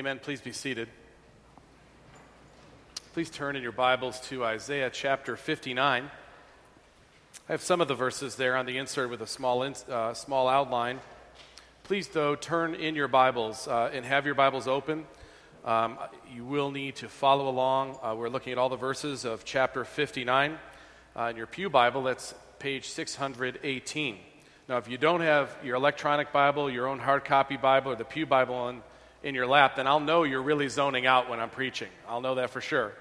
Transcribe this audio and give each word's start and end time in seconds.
Amen. 0.00 0.18
Please 0.18 0.40
be 0.40 0.52
seated. 0.52 0.88
Please 3.12 3.28
turn 3.28 3.54
in 3.54 3.62
your 3.62 3.70
Bibles 3.70 4.18
to 4.28 4.46
Isaiah 4.46 4.88
chapter 4.88 5.36
59. 5.36 6.10
I 7.46 7.52
have 7.52 7.60
some 7.60 7.82
of 7.82 7.88
the 7.88 7.94
verses 7.94 8.36
there 8.36 8.56
on 8.56 8.64
the 8.64 8.78
insert 8.78 9.10
with 9.10 9.20
a 9.20 9.26
small, 9.26 9.62
in, 9.62 9.74
uh, 9.90 10.14
small 10.14 10.48
outline. 10.48 11.00
Please, 11.82 12.08
though, 12.08 12.34
turn 12.34 12.74
in 12.74 12.94
your 12.94 13.08
Bibles 13.08 13.68
uh, 13.68 13.90
and 13.92 14.06
have 14.06 14.24
your 14.24 14.34
Bibles 14.34 14.66
open. 14.66 15.04
Um, 15.66 15.98
you 16.34 16.46
will 16.46 16.70
need 16.70 16.96
to 16.96 17.08
follow 17.10 17.50
along. 17.50 17.98
Uh, 18.02 18.14
we're 18.16 18.30
looking 18.30 18.52
at 18.52 18.58
all 18.58 18.70
the 18.70 18.76
verses 18.76 19.26
of 19.26 19.44
chapter 19.44 19.84
59. 19.84 20.58
Uh, 21.14 21.24
in 21.24 21.36
your 21.36 21.46
Pew 21.46 21.68
Bible, 21.68 22.04
that's 22.04 22.32
page 22.58 22.88
618. 22.88 24.16
Now, 24.66 24.78
if 24.78 24.88
you 24.88 24.96
don't 24.96 25.20
have 25.20 25.54
your 25.62 25.76
electronic 25.76 26.32
Bible, 26.32 26.70
your 26.70 26.86
own 26.86 27.00
hard 27.00 27.26
copy 27.26 27.58
Bible, 27.58 27.92
or 27.92 27.96
the 27.96 28.04
Pew 28.06 28.24
Bible 28.24 28.70
in, 28.70 28.82
in 29.22 29.34
your 29.34 29.46
lap, 29.46 29.76
then 29.76 29.86
I'll 29.86 30.00
know 30.00 30.22
you're 30.22 30.42
really 30.42 30.68
zoning 30.68 31.06
out 31.06 31.28
when 31.28 31.40
I'm 31.40 31.50
preaching. 31.50 31.88
I'll 32.08 32.20
know 32.20 32.36
that 32.36 32.50
for 32.50 32.60
sure. 32.60 32.92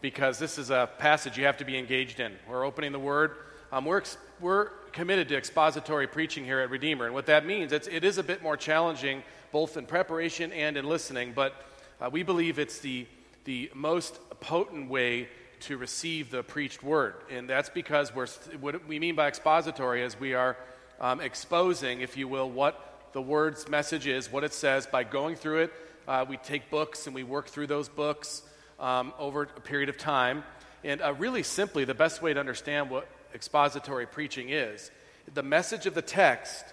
Because 0.00 0.38
this 0.38 0.58
is 0.58 0.70
a 0.70 0.88
passage 0.98 1.36
you 1.36 1.44
have 1.44 1.58
to 1.58 1.64
be 1.64 1.78
engaged 1.78 2.20
in. 2.20 2.32
We're 2.48 2.64
opening 2.64 2.92
the 2.92 2.98
Word. 2.98 3.36
Um, 3.72 3.84
we're, 3.84 4.02
we're 4.40 4.66
committed 4.92 5.28
to 5.28 5.36
expository 5.36 6.06
preaching 6.06 6.44
here 6.44 6.60
at 6.60 6.70
Redeemer. 6.70 7.06
And 7.06 7.14
what 7.14 7.26
that 7.26 7.46
means, 7.46 7.72
it's, 7.72 7.86
it 7.86 8.04
is 8.04 8.18
a 8.18 8.22
bit 8.22 8.42
more 8.42 8.56
challenging 8.56 9.22
both 9.52 9.76
in 9.76 9.86
preparation 9.86 10.52
and 10.52 10.76
in 10.76 10.86
listening, 10.86 11.32
but 11.34 11.54
uh, 12.00 12.08
we 12.10 12.22
believe 12.22 12.58
it's 12.58 12.78
the, 12.78 13.06
the 13.44 13.70
most 13.74 14.18
potent 14.40 14.88
way 14.88 15.28
to 15.60 15.76
receive 15.76 16.30
the 16.30 16.42
preached 16.42 16.82
word. 16.82 17.14
And 17.30 17.48
that's 17.48 17.68
because 17.68 18.14
we're, 18.14 18.28
what 18.60 18.86
we 18.86 18.98
mean 18.98 19.14
by 19.14 19.28
expository 19.28 20.02
is 20.02 20.18
we 20.18 20.34
are 20.34 20.56
um, 21.00 21.20
exposing, 21.20 22.00
if 22.00 22.16
you 22.16 22.28
will, 22.28 22.50
what 22.50 22.89
the 23.12 23.22
word's 23.22 23.68
message 23.68 24.06
is, 24.06 24.30
what 24.30 24.44
it 24.44 24.52
says 24.52 24.86
by 24.86 25.04
going 25.04 25.36
through 25.36 25.62
it. 25.62 25.72
Uh, 26.06 26.24
we 26.28 26.36
take 26.36 26.70
books 26.70 27.06
and 27.06 27.14
we 27.14 27.22
work 27.22 27.48
through 27.48 27.66
those 27.66 27.88
books 27.88 28.42
um, 28.78 29.12
over 29.18 29.42
a 29.42 29.60
period 29.60 29.88
of 29.88 29.98
time. 29.98 30.44
And 30.84 31.02
uh, 31.02 31.14
really 31.14 31.42
simply, 31.42 31.84
the 31.84 31.94
best 31.94 32.22
way 32.22 32.32
to 32.32 32.40
understand 32.40 32.90
what 32.90 33.08
expository 33.34 34.06
preaching 34.06 34.50
is 34.50 34.90
the 35.34 35.42
message 35.42 35.86
of 35.86 35.94
the 35.94 36.02
text 36.02 36.64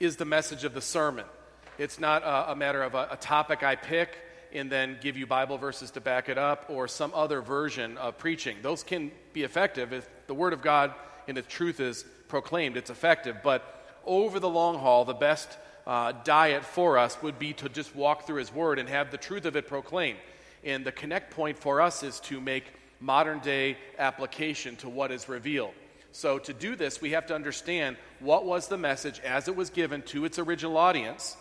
is 0.00 0.16
the 0.16 0.24
message 0.24 0.64
of 0.64 0.74
the 0.74 0.80
sermon. 0.80 1.24
It's 1.78 1.98
not 1.98 2.22
a, 2.22 2.52
a 2.52 2.56
matter 2.56 2.82
of 2.82 2.94
a, 2.94 3.08
a 3.12 3.16
topic 3.16 3.62
I 3.62 3.76
pick 3.76 4.18
and 4.52 4.70
then 4.70 4.98
give 5.00 5.16
you 5.16 5.26
Bible 5.26 5.56
verses 5.56 5.92
to 5.92 6.00
back 6.00 6.28
it 6.28 6.36
up 6.36 6.66
or 6.68 6.88
some 6.88 7.12
other 7.14 7.40
version 7.40 7.96
of 7.96 8.18
preaching. 8.18 8.58
Those 8.60 8.82
can 8.82 9.10
be 9.32 9.44
effective 9.44 9.92
if 9.92 10.08
the 10.26 10.34
Word 10.34 10.52
of 10.52 10.60
God 10.60 10.92
and 11.26 11.38
its 11.38 11.52
truth 11.52 11.80
is 11.80 12.04
proclaimed, 12.28 12.76
it's 12.76 12.90
effective. 12.90 13.36
But 13.42 13.62
over 14.04 14.40
the 14.40 14.48
long 14.48 14.78
haul, 14.78 15.04
the 15.04 15.14
best 15.14 15.48
uh, 15.86 16.12
diet 16.24 16.64
for 16.64 16.98
us 16.98 17.20
would 17.22 17.38
be 17.38 17.52
to 17.54 17.68
just 17.68 17.94
walk 17.94 18.26
through 18.26 18.36
His 18.36 18.52
Word 18.52 18.78
and 18.78 18.88
have 18.88 19.10
the 19.10 19.16
truth 19.16 19.44
of 19.44 19.56
it 19.56 19.66
proclaimed. 19.66 20.18
And 20.64 20.84
the 20.84 20.92
connect 20.92 21.34
point 21.34 21.58
for 21.58 21.80
us 21.80 22.02
is 22.02 22.20
to 22.20 22.40
make 22.40 22.64
modern 23.00 23.40
day 23.40 23.76
application 23.98 24.76
to 24.76 24.88
what 24.88 25.10
is 25.10 25.28
revealed. 25.28 25.72
So, 26.12 26.38
to 26.38 26.52
do 26.52 26.76
this, 26.76 27.00
we 27.00 27.12
have 27.12 27.26
to 27.26 27.34
understand 27.34 27.96
what 28.20 28.44
was 28.44 28.68
the 28.68 28.76
message 28.76 29.18
as 29.20 29.48
it 29.48 29.56
was 29.56 29.70
given 29.70 30.02
to 30.02 30.24
its 30.24 30.38
original 30.38 30.76
audience, 30.76 31.36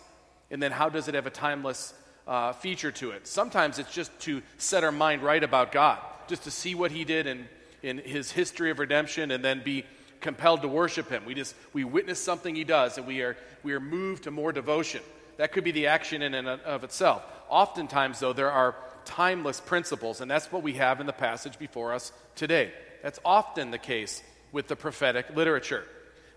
and 0.50 0.64
then 0.64 0.72
how 0.72 0.90
does 0.90 1.08
it 1.08 1.14
have 1.14 1.28
a 1.28 1.32
timeless 1.32 1.94
uh, 2.28 2.54
feature 2.54 2.92
to 2.92 3.12
it. 3.12 3.28
Sometimes 3.28 3.80
it's 3.80 3.94
just 3.94 4.18
to 4.22 4.42
set 4.58 4.84
our 4.84 4.92
mind 4.92 5.24
right 5.24 5.44
about 5.44 5.72
God, 5.72 6.00
just 6.28 6.44
to 6.44 6.52
see 6.52 6.76
what 6.76 6.92
He 6.92 7.04
did 7.04 7.28
in, 7.28 7.48
in 7.84 7.98
His 7.98 8.32
history 8.32 8.72
of 8.72 8.80
redemption, 8.80 9.32
and 9.32 9.44
then 9.44 9.62
be 9.64 9.84
compelled 10.22 10.62
to 10.62 10.68
worship 10.68 11.10
him. 11.10 11.26
We 11.26 11.34
just 11.34 11.56
we 11.74 11.84
witness 11.84 12.20
something 12.20 12.56
he 12.56 12.64
does 12.64 12.98
and 12.98 13.06
we 13.06 13.22
are 13.22 13.36
we 13.64 13.74
are 13.74 13.80
moved 13.80 14.24
to 14.24 14.32
more 14.32 14.54
devotion. 14.54 15.02
That 15.38 15.52
could 15.52 15.64
be 15.64 15.72
the 15.72 15.88
action 15.88 16.22
in 16.22 16.34
and 16.34 16.48
of 16.48 16.84
itself. 16.84 17.24
Oftentimes 17.50 18.20
though 18.20 18.34
there 18.34 18.52
are 18.52 18.76
timeless 19.04 19.60
principles 19.60 20.22
and 20.22 20.30
that's 20.30 20.52
what 20.52 20.64
we 20.64 20.74
have 20.74 21.02
in 21.02 21.08
the 21.08 21.14
passage 21.14 21.60
before 21.60 21.94
us 21.94 22.12
today. 22.36 22.72
That's 23.04 23.20
often 23.26 23.72
the 23.72 23.80
case 23.80 24.22
with 24.52 24.68
the 24.68 24.76
prophetic 24.76 25.36
literature. 25.36 25.84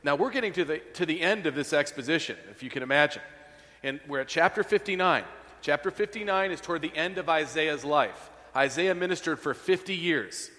Now 0.02 0.16
we're 0.16 0.30
getting 0.30 0.52
to 0.54 0.64
the 0.64 0.78
to 0.94 1.06
the 1.06 1.20
end 1.20 1.46
of 1.46 1.54
this 1.54 1.72
exposition, 1.72 2.36
if 2.50 2.62
you 2.62 2.70
can 2.70 2.82
imagine. 2.82 3.22
And 3.82 4.00
we're 4.08 4.20
at 4.20 4.28
chapter 4.28 4.64
59. 4.64 5.24
Chapter 5.60 5.90
59 5.90 6.50
is 6.50 6.60
toward 6.60 6.82
the 6.82 6.94
end 6.94 7.18
of 7.18 7.28
Isaiah's 7.28 7.84
life. 7.84 8.30
Isaiah 8.56 8.94
ministered 8.94 9.38
for 9.38 9.54
50 9.54 9.94
years. 9.94 10.50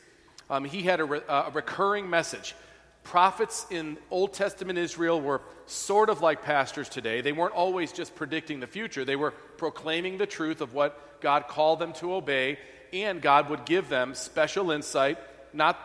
Um, 0.50 0.66
he 0.66 0.84
had 0.84 1.00
a, 1.00 1.06
re- 1.06 1.22
a 1.28 1.52
recurring 1.54 2.10
message 2.10 2.56
prophets 3.06 3.66
in 3.70 3.98
Old 4.12 4.34
Testament 4.34 4.78
Israel 4.78 5.22
were 5.22 5.42
sort 5.68 6.10
of 6.10 6.22
like 6.22 6.44
pastors 6.44 6.90
today. 6.90 7.22
They 7.22 7.32
weren't 7.32 7.54
always 7.54 7.94
just 7.94 8.16
predicting 8.16 8.60
the 8.60 8.68
future, 8.68 9.06
they 9.06 9.16
were 9.16 9.32
proclaiming 9.32 10.18
the 10.18 10.26
truth 10.26 10.60
of 10.60 10.74
what 10.74 11.22
God 11.22 11.48
called 11.48 11.80
them 11.80 11.94
to 11.94 12.14
obey, 12.14 12.60
and 12.92 13.22
God 13.22 13.50
would 13.50 13.66
give 13.66 13.88
them 13.88 14.14
special 14.14 14.72
insight, 14.72 15.18
not 15.54 15.80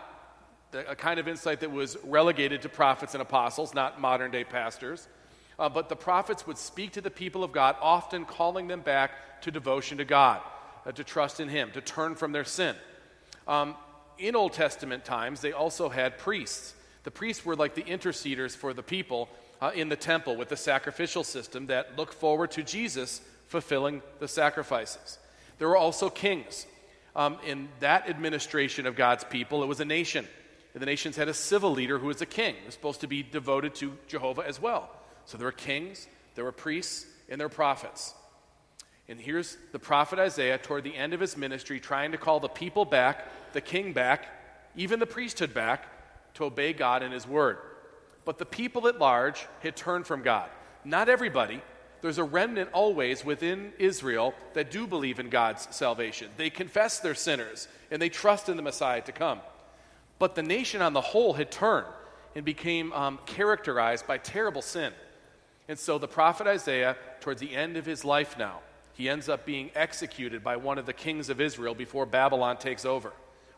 a 0.72 0.96
kind 0.96 1.20
of 1.20 1.28
insight 1.28 1.60
that 1.60 1.70
was 1.70 1.96
relegated 2.04 2.62
to 2.62 2.68
prophets 2.68 3.14
and 3.14 3.22
apostles, 3.22 3.74
not 3.74 4.00
modern 4.00 4.30
day 4.30 4.44
pastors. 4.44 5.06
Uh, 5.58 5.68
but 5.68 5.88
the 5.88 5.96
prophets 5.96 6.46
would 6.46 6.56
speak 6.56 6.92
to 6.92 7.00
the 7.00 7.10
people 7.10 7.44
of 7.44 7.52
God, 7.52 7.76
often 7.82 8.24
calling 8.24 8.66
them 8.66 8.80
back 8.80 9.42
to 9.42 9.50
devotion 9.50 9.98
to 9.98 10.04
God, 10.04 10.40
uh, 10.86 10.92
to 10.92 11.04
trust 11.04 11.38
in 11.38 11.48
Him, 11.48 11.70
to 11.72 11.80
turn 11.80 12.14
from 12.14 12.32
their 12.32 12.44
sin. 12.44 12.74
Um, 13.46 13.74
in 14.18 14.36
Old 14.36 14.52
Testament 14.52 15.04
times, 15.04 15.40
they 15.40 15.52
also 15.52 15.88
had 15.88 16.18
priests. 16.18 16.74
The 17.04 17.10
priests 17.10 17.44
were 17.44 17.56
like 17.56 17.74
the 17.74 17.82
interceders 17.82 18.56
for 18.56 18.72
the 18.72 18.82
people 18.82 19.28
uh, 19.60 19.72
in 19.74 19.88
the 19.88 19.96
temple 19.96 20.36
with 20.36 20.48
the 20.48 20.56
sacrificial 20.56 21.24
system 21.24 21.66
that 21.66 21.96
looked 21.96 22.14
forward 22.14 22.50
to 22.52 22.62
Jesus 22.62 23.20
fulfilling 23.46 24.02
the 24.18 24.28
sacrifices. 24.28 25.18
There 25.58 25.68
were 25.68 25.76
also 25.76 26.10
kings. 26.10 26.66
Um, 27.16 27.38
in 27.44 27.68
that 27.80 28.08
administration 28.08 28.86
of 28.86 28.94
God's 28.94 29.24
people, 29.24 29.62
it 29.62 29.66
was 29.66 29.80
a 29.80 29.84
nation. 29.84 30.26
And 30.74 30.80
the 30.80 30.86
nations 30.86 31.16
had 31.16 31.28
a 31.28 31.34
civil 31.34 31.72
leader 31.72 31.98
who 31.98 32.06
was 32.06 32.22
a 32.22 32.26
king, 32.26 32.54
was 32.64 32.74
supposed 32.74 33.00
to 33.00 33.08
be 33.08 33.22
devoted 33.22 33.74
to 33.76 33.96
Jehovah 34.06 34.42
as 34.42 34.60
well. 34.60 34.88
So 35.26 35.36
there 35.36 35.46
were 35.46 35.52
kings, 35.52 36.06
there 36.36 36.44
were 36.44 36.52
priests, 36.52 37.06
and 37.28 37.40
there 37.40 37.48
were 37.48 37.54
prophets. 37.54 38.14
And 39.08 39.20
here's 39.20 39.56
the 39.72 39.80
prophet 39.80 40.20
Isaiah 40.20 40.58
toward 40.58 40.84
the 40.84 40.94
end 40.94 41.12
of 41.12 41.20
his 41.20 41.36
ministry 41.36 41.80
trying 41.80 42.12
to 42.12 42.18
call 42.18 42.38
the 42.38 42.48
people 42.48 42.84
back, 42.84 43.26
the 43.52 43.60
king 43.60 43.92
back, 43.92 44.28
even 44.76 45.00
the 45.00 45.06
priesthood 45.06 45.52
back 45.52 45.88
to 46.40 46.46
obey 46.46 46.72
God 46.72 47.02
and 47.02 47.12
His 47.12 47.26
word. 47.26 47.58
But 48.24 48.38
the 48.38 48.44
people 48.44 48.88
at 48.88 48.98
large 48.98 49.46
had 49.60 49.76
turned 49.76 50.06
from 50.06 50.22
God. 50.22 50.50
Not 50.84 51.08
everybody. 51.08 51.62
There's 52.00 52.18
a 52.18 52.24
remnant 52.24 52.70
always 52.72 53.24
within 53.24 53.72
Israel 53.78 54.34
that 54.54 54.70
do 54.70 54.86
believe 54.86 55.20
in 55.20 55.28
God's 55.28 55.68
salvation. 55.74 56.30
They 56.36 56.48
confess 56.48 56.98
their 57.00 57.14
sinners 57.14 57.68
and 57.90 58.00
they 58.00 58.08
trust 58.08 58.48
in 58.48 58.56
the 58.56 58.62
Messiah 58.62 59.02
to 59.02 59.12
come. 59.12 59.40
But 60.18 60.34
the 60.34 60.42
nation 60.42 60.80
on 60.80 60.92
the 60.92 61.00
whole 61.00 61.34
had 61.34 61.50
turned 61.50 61.86
and 62.34 62.44
became 62.44 62.92
um, 62.92 63.18
characterized 63.26 64.06
by 64.06 64.18
terrible 64.18 64.62
sin. 64.62 64.92
And 65.68 65.78
so 65.78 65.98
the 65.98 66.08
prophet 66.08 66.46
Isaiah, 66.46 66.96
towards 67.20 67.40
the 67.40 67.54
end 67.54 67.76
of 67.76 67.84
his 67.84 68.04
life 68.04 68.38
now, 68.38 68.60
he 68.94 69.08
ends 69.08 69.28
up 69.28 69.44
being 69.44 69.70
executed 69.74 70.42
by 70.42 70.56
one 70.56 70.78
of 70.78 70.86
the 70.86 70.92
kings 70.92 71.28
of 71.28 71.40
Israel 71.40 71.74
before 71.74 72.06
Babylon 72.06 72.56
takes 72.56 72.84
over. 72.84 73.12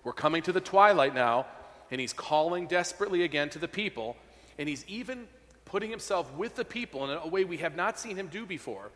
We're 0.04 0.12
coming 0.12 0.42
to 0.42 0.52
the 0.52 0.60
twilight 0.60 1.14
now 1.14 1.46
and 1.92 2.00
he's 2.00 2.14
calling 2.14 2.66
desperately 2.66 3.22
again 3.22 3.50
to 3.50 3.58
the 3.58 3.68
people, 3.68 4.16
and 4.58 4.66
he's 4.66 4.82
even 4.88 5.28
putting 5.66 5.90
himself 5.90 6.32
with 6.34 6.56
the 6.56 6.64
people 6.64 7.04
in 7.04 7.18
a 7.22 7.28
way 7.28 7.44
we 7.44 7.58
have 7.58 7.76
not 7.76 7.98
seen 7.98 8.16
him 8.16 8.28
do 8.28 8.46
before, 8.46 8.90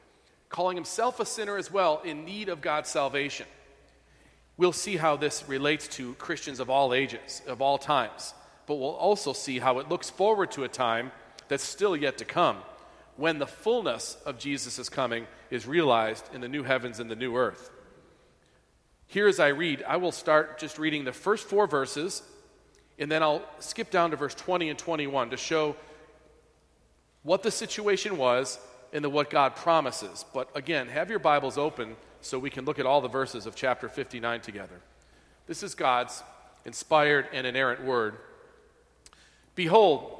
calling 0.48 0.78
himself 0.78 1.20
a 1.20 1.26
sinner 1.26 1.58
as 1.58 1.70
well 1.70 2.00
in 2.06 2.24
need 2.24 2.48
of 2.48 2.62
God's 2.62 2.88
salvation. 2.88 3.46
We'll 4.56 4.72
see 4.72 4.96
how 4.96 5.16
this 5.16 5.46
relates 5.46 5.88
to 5.88 6.14
Christians 6.14 6.58
of 6.58 6.70
all 6.70 6.94
ages, 6.94 7.42
of 7.46 7.60
all 7.60 7.76
times, 7.76 8.32
but 8.66 8.76
we'll 8.76 8.88
also 8.88 9.34
see 9.34 9.58
how 9.58 9.78
it 9.78 9.90
looks 9.90 10.08
forward 10.08 10.50
to 10.52 10.64
a 10.64 10.68
time 10.68 11.12
that's 11.48 11.64
still 11.64 11.94
yet 11.94 12.16
to 12.18 12.24
come 12.24 12.56
when 13.16 13.38
the 13.38 13.46
fullness 13.46 14.16
of 14.24 14.38
Jesus' 14.38 14.88
coming 14.88 15.26
is 15.50 15.66
realized 15.66 16.34
in 16.34 16.40
the 16.40 16.48
new 16.48 16.62
heavens 16.62 16.98
and 16.98 17.10
the 17.10 17.16
new 17.16 17.36
earth. 17.36 17.70
Here, 19.06 19.28
as 19.28 19.38
I 19.38 19.48
read, 19.48 19.84
I 19.86 19.98
will 19.98 20.12
start 20.12 20.58
just 20.58 20.78
reading 20.78 21.04
the 21.04 21.12
first 21.12 21.46
four 21.46 21.66
verses 21.66 22.22
and 22.98 23.10
then 23.10 23.22
I'll 23.22 23.42
skip 23.58 23.90
down 23.90 24.10
to 24.10 24.16
verse 24.16 24.34
20 24.34 24.70
and 24.70 24.78
21 24.78 25.30
to 25.30 25.36
show 25.36 25.76
what 27.22 27.42
the 27.42 27.50
situation 27.50 28.16
was 28.16 28.58
and 28.92 29.04
then 29.04 29.12
what 29.12 29.30
God 29.30 29.56
promises. 29.56 30.24
But 30.32 30.48
again, 30.54 30.88
have 30.88 31.10
your 31.10 31.18
Bibles 31.18 31.58
open 31.58 31.96
so 32.20 32.38
we 32.38 32.50
can 32.50 32.64
look 32.64 32.78
at 32.78 32.86
all 32.86 33.00
the 33.00 33.08
verses 33.08 33.46
of 33.46 33.54
chapter 33.54 33.88
59 33.88 34.40
together. 34.40 34.80
This 35.46 35.62
is 35.62 35.74
God's 35.74 36.22
inspired 36.64 37.26
and 37.32 37.46
inerrant 37.46 37.84
word. 37.84 38.16
Behold, 39.54 40.12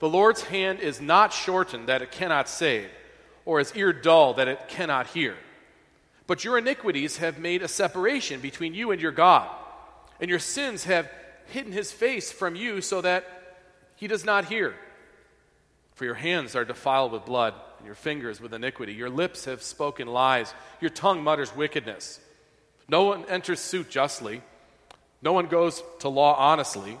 the 0.00 0.08
Lord's 0.08 0.42
hand 0.42 0.80
is 0.80 1.00
not 1.00 1.32
shortened 1.32 1.88
that 1.88 2.02
it 2.02 2.12
cannot 2.12 2.48
save, 2.48 2.88
or 3.44 3.58
his 3.58 3.74
ear 3.74 3.92
dull 3.92 4.34
that 4.34 4.48
it 4.48 4.68
cannot 4.68 5.08
hear. 5.08 5.36
But 6.26 6.44
your 6.44 6.58
iniquities 6.58 7.16
have 7.16 7.38
made 7.38 7.62
a 7.62 7.68
separation 7.68 8.40
between 8.40 8.74
you 8.74 8.90
and 8.90 9.00
your 9.00 9.12
God, 9.12 9.48
and 10.20 10.30
your 10.30 10.38
sins 10.38 10.84
have 10.84 11.10
hidden 11.48 11.72
his 11.72 11.92
face 11.92 12.30
from 12.32 12.54
you 12.54 12.80
so 12.80 13.00
that 13.00 13.24
he 13.96 14.06
does 14.06 14.24
not 14.24 14.46
hear. 14.46 14.74
For 15.94 16.04
your 16.04 16.14
hands 16.14 16.54
are 16.54 16.64
defiled 16.64 17.12
with 17.12 17.24
blood, 17.24 17.54
and 17.78 17.86
your 17.86 17.94
fingers 17.94 18.40
with 18.40 18.54
iniquity. 18.54 18.94
Your 18.94 19.10
lips 19.10 19.46
have 19.46 19.62
spoken 19.62 20.06
lies. 20.06 20.54
Your 20.80 20.90
tongue 20.90 21.22
mutters 21.22 21.54
wickedness. 21.54 22.20
No 22.88 23.04
one 23.04 23.24
enters 23.26 23.60
suit 23.60 23.90
justly. 23.90 24.42
No 25.20 25.32
one 25.32 25.46
goes 25.46 25.82
to 26.00 26.08
law 26.08 26.34
honestly. 26.34 26.96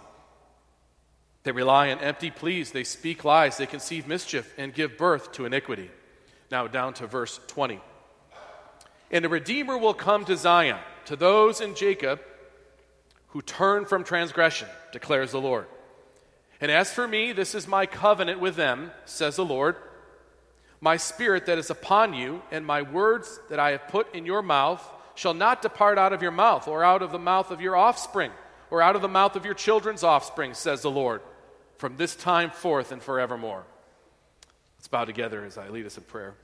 They 1.44 1.52
rely 1.52 1.90
on 1.90 2.00
empty 2.00 2.30
pleas. 2.30 2.72
They 2.72 2.84
speak 2.84 3.24
lies. 3.24 3.56
They 3.56 3.66
conceive 3.66 4.06
mischief 4.08 4.52
and 4.58 4.74
give 4.74 4.98
birth 4.98 5.32
to 5.32 5.44
iniquity. 5.44 5.90
Now, 6.50 6.66
down 6.66 6.94
to 6.94 7.06
verse 7.06 7.38
20. 7.46 7.80
And 9.10 9.24
a 9.24 9.28
Redeemer 9.28 9.78
will 9.78 9.94
come 9.94 10.24
to 10.26 10.36
Zion, 10.36 10.78
to 11.06 11.16
those 11.16 11.60
in 11.60 11.74
Jacob 11.74 12.20
who 13.28 13.42
turn 13.42 13.84
from 13.84 14.04
transgression, 14.04 14.68
declares 14.92 15.32
the 15.32 15.40
Lord. 15.40 15.66
And 16.60 16.70
as 16.70 16.92
for 16.92 17.06
me, 17.06 17.32
this 17.32 17.54
is 17.54 17.68
my 17.68 17.86
covenant 17.86 18.40
with 18.40 18.56
them, 18.56 18.90
says 19.04 19.36
the 19.36 19.44
Lord. 19.44 19.76
My 20.80 20.96
spirit 20.96 21.46
that 21.46 21.58
is 21.58 21.70
upon 21.70 22.14
you, 22.14 22.42
and 22.50 22.64
my 22.64 22.82
words 22.82 23.38
that 23.50 23.60
I 23.60 23.72
have 23.72 23.88
put 23.88 24.14
in 24.14 24.26
your 24.26 24.42
mouth, 24.42 24.84
shall 25.14 25.34
not 25.34 25.62
depart 25.62 25.98
out 25.98 26.12
of 26.12 26.22
your 26.22 26.30
mouth, 26.30 26.68
or 26.68 26.84
out 26.84 27.02
of 27.02 27.12
the 27.12 27.18
mouth 27.18 27.50
of 27.50 27.60
your 27.60 27.76
offspring, 27.76 28.30
or 28.70 28.80
out 28.80 28.96
of 28.96 29.02
the 29.02 29.08
mouth 29.08 29.36
of 29.36 29.44
your 29.44 29.54
children's 29.54 30.04
offspring, 30.04 30.54
says 30.54 30.82
the 30.82 30.90
Lord, 30.90 31.20
from 31.76 31.96
this 31.96 32.14
time 32.14 32.50
forth 32.50 32.92
and 32.92 33.02
forevermore. 33.02 33.64
Let's 34.78 34.88
bow 34.88 35.04
together 35.04 35.44
as 35.44 35.58
I 35.58 35.68
lead 35.68 35.86
us 35.86 35.96
in 35.96 36.04
prayer. 36.04 36.34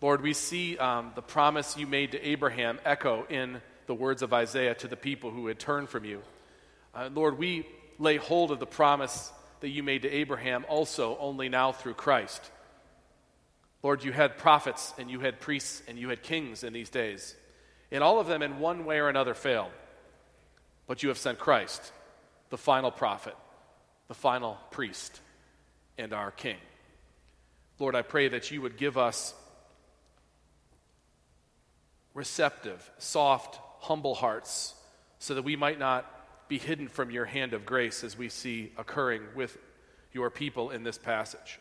Lord, 0.00 0.22
we 0.22 0.32
see 0.32 0.78
um, 0.78 1.12
the 1.14 1.22
promise 1.22 1.76
you 1.76 1.86
made 1.86 2.12
to 2.12 2.26
Abraham 2.26 2.78
echo 2.86 3.26
in 3.28 3.60
the 3.86 3.94
words 3.94 4.22
of 4.22 4.32
Isaiah 4.32 4.74
to 4.76 4.88
the 4.88 4.96
people 4.96 5.30
who 5.30 5.46
had 5.46 5.58
turned 5.58 5.88
from 5.88 6.04
you. 6.04 6.22
Uh, 6.94 7.08
Lord, 7.12 7.38
we 7.38 7.66
lay 7.98 8.16
hold 8.16 8.50
of 8.50 8.58
the 8.58 8.66
promise 8.66 9.32
that 9.60 9.68
you 9.68 9.82
made 9.82 10.02
to 10.02 10.10
Abraham 10.10 10.64
also 10.68 11.16
only 11.18 11.48
now 11.48 11.72
through 11.72 11.94
Christ. 11.94 12.50
Lord, 13.82 14.04
you 14.04 14.12
had 14.12 14.38
prophets 14.38 14.92
and 14.98 15.10
you 15.10 15.20
had 15.20 15.40
priests 15.40 15.82
and 15.88 15.98
you 15.98 16.08
had 16.08 16.22
kings 16.22 16.64
in 16.64 16.72
these 16.72 16.90
days. 16.90 17.34
And 17.90 18.04
all 18.04 18.20
of 18.20 18.26
them, 18.26 18.42
in 18.42 18.58
one 18.58 18.84
way 18.84 18.98
or 18.98 19.08
another, 19.08 19.34
failed. 19.34 19.72
But 20.86 21.02
you 21.02 21.08
have 21.08 21.18
sent 21.18 21.38
Christ, 21.38 21.92
the 22.50 22.58
final 22.58 22.90
prophet, 22.90 23.34
the 24.08 24.14
final 24.14 24.58
priest, 24.70 25.20
and 25.98 26.12
our 26.12 26.30
king. 26.30 26.56
Lord, 27.78 27.94
I 27.94 28.02
pray 28.02 28.28
that 28.28 28.50
you 28.50 28.62
would 28.62 28.76
give 28.76 28.98
us 28.98 29.34
receptive, 32.14 32.90
soft, 32.98 33.58
humble 33.80 34.14
hearts 34.14 34.74
so 35.18 35.34
that 35.34 35.42
we 35.42 35.56
might 35.56 35.78
not 35.78 36.48
be 36.48 36.58
hidden 36.58 36.88
from 36.88 37.10
your 37.10 37.24
hand 37.24 37.52
of 37.52 37.66
grace 37.66 38.02
as 38.02 38.16
we 38.16 38.28
see 38.28 38.72
occurring 38.76 39.22
with 39.34 39.56
your 40.12 40.30
people 40.30 40.70
in 40.70 40.82
this 40.82 40.98
passage. 40.98 41.58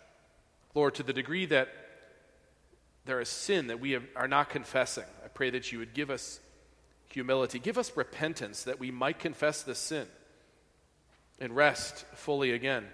Lord, 0.73 0.95
to 0.95 1.03
the 1.03 1.13
degree 1.13 1.45
that 1.47 1.69
there 3.05 3.21
is 3.21 3.29
sin 3.29 3.67
that 3.67 3.79
we 3.79 3.91
have, 3.91 4.03
are 4.15 4.27
not 4.27 4.49
confessing, 4.49 5.05
I 5.23 5.27
pray 5.27 5.49
that 5.51 5.71
you 5.71 5.79
would 5.79 5.93
give 5.93 6.09
us 6.09 6.39
humility, 7.11 7.59
give 7.59 7.77
us 7.77 7.95
repentance 7.95 8.63
that 8.63 8.79
we 8.79 8.91
might 8.91 9.19
confess 9.19 9.63
this 9.63 9.79
sin 9.79 10.07
and 11.39 11.55
rest 11.55 12.05
fully 12.15 12.51
again 12.51 12.85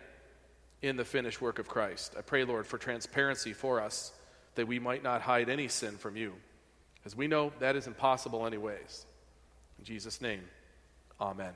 in 0.81 0.98
the 0.98 1.06
finished 1.06 1.42
work 1.42 1.60
of 1.60 1.68
Christ. 1.68 2.16
I 2.18 2.21
pray, 2.21 2.44
Lord, 2.44 2.68
for 2.68 2.78
transparency 2.78 3.54
for 3.54 3.81
us 3.81 4.12
that 4.56 4.68
we 4.68 4.80
might 4.80 5.04
not 5.04 5.21
hide 5.21 5.50
any 5.50 5.68
sin 5.68 5.98
from 5.98 6.16
you, 6.16 6.33
as 7.06 7.16
we 7.16 7.28
know 7.28 7.51
that 7.60 7.75
is 7.75 7.88
impossible, 7.88 8.45
anyways. 8.45 9.06
In 9.80 9.86
Jesus' 9.86 10.22
name, 10.22 10.42
amen. 11.19 11.54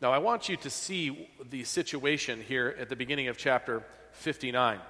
Now, 0.00 0.12
I 0.12 0.18
want 0.18 0.48
you 0.48 0.56
to 0.58 0.70
see 0.70 1.28
the 1.50 1.64
situation 1.64 2.40
here 2.40 2.74
at 2.78 2.88
the 2.88 2.96
beginning 2.96 3.28
of 3.28 3.36
chapter 3.36 3.82
59. 4.12 4.80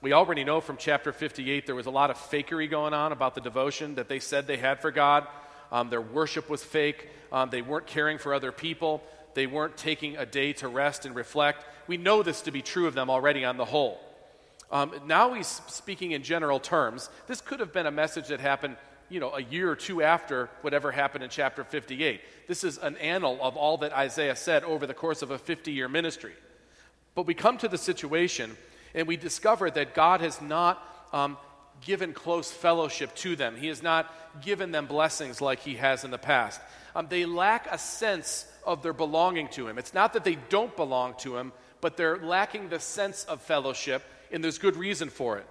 We 0.00 0.12
already 0.12 0.44
know 0.44 0.60
from 0.60 0.76
chapter 0.76 1.12
58 1.12 1.66
there 1.66 1.74
was 1.74 1.86
a 1.86 1.90
lot 1.90 2.10
of 2.10 2.16
fakery 2.16 2.68
going 2.70 2.94
on 2.94 3.12
about 3.12 3.34
the 3.34 3.40
devotion 3.40 3.96
that 3.96 4.08
they 4.08 4.20
said 4.20 4.46
they 4.46 4.56
had 4.56 4.80
for 4.80 4.90
God. 4.90 5.26
Um, 5.70 5.90
their 5.90 6.00
worship 6.00 6.48
was 6.48 6.62
fake. 6.62 7.08
Um, 7.32 7.50
they 7.50 7.62
weren't 7.62 7.86
caring 7.86 8.18
for 8.18 8.32
other 8.32 8.52
people. 8.52 9.02
They 9.34 9.46
weren't 9.46 9.76
taking 9.76 10.16
a 10.16 10.24
day 10.24 10.52
to 10.54 10.68
rest 10.68 11.04
and 11.04 11.14
reflect. 11.14 11.64
We 11.86 11.96
know 11.96 12.22
this 12.22 12.42
to 12.42 12.50
be 12.50 12.62
true 12.62 12.86
of 12.86 12.94
them 12.94 13.10
already 13.10 13.44
on 13.44 13.56
the 13.56 13.64
whole. 13.64 14.00
Um, 14.70 14.92
now 15.06 15.34
he's 15.34 15.60
speaking 15.68 16.12
in 16.12 16.22
general 16.22 16.60
terms. 16.60 17.10
This 17.26 17.40
could 17.40 17.60
have 17.60 17.72
been 17.72 17.86
a 17.86 17.90
message 17.90 18.28
that 18.28 18.40
happened 18.40 18.76
you 19.08 19.20
know, 19.20 19.34
a 19.34 19.42
year 19.42 19.70
or 19.70 19.76
two 19.76 20.02
after 20.02 20.48
whatever 20.62 20.90
happened 20.90 21.24
in 21.24 21.30
chapter 21.30 21.64
58. 21.64 22.20
This 22.48 22.64
is 22.64 22.78
an 22.78 22.96
annal 22.96 23.38
of 23.42 23.56
all 23.56 23.78
that 23.78 23.92
Isaiah 23.92 24.36
said 24.36 24.64
over 24.64 24.86
the 24.86 24.94
course 24.94 25.22
of 25.22 25.30
a 25.30 25.38
50 25.38 25.72
year 25.72 25.88
ministry. 25.88 26.32
But 27.14 27.26
we 27.26 27.34
come 27.34 27.58
to 27.58 27.68
the 27.68 27.78
situation 27.78 28.56
and 28.94 29.06
we 29.06 29.16
discover 29.16 29.70
that 29.70 29.94
God 29.94 30.20
has 30.20 30.40
not 30.40 30.82
um, 31.12 31.36
given 31.80 32.12
close 32.12 32.50
fellowship 32.50 33.14
to 33.16 33.36
them. 33.36 33.56
He 33.56 33.68
has 33.68 33.82
not 33.82 34.12
given 34.42 34.72
them 34.72 34.86
blessings 34.86 35.40
like 35.40 35.60
He 35.60 35.74
has 35.74 36.04
in 36.04 36.10
the 36.10 36.18
past. 36.18 36.60
Um, 36.94 37.06
they 37.08 37.24
lack 37.24 37.66
a 37.70 37.78
sense 37.78 38.46
of 38.64 38.82
their 38.82 38.92
belonging 38.92 39.48
to 39.48 39.68
Him. 39.68 39.78
It's 39.78 39.94
not 39.94 40.12
that 40.14 40.24
they 40.24 40.36
don't 40.48 40.74
belong 40.76 41.14
to 41.18 41.36
Him, 41.36 41.52
but 41.80 41.96
they're 41.96 42.18
lacking 42.18 42.68
the 42.68 42.80
sense 42.80 43.24
of 43.24 43.42
fellowship, 43.42 44.02
and 44.32 44.42
there's 44.42 44.58
good 44.58 44.76
reason 44.76 45.10
for 45.10 45.38
it. 45.38 45.46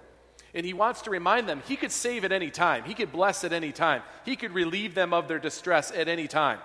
And 0.54 0.64
he 0.64 0.72
wants 0.72 1.02
to 1.02 1.10
remind 1.10 1.48
them 1.48 1.62
he 1.66 1.76
could 1.76 1.90
save 1.90 2.24
at 2.24 2.30
any 2.30 2.50
time, 2.50 2.84
he 2.84 2.94
could 2.94 3.10
bless 3.10 3.42
at 3.42 3.52
any 3.52 3.72
time, 3.72 4.02
he 4.24 4.36
could 4.36 4.52
relieve 4.52 4.94
them 4.94 5.12
of 5.12 5.26
their 5.26 5.40
distress 5.40 5.90
at 5.90 6.08
any 6.08 6.28
time. 6.28 6.60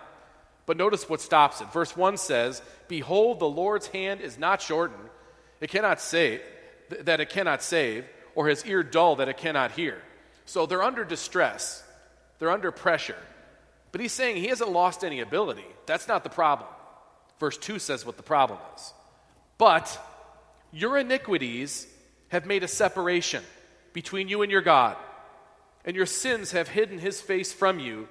But 0.68 0.77
notice 0.77 1.09
what 1.09 1.21
stops 1.21 1.62
it. 1.62 1.74
Verse 1.74 1.97
1 1.97 2.18
says, 2.18 2.62
Behold, 2.88 3.39
the 3.39 3.50
Lord's 3.50 3.88
hand 3.88 4.21
is 4.21 4.38
not 4.38 4.62
shortened, 4.62 5.09
it 5.59 5.71
cannot 5.71 6.00
save, 6.00 6.41
that 6.89 7.19
it 7.19 7.30
cannot 7.31 7.63
save, 7.63 8.06
or 8.36 8.47
his 8.47 8.63
ear 8.65 8.83
dull 8.83 9.15
that 9.15 9.27
it 9.27 9.38
cannot 9.38 9.71
hear. 9.71 10.00
So 10.45 10.68
they're 10.68 10.83
under 10.83 11.03
distress, 11.03 11.83
they're 12.38 12.51
under 12.51 12.71
pressure. 12.71 13.18
But 13.91 14.01
he's 14.01 14.13
saying 14.13 14.38
he 14.38 14.47
hasn't 14.47 14.71
lost 14.71 15.03
any 15.03 15.19
ability. 15.19 15.65
That's 15.88 16.07
not 16.07 16.24
the 16.24 16.30
problem. 16.30 16.69
Verse 17.39 17.57
2 17.57 17.80
says 17.80 18.06
what 18.06 18.18
the 18.18 18.24
problem 18.24 18.59
is. 18.75 18.94
But 19.57 20.00
your 20.71 20.97
iniquities 20.97 21.88
have 22.27 22.45
made 22.45 22.63
a 22.63 22.68
separation 22.68 23.44
between 23.94 24.27
you 24.27 24.41
and 24.41 24.51
your 24.51 24.62
God, 24.62 24.97
and 25.86 25.95
your 25.95 26.06
sins 26.06 26.51
have 26.51 26.68
hidden 26.68 27.00
his 27.00 27.21
face 27.21 27.51
from 27.51 27.80
you 27.80 28.07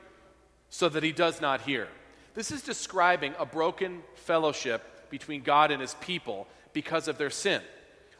so 0.70 0.88
that 0.88 1.02
he 1.02 1.12
does 1.12 1.40
not 1.40 1.62
hear. 1.62 1.88
This 2.34 2.50
is 2.50 2.62
describing 2.62 3.34
a 3.38 3.46
broken 3.46 4.02
fellowship 4.14 5.10
between 5.10 5.42
God 5.42 5.70
and 5.70 5.80
his 5.80 5.94
people 5.94 6.46
because 6.72 7.08
of 7.08 7.19
their 7.19 7.30
sin. 7.30 7.62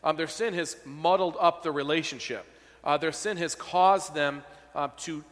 Um, 0.02 0.16
their 0.16 0.28
sin 0.28 0.55
has 0.55 0.76
muddled 0.84 1.37
up 1.40 1.62
the 1.62 1.72
relationship. 1.72 2.44
Uh, 2.82 2.96
their 2.96 3.12
sin 3.12 3.37
has 3.37 3.55
caused 3.55 4.14
them 4.14 4.43
uh, 4.75 4.88
to 4.99 5.24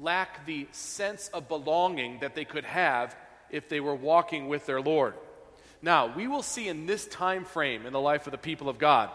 lack 0.00 0.46
the 0.46 0.66
sense 0.72 1.28
of 1.28 1.48
belonging 1.48 2.20
that 2.20 2.34
they 2.34 2.44
could 2.44 2.64
have 2.64 3.16
if 3.50 3.68
they 3.68 3.80
were 3.80 3.94
walking 3.94 4.48
with 4.48 4.66
their 4.66 4.80
Lord. 4.80 5.14
Now, 5.82 6.14
we 6.14 6.26
will 6.26 6.42
see 6.42 6.68
in 6.68 6.86
this 6.86 7.06
time 7.06 7.44
frame 7.44 7.86
in 7.86 7.92
the 7.92 8.00
life 8.00 8.26
of 8.26 8.30
the 8.30 8.38
people 8.38 8.68
of 8.68 8.78
God, 8.78 9.10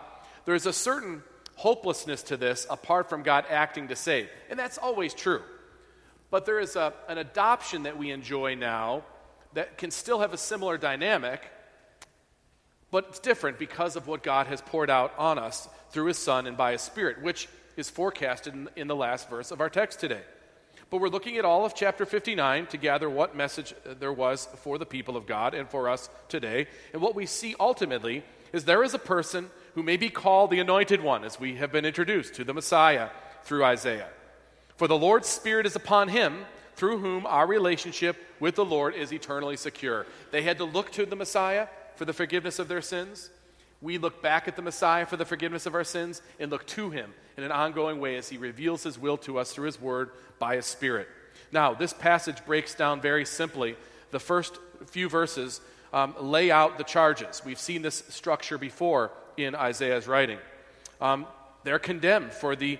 there 0.45 0.55
is 0.55 0.65
a 0.65 0.73
certain 0.73 1.23
hopelessness 1.59 2.23
to 2.23 2.37
this 2.37 2.65
apart 2.69 3.09
from 3.09 3.21
God 3.21 3.43
acting 3.49 3.89
to 3.89 3.95
save. 3.95 4.29
And 4.49 4.57
that's 4.57 4.77
always 4.77 5.13
true. 5.13 5.41
But 6.31 6.45
there 6.45 6.57
is 6.57 6.77
a, 6.77 6.93
an 7.09 7.17
adoption 7.17 7.83
that 7.83 7.97
we 7.97 8.11
enjoy 8.11 8.55
now 8.55 9.03
that 9.53 9.77
can 9.77 9.91
still 9.91 10.19
have 10.19 10.31
a 10.31 10.37
similar 10.37 10.77
dynamic, 10.77 11.41
but 12.91 13.07
it's 13.09 13.19
different 13.19 13.59
because 13.59 13.97
of 13.97 14.07
what 14.07 14.23
God 14.23 14.47
has 14.47 14.61
poured 14.61 14.89
out 14.89 15.13
on 15.17 15.37
us 15.37 15.67
through 15.91 16.05
His 16.05 16.17
Son 16.17 16.47
and 16.47 16.55
by 16.55 16.71
His 16.71 16.81
Spirit, 16.81 17.21
which 17.21 17.49
is 17.75 17.89
forecasted 17.89 18.53
in, 18.53 18.69
in 18.77 18.87
the 18.87 18.95
last 18.95 19.29
verse 19.29 19.51
of 19.51 19.59
our 19.59 19.69
text 19.69 19.99
today. 19.99 20.21
But 20.89 21.01
we're 21.01 21.09
looking 21.09 21.37
at 21.37 21.45
all 21.45 21.65
of 21.65 21.75
chapter 21.75 22.05
59 22.05 22.67
to 22.67 22.77
gather 22.77 23.09
what 23.09 23.35
message 23.35 23.73
uh, 23.73 23.93
there 23.99 24.13
was 24.13 24.47
for 24.57 24.77
the 24.79 24.85
people 24.85 25.15
of 25.15 25.27
God 25.27 25.53
and 25.53 25.69
for 25.69 25.87
us 25.87 26.09
today. 26.29 26.67
And 26.93 27.01
what 27.01 27.13
we 27.13 27.27
see 27.27 27.55
ultimately 27.59 28.23
is 28.53 28.65
there 28.65 28.83
is 28.83 28.95
a 28.95 28.99
person 28.99 29.51
who 29.75 29.83
may 29.83 29.97
be 29.97 30.09
called 30.09 30.49
the 30.49 30.59
Anointed 30.59 31.03
One, 31.03 31.23
as 31.23 31.39
we 31.39 31.55
have 31.55 31.71
been 31.71 31.85
introduced 31.85 32.33
to 32.35 32.43
the 32.43 32.55
Messiah 32.55 33.09
through 33.43 33.63
Isaiah. 33.63 34.07
For 34.77 34.87
the 34.87 34.97
Lord's 34.97 35.27
Spirit 35.27 35.67
is 35.67 35.75
upon 35.75 36.07
him, 36.07 36.45
through 36.75 36.99
whom 36.99 37.27
our 37.27 37.45
relationship 37.45 38.15
with 38.39 38.55
the 38.55 38.65
Lord 38.65 38.95
is 38.95 39.13
eternally 39.13 39.57
secure. 39.57 40.07
They 40.31 40.41
had 40.41 40.57
to 40.57 40.63
look 40.63 40.91
to 40.93 41.05
the 41.05 41.15
Messiah 41.15 41.67
for 41.97 42.05
the 42.05 42.13
forgiveness 42.13 42.57
of 42.57 42.67
their 42.67 42.81
sins. 42.81 43.29
We 43.81 43.97
look 43.97 44.23
back 44.23 44.47
at 44.47 44.55
the 44.55 44.61
Messiah 44.61 45.05
for 45.05 45.17
the 45.17 45.25
forgiveness 45.25 45.65
of 45.65 45.75
our 45.75 45.83
sins 45.83 46.21
and 46.39 46.49
look 46.49 46.65
to 46.67 46.89
him 46.89 47.13
in 47.39 47.45
an 47.45 47.53
ongoing 47.53 48.01
way 48.01 48.17
as 48.17 48.27
he 48.27 48.37
reveals 48.37 48.83
his 48.83 48.99
will 48.99 49.15
to 49.17 49.39
us 49.39 49.53
through 49.53 49.67
his 49.67 49.79
word 49.79 50.09
by 50.39 50.57
his 50.57 50.65
Spirit. 50.65 51.07
Now, 51.53 51.73
this 51.73 51.93
passage 51.93 52.45
breaks 52.45 52.75
down 52.75 52.99
very 52.99 53.23
simply. 53.23 53.77
The 54.11 54.19
first 54.19 54.57
few 54.87 55.07
verses 55.07 55.61
um, 55.93 56.15
lay 56.19 56.51
out 56.51 56.77
the 56.77 56.83
charges. 56.83 57.41
We've 57.45 57.59
seen 57.59 57.81
this 57.81 58.03
structure 58.09 58.57
before 58.57 59.11
in 59.37 59.55
Isaiah's 59.55 60.05
writing. 60.05 60.37
Um, 60.99 61.27
they're 61.63 61.79
condemned 61.79 62.33
for 62.33 62.57
the, 62.57 62.77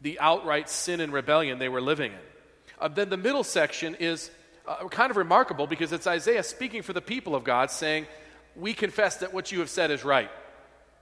the 0.00 0.18
outright 0.20 0.70
sin 0.70 1.00
and 1.00 1.12
rebellion 1.12 1.58
they 1.58 1.68
were 1.68 1.82
living 1.82 2.12
in. 2.12 2.18
Uh, 2.80 2.88
then 2.88 3.10
the 3.10 3.18
middle 3.18 3.44
section 3.44 3.94
is 3.96 4.30
uh, 4.66 4.88
kind 4.88 5.10
of 5.10 5.18
remarkable 5.18 5.66
because 5.66 5.92
it's 5.92 6.06
Isaiah 6.06 6.42
speaking 6.42 6.80
for 6.80 6.94
the 6.94 7.02
people 7.02 7.34
of 7.34 7.44
God, 7.44 7.70
saying, 7.70 8.06
We 8.56 8.72
confess 8.72 9.18
that 9.18 9.34
what 9.34 9.52
you 9.52 9.58
have 9.60 9.68
said 9.68 9.90
is 9.90 10.02
right. 10.02 10.30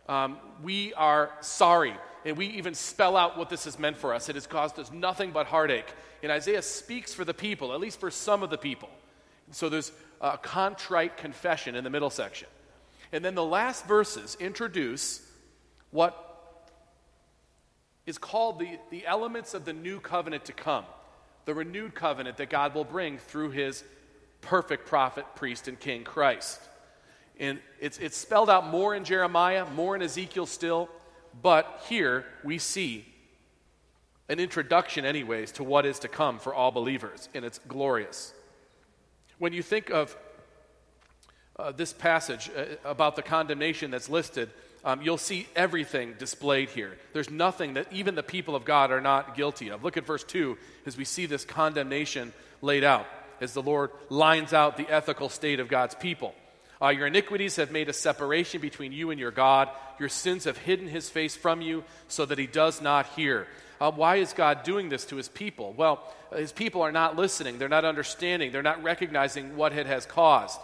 Um, 0.09 0.39
we 0.61 0.93
are 0.95 1.31
sorry 1.41 1.95
and 2.25 2.37
we 2.37 2.47
even 2.47 2.75
spell 2.75 3.17
out 3.17 3.39
what 3.39 3.49
this 3.49 3.65
has 3.65 3.79
meant 3.79 3.97
for 3.97 4.15
us. 4.15 4.29
It 4.29 4.35
has 4.35 4.47
caused 4.47 4.79
us 4.79 4.93
nothing 4.93 5.31
but 5.31 5.47
heartache. 5.47 5.93
And 6.23 6.31
Isaiah 6.31 6.63
speaks 6.63 7.15
for 7.15 7.25
the 7.25 7.35
people, 7.35 7.73
at 7.73 7.81
least 7.81 8.01
for 8.01 8.11
some 8.11 8.43
of 8.43 8.51
the 8.51 8.59
people. 8.59 8.91
So 9.53 9.69
there's 9.69 9.93
a 10.21 10.39
contrite 10.39 11.17
confession 11.17 11.75
in 11.75 11.85
the 11.85 11.91
middle 11.91 12.11
section. 12.11 12.49
And 13.13 13.25
then 13.25 13.35
the 13.35 13.45
last 13.45 13.87
verses 13.87 14.37
introduce 14.39 15.27
what 15.91 16.27
is 18.07 18.19
called 18.19 18.59
the, 18.59 18.79
the 18.91 19.07
elements 19.07 19.55
of 19.55 19.65
the 19.65 19.73
new 19.73 19.99
covenant 19.99 20.45
to 20.47 20.53
come, 20.53 20.85
the 21.45 21.55
renewed 21.55 21.95
covenant 21.95 22.37
that 22.37 22.51
God 22.51 22.75
will 22.75 22.85
bring 22.85 23.19
through 23.19 23.51
his 23.51 23.83
perfect 24.41 24.87
prophet, 24.87 25.25
priest, 25.35 25.69
and 25.69 25.79
king, 25.79 26.05
Christ. 26.05 26.61
And 27.39 27.59
it's, 27.81 27.99
it's 27.99 28.17
spelled 28.17 28.51
out 28.51 28.67
more 28.67 28.95
in 28.95 29.05
Jeremiah, 29.05 29.65
more 29.75 29.97
in 29.97 30.03
Ezekiel 30.03 30.47
still, 30.47 30.89
but 31.43 31.83
here 31.89 32.25
we 32.45 32.59
see 32.59 33.05
an 34.29 34.39
introduction, 34.39 35.05
anyways, 35.05 35.53
to 35.53 35.65
what 35.65 35.85
is 35.85 35.99
to 36.01 36.09
come 36.09 36.39
for 36.39 36.55
all 36.55 36.71
believers, 36.71 37.29
and 37.35 37.45
it's 37.45 37.59
glorious. 37.67 38.33
When 39.39 39.53
you 39.53 39.63
think 39.63 39.91
of 39.91 40.17
uh, 41.59 41.73
this 41.73 41.93
passage 41.93 42.49
uh, 42.57 42.77
about 42.85 43.17
the 43.17 43.23
condemnation 43.23 43.91
that's 43.91 44.09
listed, 44.09 44.51
um, 44.85 45.03
you'll 45.03 45.19
see 45.19 45.47
everything 45.55 46.15
displayed 46.19 46.71
here. 46.71 46.97
There's 47.13 47.29
nothing 47.29 47.75
that 47.75 47.93
even 47.93 48.15
the 48.15 48.23
people 48.23 48.55
of 48.55 48.65
God 48.65 48.91
are 48.91 49.01
not 49.01 49.37
guilty 49.37 49.69
of. 49.71 49.85
Look 49.85 49.97
at 49.97 50.07
verse 50.07 50.25
2 50.25 50.57
as 50.87 50.97
we 50.97 51.05
see 51.05 51.27
this 51.27 51.45
condemnation 51.45 52.33
laid 52.63 52.85
out, 52.85 53.07
as 53.41 53.53
the 53.53 53.63
Lord 53.63 53.91
lines 54.09 54.53
out 54.53 54.77
the 54.77 54.89
ethical 54.89 55.29
state 55.29 55.61
of 55.61 55.69
God's 55.69 55.95
people. 55.95 56.35
Uh, 56.83 56.89
your 56.89 57.07
iniquities 57.07 57.57
have 57.57 57.71
made 57.71 57.89
a 57.89 57.93
separation 57.93 58.61
between 58.61 58.93
you 58.93 59.11
and 59.11 59.21
your 59.21 59.31
God. 59.31 59.69
Your 59.99 60.09
sins 60.09 60.45
have 60.45 60.57
hidden 60.57 60.89
his 60.89 61.11
face 61.11 61.37
from 61.37 61.61
you 61.61 61.85
so 62.09 62.25
that 62.25 62.39
he 62.39 62.47
does 62.47 62.81
not 62.81 63.07
hear. 63.09 63.47
Uh, 63.81 63.91
why 63.91 64.17
is 64.17 64.33
God 64.33 64.63
doing 64.63 64.89
this 64.89 65.05
to 65.07 65.17
his 65.17 65.29
people? 65.29 65.75
Well, 65.75 66.03
his 66.35 66.53
people 66.53 66.83
are 66.83 66.93
not 66.93 67.17
listening, 67.17 67.59
they're 67.59 67.69
not 67.69 67.85
understanding, 67.85 68.53
they're 68.53 68.63
not 68.63 68.83
recognizing 68.83 69.57
what 69.57 69.73
it 69.73 69.87
has 69.87 70.07
caused. 70.07 70.61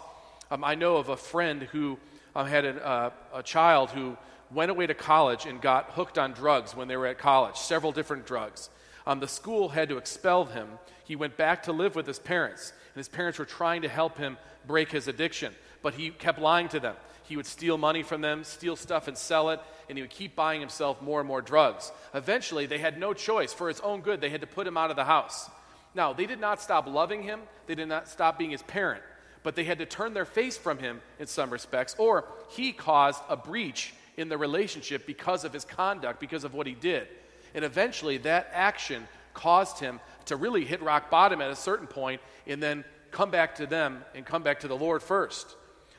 Um, 0.50 0.62
I 0.64 0.74
know 0.74 0.96
of 0.96 1.08
a 1.08 1.16
friend 1.16 1.62
who 1.62 1.98
um, 2.34 2.46
had 2.46 2.64
an, 2.64 2.78
uh, 2.78 3.10
a 3.34 3.42
child 3.42 3.90
who 3.90 4.16
went 4.50 4.70
away 4.70 4.86
to 4.86 4.94
college 4.94 5.46
and 5.46 5.60
got 5.60 5.90
hooked 5.92 6.18
on 6.18 6.32
drugs 6.32 6.76
when 6.76 6.88
they 6.88 6.96
were 6.96 7.06
at 7.06 7.18
college, 7.18 7.56
several 7.56 7.92
different 7.92 8.26
drugs. 8.26 8.70
Um, 9.06 9.20
the 9.20 9.28
school 9.28 9.68
had 9.68 9.88
to 9.88 9.96
expel 9.96 10.44
him. 10.44 10.68
He 11.04 11.16
went 11.16 11.36
back 11.36 11.64
to 11.64 11.72
live 11.72 11.94
with 11.94 12.06
his 12.06 12.18
parents, 12.18 12.72
and 12.94 13.00
his 13.00 13.08
parents 13.08 13.38
were 13.38 13.44
trying 13.44 13.82
to 13.82 13.88
help 13.88 14.18
him 14.18 14.36
break 14.66 14.90
his 14.90 15.08
addiction, 15.08 15.54
but 15.82 15.94
he 15.94 16.10
kept 16.10 16.38
lying 16.38 16.68
to 16.68 16.80
them. 16.80 16.96
He 17.24 17.36
would 17.36 17.46
steal 17.46 17.76
money 17.76 18.02
from 18.02 18.20
them, 18.20 18.44
steal 18.44 18.76
stuff 18.76 19.08
and 19.08 19.18
sell 19.18 19.50
it, 19.50 19.60
and 19.88 19.98
he 19.98 20.02
would 20.02 20.10
keep 20.10 20.36
buying 20.36 20.60
himself 20.60 21.02
more 21.02 21.20
and 21.20 21.26
more 21.26 21.42
drugs. 21.42 21.90
Eventually, 22.14 22.66
they 22.66 22.78
had 22.78 22.98
no 22.98 23.12
choice. 23.14 23.52
For 23.52 23.68
his 23.68 23.80
own 23.80 24.00
good, 24.00 24.20
they 24.20 24.30
had 24.30 24.42
to 24.42 24.46
put 24.46 24.66
him 24.66 24.76
out 24.76 24.90
of 24.90 24.96
the 24.96 25.04
house. 25.04 25.50
Now, 25.94 26.12
they 26.12 26.26
did 26.26 26.40
not 26.40 26.60
stop 26.60 26.86
loving 26.86 27.22
him, 27.22 27.40
they 27.66 27.74
did 27.74 27.88
not 27.88 28.08
stop 28.08 28.38
being 28.38 28.50
his 28.50 28.62
parent 28.62 29.02
but 29.46 29.54
they 29.54 29.62
had 29.62 29.78
to 29.78 29.86
turn 29.86 30.12
their 30.12 30.24
face 30.24 30.58
from 30.58 30.76
him 30.76 31.00
in 31.20 31.26
some 31.28 31.50
respects, 31.50 31.94
or 31.98 32.24
he 32.48 32.72
caused 32.72 33.22
a 33.28 33.36
breach 33.36 33.94
in 34.16 34.28
the 34.28 34.36
relationship 34.36 35.06
because 35.06 35.44
of 35.44 35.52
his 35.52 35.64
conduct, 35.64 36.18
because 36.18 36.42
of 36.42 36.52
what 36.52 36.66
he 36.66 36.74
did. 36.74 37.06
And 37.54 37.64
eventually, 37.64 38.18
that 38.18 38.50
action 38.52 39.06
caused 39.34 39.78
him 39.78 40.00
to 40.24 40.34
really 40.34 40.64
hit 40.64 40.82
rock 40.82 41.10
bottom 41.10 41.40
at 41.40 41.48
a 41.48 41.54
certain 41.54 41.86
point 41.86 42.20
and 42.48 42.60
then 42.60 42.84
come 43.12 43.30
back 43.30 43.54
to 43.54 43.68
them 43.68 44.04
and 44.16 44.26
come 44.26 44.42
back 44.42 44.58
to 44.60 44.68
the 44.68 44.76
Lord 44.76 45.00
first. 45.00 45.54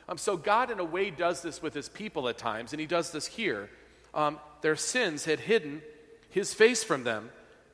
Um, 0.08 0.16
so, 0.16 0.36
God, 0.36 0.70
in 0.70 0.80
a 0.80 0.84
way, 0.84 1.10
does 1.10 1.42
this 1.42 1.60
with 1.60 1.74
his 1.74 1.88
people 1.88 2.28
at 2.28 2.38
times, 2.38 2.72
and 2.72 2.80
he 2.80 2.86
does 2.86 3.12
this 3.12 3.26
here. 3.26 3.68
Um, 4.14 4.38
their 4.62 4.76
sins 4.76 5.26
had 5.26 5.40
hidden 5.40 5.82
his 6.30 6.54
face 6.54 6.82
from 6.82 7.04
them 7.04 7.30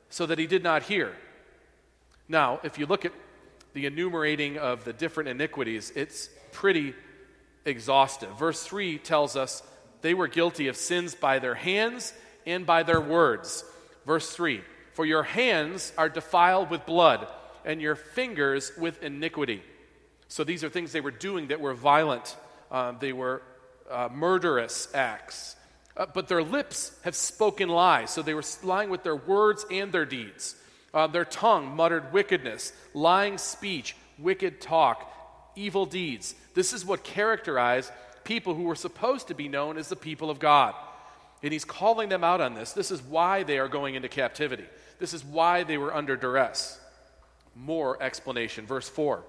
so 0.09 0.25
that 0.25 0.37
he 0.37 0.47
did 0.47 0.63
not 0.63 0.83
hear. 0.83 1.15
Now, 2.27 2.59
if 2.63 2.77
you 2.77 2.85
look 2.85 3.05
at 3.05 3.13
the 3.73 3.85
enumerating 3.85 4.57
of 4.57 4.83
the 4.83 4.93
different 4.93 5.29
iniquities, 5.29 5.91
it's 5.95 6.29
pretty 6.51 6.93
exhaustive. 7.65 8.37
Verse 8.37 8.63
3 8.63 8.97
tells 8.97 9.35
us 9.35 9.63
they 10.01 10.13
were 10.13 10.27
guilty 10.27 10.67
of 10.67 10.75
sins 10.75 11.15
by 11.15 11.39
their 11.39 11.55
hands 11.55 12.13
and 12.45 12.65
by 12.65 12.83
their 12.83 13.01
words. 13.01 13.63
Verse 14.05 14.29
3 14.31 14.61
For 14.93 15.05
your 15.05 15.23
hands 15.23 15.93
are 15.97 16.09
defiled 16.09 16.69
with 16.69 16.85
blood, 16.85 17.27
and 17.63 17.81
your 17.81 17.95
fingers 17.95 18.71
with 18.77 19.01
iniquity. 19.01 19.63
So 20.35 20.43
these 20.43 20.65
are 20.65 20.69
things 20.69 20.91
they 20.91 20.99
were 20.99 21.11
doing 21.11 21.47
that 21.47 21.61
were 21.61 21.73
violent, 21.73 22.35
uh, 22.69 22.91
they 22.99 23.13
were 23.13 23.41
uh, 23.89 24.09
murderous 24.11 24.93
acts. 24.93 25.55
Uh, 25.95 26.07
but 26.13 26.27
their 26.27 26.43
lips 26.43 26.91
have 27.05 27.15
spoken 27.15 27.69
lies, 27.69 28.09
so 28.09 28.21
they 28.21 28.33
were 28.33 28.43
lying 28.61 28.89
with 28.89 29.01
their 29.01 29.15
words 29.15 29.65
and 29.71 29.93
their 29.93 30.03
deeds. 30.03 30.57
Uh, 30.93 31.07
their 31.07 31.23
tongue 31.23 31.73
muttered 31.73 32.11
wickedness, 32.11 32.73
lying 32.93 33.37
speech, 33.37 33.95
wicked 34.19 34.59
talk, 34.59 35.09
evil 35.55 35.85
deeds. 35.85 36.35
This 36.53 36.73
is 36.73 36.85
what 36.85 37.05
characterized 37.05 37.93
people 38.25 38.55
who 38.55 38.63
were 38.63 38.75
supposed 38.75 39.29
to 39.29 39.35
be 39.35 39.47
known 39.47 39.77
as 39.77 39.87
the 39.87 39.95
people 39.95 40.29
of 40.29 40.39
God. 40.39 40.75
And 41.43 41.53
he's 41.53 41.63
calling 41.63 42.09
them 42.09 42.25
out 42.25 42.41
on 42.41 42.55
this. 42.55 42.73
This 42.73 42.91
is 42.91 43.01
why 43.01 43.43
they 43.43 43.57
are 43.57 43.69
going 43.69 43.95
into 43.95 44.09
captivity. 44.09 44.65
This 44.99 45.13
is 45.13 45.23
why 45.23 45.63
they 45.63 45.77
were 45.77 45.95
under 45.95 46.17
duress. 46.17 46.77
More 47.55 48.03
explanation. 48.03 48.65
Verse 48.65 48.89
4 48.89 49.23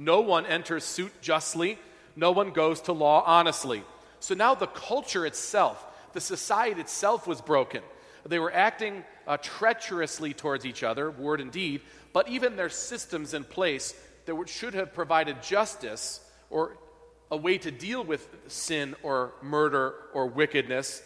No 0.00 0.22
one 0.22 0.46
enters 0.46 0.82
suit 0.84 1.12
justly, 1.20 1.78
no 2.16 2.32
one 2.32 2.52
goes 2.52 2.80
to 2.82 2.94
law 2.94 3.22
honestly. 3.26 3.84
So 4.18 4.34
now 4.34 4.54
the 4.54 4.66
culture 4.66 5.26
itself, 5.26 5.84
the 6.14 6.22
society 6.22 6.80
itself 6.80 7.26
was 7.26 7.42
broken. 7.42 7.82
They 8.24 8.38
were 8.38 8.50
acting 8.50 9.04
uh, 9.26 9.36
treacherously 9.36 10.32
towards 10.32 10.64
each 10.64 10.82
other, 10.82 11.10
word 11.10 11.42
and 11.42 11.52
deed, 11.52 11.82
but 12.14 12.30
even 12.30 12.56
their 12.56 12.70
systems 12.70 13.34
in 13.34 13.44
place 13.44 13.94
that 14.24 14.48
should 14.48 14.72
have 14.72 14.94
provided 14.94 15.42
justice 15.42 16.20
or 16.48 16.78
a 17.30 17.36
way 17.36 17.58
to 17.58 17.70
deal 17.70 18.02
with 18.02 18.26
sin 18.46 18.96
or 19.02 19.34
murder 19.42 19.94
or 20.14 20.28
wickedness, 20.28 21.02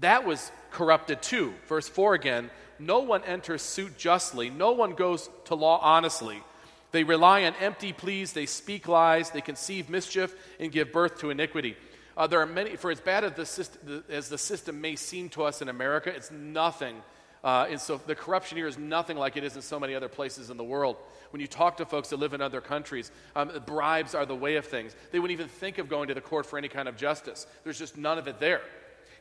that 0.00 0.26
was 0.26 0.52
corrupted 0.70 1.22
too. 1.22 1.54
Verse 1.66 1.88
4 1.88 2.12
again 2.12 2.50
no 2.78 2.98
one 2.98 3.24
enters 3.24 3.62
suit 3.62 3.96
justly, 3.96 4.50
no 4.50 4.72
one 4.72 4.92
goes 4.92 5.30
to 5.46 5.54
law 5.54 5.80
honestly. 5.82 6.42
They 6.90 7.04
rely 7.04 7.44
on 7.44 7.54
empty 7.56 7.92
pleas, 7.92 8.32
they 8.32 8.46
speak 8.46 8.88
lies, 8.88 9.30
they 9.30 9.40
conceive 9.40 9.90
mischief, 9.90 10.34
and 10.58 10.72
give 10.72 10.92
birth 10.92 11.18
to 11.20 11.30
iniquity. 11.30 11.76
Uh, 12.16 12.26
there 12.26 12.40
are 12.40 12.46
many, 12.46 12.76
for 12.76 12.90
as 12.90 13.00
bad 13.00 13.24
as 13.24 13.32
the, 13.34 13.46
system, 13.46 14.04
as 14.08 14.28
the 14.28 14.38
system 14.38 14.80
may 14.80 14.96
seem 14.96 15.28
to 15.30 15.44
us 15.44 15.62
in 15.62 15.68
America, 15.68 16.10
it's 16.10 16.30
nothing. 16.30 16.96
Uh, 17.44 17.66
and 17.70 17.80
so 17.80 18.00
the 18.06 18.14
corruption 18.14 18.56
here 18.56 18.66
is 18.66 18.76
nothing 18.76 19.16
like 19.16 19.36
it 19.36 19.44
is 19.44 19.54
in 19.54 19.62
so 19.62 19.78
many 19.78 19.94
other 19.94 20.08
places 20.08 20.50
in 20.50 20.56
the 20.56 20.64
world. 20.64 20.96
When 21.30 21.40
you 21.40 21.46
talk 21.46 21.76
to 21.76 21.86
folks 21.86 22.08
that 22.08 22.16
live 22.16 22.34
in 22.34 22.40
other 22.40 22.60
countries, 22.60 23.12
um, 23.36 23.52
bribes 23.66 24.14
are 24.14 24.26
the 24.26 24.34
way 24.34 24.56
of 24.56 24.66
things. 24.66 24.96
They 25.12 25.20
wouldn't 25.20 25.38
even 25.38 25.48
think 25.48 25.78
of 25.78 25.88
going 25.88 26.08
to 26.08 26.14
the 26.14 26.20
court 26.20 26.46
for 26.46 26.58
any 26.58 26.68
kind 26.68 26.88
of 26.88 26.96
justice. 26.96 27.46
There's 27.64 27.78
just 27.78 27.96
none 27.96 28.18
of 28.18 28.26
it 28.26 28.40
there. 28.40 28.62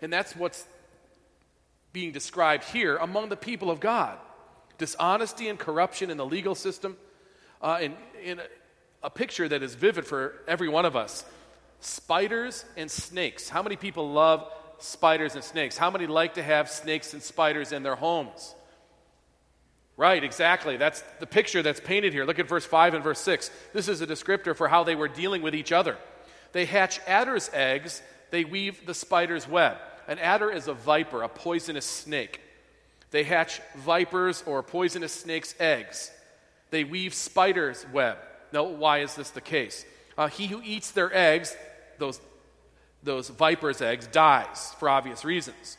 And 0.01 0.11
that's 0.11 0.35
what's 0.35 0.65
being 1.93 2.11
described 2.11 2.63
here 2.63 2.97
among 2.97 3.29
the 3.29 3.37
people 3.37 3.69
of 3.69 3.79
God 3.79 4.17
dishonesty 4.77 5.49
and 5.49 5.57
corruption 5.57 6.11
in 6.11 6.17
the 6.17 6.25
legal 6.25 6.53
system, 6.53 6.95
uh, 7.61 7.79
in, 7.81 7.95
in 8.23 8.39
a, 8.39 8.43
a 9.03 9.09
picture 9.09 9.47
that 9.47 9.63
is 9.63 9.75
vivid 9.75 10.05
for 10.05 10.35
every 10.47 10.69
one 10.69 10.85
of 10.85 10.95
us. 10.95 11.25
Spiders 11.79 12.65
and 12.75 12.89
snakes. 12.89 13.49
How 13.49 13.61
many 13.61 13.75
people 13.75 14.11
love 14.11 14.51
spiders 14.79 15.35
and 15.35 15.43
snakes? 15.43 15.77
How 15.77 15.91
many 15.91 16.07
like 16.07 16.35
to 16.35 16.43
have 16.43 16.69
snakes 16.69 17.13
and 17.13 17.21
spiders 17.21 17.71
in 17.71 17.83
their 17.83 17.95
homes? 17.95 18.55
Right, 19.95 20.23
exactly. 20.23 20.77
That's 20.77 21.03
the 21.19 21.25
picture 21.25 21.63
that's 21.63 21.79
painted 21.79 22.13
here. 22.13 22.23
Look 22.23 22.37
at 22.37 22.47
verse 22.47 22.65
5 22.65 22.93
and 22.93 23.03
verse 23.03 23.19
6. 23.19 23.49
This 23.73 23.87
is 23.87 24.01
a 24.01 24.07
descriptor 24.07 24.55
for 24.55 24.67
how 24.67 24.83
they 24.83 24.95
were 24.95 25.07
dealing 25.07 25.41
with 25.41 25.55
each 25.55 25.71
other. 25.71 25.97
They 26.51 26.65
hatch 26.65 26.99
adder's 27.07 27.49
eggs, 27.51 28.01
they 28.29 28.43
weave 28.43 28.85
the 28.85 28.93
spider's 28.93 29.47
web. 29.47 29.77
An 30.07 30.19
adder 30.19 30.49
is 30.49 30.67
a 30.67 30.73
viper, 30.73 31.23
a 31.23 31.29
poisonous 31.29 31.85
snake. 31.85 32.41
They 33.11 33.23
hatch 33.23 33.59
vipers 33.75 34.43
or 34.45 34.61
poisonous 34.63 35.13
snakes' 35.13 35.55
eggs. 35.59 36.11
They 36.69 36.83
weave 36.83 37.13
spider's 37.13 37.85
web. 37.93 38.17
Now, 38.51 38.63
why 38.63 38.99
is 38.99 39.15
this 39.15 39.29
the 39.31 39.41
case? 39.41 39.85
Uh, 40.17 40.27
he 40.27 40.47
who 40.47 40.61
eats 40.63 40.91
their 40.91 41.15
eggs, 41.15 41.55
those, 41.97 42.19
those 43.03 43.29
viper's 43.29 43.81
eggs, 43.81 44.07
dies 44.07 44.73
for 44.79 44.89
obvious 44.89 45.23
reasons. 45.23 45.77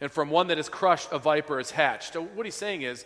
And 0.00 0.10
from 0.10 0.30
one 0.30 0.48
that 0.48 0.58
is 0.58 0.68
crushed, 0.68 1.08
a 1.12 1.18
viper 1.18 1.60
is 1.60 1.70
hatched. 1.70 2.12
So, 2.14 2.22
what 2.22 2.46
he's 2.46 2.54
saying 2.54 2.82
is, 2.82 3.04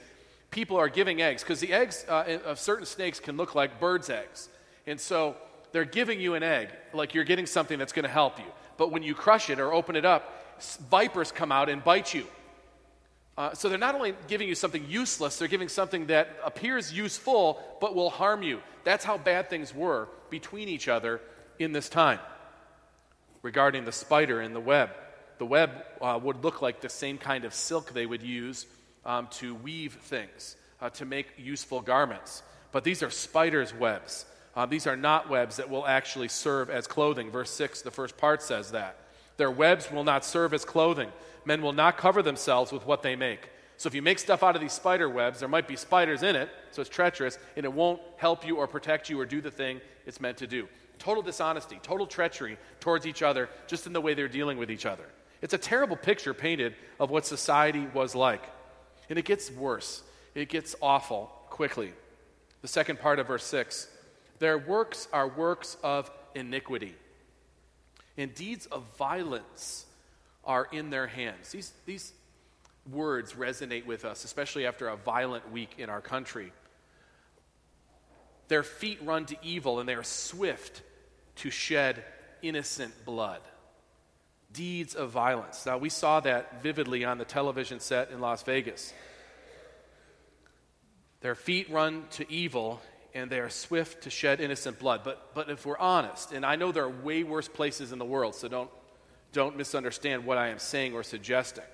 people 0.51 0.77
are 0.77 0.89
giving 0.89 1.21
eggs, 1.21 1.43
because 1.43 1.61
the 1.61 1.73
eggs 1.73 2.05
uh, 2.09 2.39
of 2.45 2.59
certain 2.59 2.87
snakes 2.87 3.21
can 3.21 3.37
look 3.37 3.55
like 3.55 3.81
birds' 3.81 4.09
eggs. 4.11 4.49
And 4.87 4.99
so, 5.01 5.37
they're 5.73 5.85
giving 5.85 6.21
you 6.21 6.35
an 6.35 6.43
egg, 6.43 6.71
like 6.95 7.15
you're 7.15 7.25
getting 7.25 7.47
something 7.47 7.79
that's 7.79 7.93
going 7.93 8.05
to 8.05 8.11
help 8.11 8.39
you. 8.39 8.47
But 8.77 8.91
when 8.91 9.03
you 9.03 9.15
crush 9.15 9.51
it 9.51 9.61
or 9.61 9.73
open 9.73 9.97
it 9.97 10.05
up, 10.05 10.45
vipers 10.91 11.31
come 11.31 11.53
out 11.53 11.69
and 11.69 11.83
bite 11.85 12.15
you. 12.15 12.27
Uh, 13.39 13.55
so 13.55 13.69
they're 13.69 13.79
not 13.79 13.95
only 13.95 14.17
giving 14.27 14.49
you 14.49 14.55
something 14.57 14.85
useless, 14.89 15.39
they're 15.39 15.47
giving 15.47 15.69
something 15.69 16.07
that 16.07 16.29
appears 16.45 16.93
useful 16.93 17.63
but 17.81 17.95
will 17.95 18.11
harm 18.11 18.43
you. 18.43 18.61
That's 18.83 19.05
how 19.05 19.17
bad 19.17 19.49
things 19.49 19.73
were 19.73 20.09
between 20.29 20.69
each 20.69 20.89
other 20.89 21.21
in 21.57 21.71
this 21.71 21.89
time 21.89 22.19
regarding 23.43 23.85
the 23.85 23.93
spider 23.93 24.41
and 24.41 24.57
the 24.57 24.61
web. 24.61 24.91
the 25.39 25.47
web 25.47 25.71
uh, 26.01 26.19
would 26.21 26.43
look 26.43 26.63
like 26.63 26.81
the 26.81 26.89
same 26.89 27.17
kind 27.17 27.45
of 27.45 27.55
silk 27.55 27.93
they 27.93 28.07
would 28.07 28.25
use 28.25 28.67
um, 29.07 29.29
to 29.31 29.55
weave 29.55 29.95
things, 29.95 30.57
uh, 30.81 30.91
to 30.91 31.05
make 31.05 31.29
useful 31.39 31.81
garments. 31.81 32.43
But 32.73 32.83
these 32.83 33.05
are 33.05 33.11
spiders' 33.11 33.73
webs. 33.73 34.27
Uh, 34.57 34.67
these 34.67 34.89
are 34.89 34.97
not 34.97 35.31
webs 35.31 35.59
that 35.59 35.71
will 35.71 35.87
actually 35.87 36.27
serve 36.27 36.71
as 36.71 36.89
clothing. 36.89 37.31
Verse 37.31 37.51
6, 37.51 37.83
the 37.83 37.93
first 37.93 38.19
part 38.19 38.43
says 38.43 38.73
that. 38.73 38.97
Their 39.39 39.51
webs 39.51 39.91
will 39.91 40.05
not 40.05 40.25
serve 40.25 40.53
as 40.53 40.67
clothing. 40.67 41.11
Men 41.47 41.63
will 41.63 41.73
not 41.73 41.97
cover 41.97 42.23
themselves 42.23 42.71
with 42.71 42.85
what 42.85 43.03
they 43.03 43.17
make. 43.17 43.49
So 43.79 43.87
if 43.87 43.95
you 43.95 44.03
make 44.03 44.19
stuff 44.19 44.43
out 44.43 44.57
of 44.57 44.61
these 44.61 44.73
spider 44.73 45.09
webs, 45.09 45.39
there 45.39 45.49
might 45.49 45.69
be 45.69 45.77
spiders 45.77 46.25
in 46.25 46.35
it, 46.35 46.51
so 46.73 46.83
it's 46.83 46.91
treacherous, 46.91 47.39
and 47.57 47.65
it 47.65 47.73
won't 47.73 48.03
help 48.17 48.45
you 48.45 48.57
or 48.57 48.67
protect 48.67 49.09
you 49.09 49.19
or 49.19 49.25
do 49.25 49.41
the 49.41 49.53
thing 49.53 49.81
it's 50.05 50.21
meant 50.21 50.37
to 50.39 50.49
do. 50.49 50.69
Total 50.99 51.23
dishonesty, 51.23 51.79
total 51.81 52.07
treachery 52.07 52.59
towards 52.81 53.07
each 53.07 53.23
other, 53.23 53.49
just 53.69 53.87
in 53.87 53.93
the 53.93 54.01
way 54.01 54.15
they're 54.15 54.27
dealing 54.27 54.59
with 54.59 54.69
each 54.69 54.85
other. 54.85 55.05
It's 55.41 55.55
a 55.55 55.59
terrible 55.59 55.97
picture 55.97 56.35
painted 56.35 56.75
of 56.99 57.11
what 57.11 57.25
society 57.25 57.87
was 57.95 58.17
like. 58.17 58.43
And 59.09 59.17
it 59.19 59.25
gets 59.25 59.51
worse, 59.53 60.03
it 60.35 60.49
gets 60.49 60.75
awful 60.83 61.31
quickly. 61.49 61.93
The 62.63 62.69
second 62.69 62.99
part 62.99 63.21
of 63.21 63.29
verse 63.29 63.45
6 63.45 63.89
their 64.41 64.59
works 64.59 65.09
are 65.13 65.29
works 65.29 65.77
of 65.83 66.11
iniquity, 66.35 66.95
and 68.19 68.35
deeds 68.35 68.67
of 68.67 68.83
violence 68.99 69.87
are 70.45 70.69
in 70.73 70.91
their 70.91 71.07
hands. 71.07 71.51
These, 71.53 71.73
these 71.87 72.13
words 72.91 73.35
resonate 73.35 73.87
with 73.87 74.05
us, 74.05 74.25
especially 74.25 74.67
after 74.67 74.89
a 74.89 74.97
violent 74.97 75.51
week 75.53 75.77
in 75.79 75.89
our 75.89 76.01
country. 76.01 76.53
Their 78.49 78.63
feet 78.63 78.99
run 79.03 79.27
to 79.27 79.37
evil, 79.43 79.79
and 79.79 79.89
they 79.89 79.95
are 79.95 80.03
swift 80.03 80.83
to 81.37 81.51
shed 81.51 82.03
innocent 82.43 83.05
blood. 83.05 83.41
Deeds 84.53 84.95
of 84.95 85.11
violence. 85.11 85.65
Now, 85.67 85.79
we 85.79 85.91
saw 85.91 86.21
that 86.21 86.63
vividly 86.63 87.05
on 87.05 87.19
the 87.19 87.25
television 87.25 87.79
set 87.79 88.11
in 88.11 88.21
Las 88.21 88.43
Vegas. 88.43 88.93
Their 91.21 91.35
feet 91.35 91.71
run 91.71 92.05
to 92.13 92.31
evil, 92.33 92.81
and 93.15 93.31
they 93.31 93.41
are 93.41 93.49
swift 93.49 94.03
to 94.05 94.11
shed 94.11 94.41
innocent 94.41 94.79
blood. 94.79 95.03
But, 95.05 95.35
but 95.35 95.51
if 95.51 95.67
we're 95.67 95.79
honest, 95.79 96.33
and 96.33 96.45
I 96.45 96.57
know 96.57 96.73
there 96.73 96.85
are 96.85 96.89
way 96.89 97.23
worse 97.23 97.49
places 97.49 97.93
in 97.93 97.99
the 97.99 98.05
world, 98.05 98.35
so 98.35 98.49
don't, 98.49 98.71
don't 99.33 99.57
misunderstand 99.57 100.25
what 100.25 100.39
I 100.39 100.49
am 100.49 100.59
saying 100.59 100.95
or 100.95 101.03
suggesting. 101.03 101.65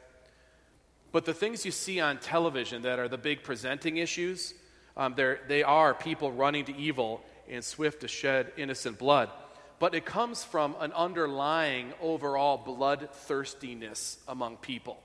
But 1.13 1.25
the 1.25 1.35
things 1.35 1.65
you 1.65 1.71
see 1.71 2.01
on 2.01 2.19
television 2.19 2.83
that 2.83 2.99
are 2.99 3.09
the 3.09 3.19
big 3.19 3.43
presenting 3.43 3.99
issues, 3.99 4.55
um, 4.97 5.15
they 5.15 5.63
are 5.63 5.95
people 5.95 6.33
running 6.33 6.65
to 6.65 6.77
evil 6.77 7.23
and 7.49 7.65
swift 7.65 8.01
to 8.01 8.09
shed 8.09 8.53
innocent 8.57 8.99
blood. 8.99 9.31
But 9.79 9.95
it 9.95 10.05
comes 10.05 10.43
from 10.43 10.77
an 10.81 10.93
underlying 10.93 11.93
overall 12.01 12.57
bloodthirstiness 12.57 14.19
among 14.27 14.57
people. 14.57 15.01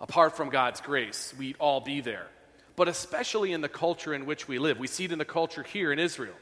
Apart 0.00 0.36
from 0.36 0.50
God's 0.50 0.80
grace, 0.80 1.34
we'd 1.38 1.56
all 1.58 1.80
be 1.80 2.00
there. 2.00 2.26
But 2.76 2.88
especially 2.88 3.52
in 3.52 3.60
the 3.60 3.68
culture 3.68 4.14
in 4.14 4.26
which 4.26 4.48
we 4.48 4.58
live. 4.58 4.78
We 4.78 4.86
see 4.86 5.04
it 5.04 5.12
in 5.12 5.18
the 5.18 5.24
culture 5.24 5.62
here 5.62 5.92
in 5.92 5.98
Israel. 5.98 6.34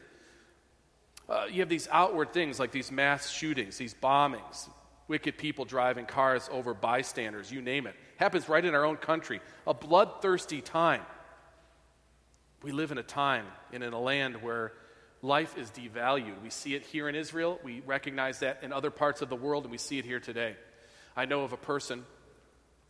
Uh, 1.29 1.47
you 1.51 1.61
have 1.61 1.69
these 1.69 1.89
outward 1.93 2.33
things 2.33 2.59
like 2.59 2.73
these 2.73 2.91
mass 2.91 3.31
shootings, 3.31 3.79
these 3.79 3.95
bombings, 3.95 4.69
wicked 5.07 5.39
people 5.39 5.65
driving 5.65 6.07
cars 6.07 6.49
over 6.53 6.75
bystanders, 6.75 7.51
you 7.53 7.63
name 7.63 7.87
it. 7.87 7.95
Happens 8.17 8.49
right 8.49 8.65
in 8.65 8.75
our 8.75 8.85
own 8.85 8.97
country. 8.97 9.41
A 9.67 9.75
bloodthirsty 9.75 10.61
time. 10.61 11.03
We 12.63 12.73
live 12.73 12.93
in 12.93 12.99
a 12.99 13.03
time 13.03 13.47
and 13.73 13.83
in 13.83 13.93
a 13.93 14.01
land 14.01 14.43
where 14.43 14.73
life 15.23 15.57
is 15.57 15.71
devalued. 15.71 16.43
We 16.43 16.51
see 16.51 16.75
it 16.75 16.83
here 16.83 17.09
in 17.09 17.15
Israel, 17.15 17.59
we 17.63 17.81
recognize 17.87 18.41
that 18.41 18.59
in 18.63 18.73
other 18.73 18.91
parts 18.91 19.23
of 19.23 19.29
the 19.29 19.37
world, 19.37 19.65
and 19.65 19.71
we 19.71 19.79
see 19.79 19.99
it 19.99 20.05
here 20.05 20.21
today. 20.21 20.57
I 21.17 21.27
know 21.27 21.43
of 21.43 21.53
a 21.53 21.59
person 21.59 22.05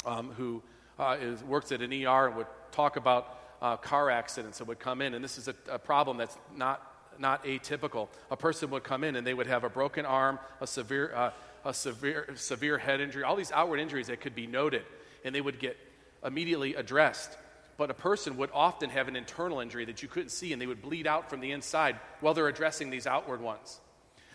um, 0.04 0.30
who 0.32 0.62
uh, 0.98 1.16
is, 1.20 1.42
works 1.42 1.72
at 1.72 1.80
an 1.80 1.92
ER 1.92 2.26
and 2.26 2.36
would 2.36 2.46
talk 2.70 2.96
about 2.96 3.38
uh, 3.60 3.76
car 3.76 4.10
accidents 4.10 4.58
that 4.58 4.66
would 4.66 4.78
come 4.78 5.02
in, 5.02 5.14
and 5.14 5.22
this 5.22 5.38
is 5.38 5.48
a, 5.48 5.54
a 5.70 5.78
problem 5.78 6.16
that's 6.16 6.36
not 6.56 6.86
not 7.20 7.44
atypical. 7.44 8.08
A 8.30 8.36
person 8.36 8.70
would 8.70 8.82
come 8.82 9.04
in 9.04 9.14
and 9.14 9.26
they 9.26 9.34
would 9.34 9.46
have 9.46 9.62
a 9.62 9.68
broken 9.68 10.06
arm, 10.06 10.38
a 10.60 10.66
severe, 10.66 11.12
uh, 11.14 11.30
a 11.64 11.74
severe, 11.74 12.26
severe 12.34 12.78
head 12.78 13.00
injury, 13.00 13.22
all 13.22 13.36
these 13.36 13.52
outward 13.52 13.78
injuries 13.78 14.06
that 14.06 14.20
could 14.20 14.34
be 14.34 14.46
noted, 14.46 14.82
and 15.24 15.34
they 15.34 15.40
would 15.40 15.58
get 15.58 15.76
immediately 16.24 16.74
addressed. 16.74 17.36
But 17.76 17.90
a 17.90 17.94
person 17.94 18.36
would 18.38 18.50
often 18.52 18.90
have 18.90 19.08
an 19.08 19.16
internal 19.16 19.60
injury 19.60 19.84
that 19.86 20.02
you 20.02 20.08
couldn't 20.08 20.30
see, 20.30 20.52
and 20.52 20.60
they 20.60 20.66
would 20.66 20.82
bleed 20.82 21.06
out 21.06 21.30
from 21.30 21.40
the 21.40 21.52
inside 21.52 21.96
while 22.20 22.34
they're 22.34 22.48
addressing 22.48 22.90
these 22.90 23.06
outward 23.06 23.40
ones. 23.40 23.80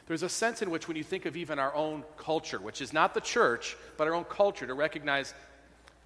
There's 0.08 0.24
a 0.24 0.30
sense 0.30 0.62
in 0.62 0.69
which, 0.69 0.88
when 0.88 0.98
you 0.98 1.04
think 1.04 1.26
of 1.26 1.36
even 1.36 1.58
our 1.58 1.74
own 1.74 2.04
culture, 2.17 2.60
which 2.60 2.82
is 2.82 2.93
not 2.93 3.13
the 3.13 3.21
church, 3.21 3.76
but 3.98 4.08
our 4.08 4.13
own 4.13 4.24
culture, 4.24 4.67
to 4.67 4.74
recognize 4.74 5.34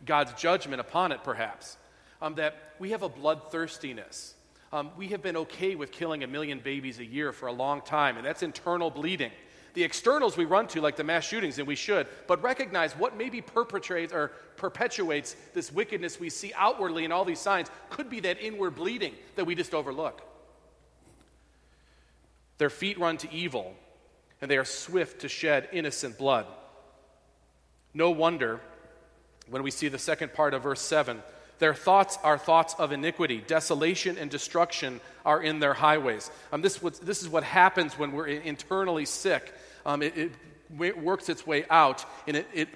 God's 0.05 0.33
judgment 0.33 0.79
upon 0.79 1.11
it, 1.11 1.23
perhaps, 1.23 1.77
um, 2.21 2.35
that 2.35 2.73
we 2.79 2.91
have 2.91 3.03
a 3.03 3.09
bloodthirstiness. 3.09 4.33
Um, 4.71 4.91
we 4.97 5.07
have 5.07 5.21
been 5.21 5.37
okay 5.37 5.75
with 5.75 5.91
killing 5.91 6.23
a 6.23 6.27
million 6.27 6.59
babies 6.59 6.99
a 6.99 7.05
year 7.05 7.31
for 7.31 7.47
a 7.47 7.51
long 7.51 7.81
time, 7.81 8.17
and 8.17 8.25
that's 8.25 8.43
internal 8.43 8.91
bleeding. 8.91 9.31
The 9.73 9.83
externals 9.83 10.35
we 10.35 10.45
run 10.45 10.67
to, 10.69 10.81
like 10.81 10.95
the 10.95 11.03
mass 11.03 11.25
shootings, 11.25 11.57
and 11.57 11.67
we 11.67 11.75
should, 11.75 12.07
but 12.27 12.41
recognize 12.43 12.93
what 12.93 13.17
maybe 13.17 13.41
perpetrates 13.41 14.13
or 14.13 14.31
perpetuates 14.57 15.35
this 15.53 15.71
wickedness 15.71 16.19
we 16.19 16.29
see 16.29 16.51
outwardly 16.55 17.05
in 17.05 17.11
all 17.11 17.25
these 17.25 17.39
signs 17.39 17.67
could 17.89 18.09
be 18.09 18.19
that 18.21 18.41
inward 18.41 18.75
bleeding 18.75 19.13
that 19.35 19.45
we 19.45 19.55
just 19.55 19.73
overlook. 19.73 20.21
Their 22.57 22.69
feet 22.69 22.99
run 22.99 23.17
to 23.17 23.31
evil, 23.31 23.73
and 24.41 24.51
they 24.51 24.57
are 24.57 24.65
swift 24.65 25.21
to 25.21 25.29
shed 25.29 25.69
innocent 25.71 26.17
blood. 26.17 26.45
No 27.93 28.11
wonder 28.11 28.59
when 29.49 29.63
we 29.63 29.71
see 29.71 29.87
the 29.87 29.97
second 29.97 30.33
part 30.33 30.53
of 30.53 30.63
verse 30.63 30.81
7 30.81 31.23
their 31.59 31.73
thoughts 31.73 32.17
are 32.23 32.37
thoughts 32.37 32.73
of 32.75 32.91
iniquity. 32.91 33.43
Desolation 33.45 34.17
and 34.17 34.31
destruction 34.31 34.99
are 35.25 35.41
in 35.41 35.59
their 35.59 35.73
highways. 35.73 36.31
Um, 36.51 36.61
this, 36.61 36.77
this 36.77 37.21
is 37.21 37.29
what 37.29 37.43
happens 37.43 37.97
when 37.97 38.13
we're 38.13 38.27
internally 38.27 39.05
sick. 39.05 39.53
Um, 39.85 40.01
it, 40.01 40.17
it, 40.17 40.31
works 40.97 41.29
its 41.29 41.47
way 41.47 41.65
out 41.71 42.05
and 42.27 42.37
it, 42.37 42.47
it, 42.53 42.69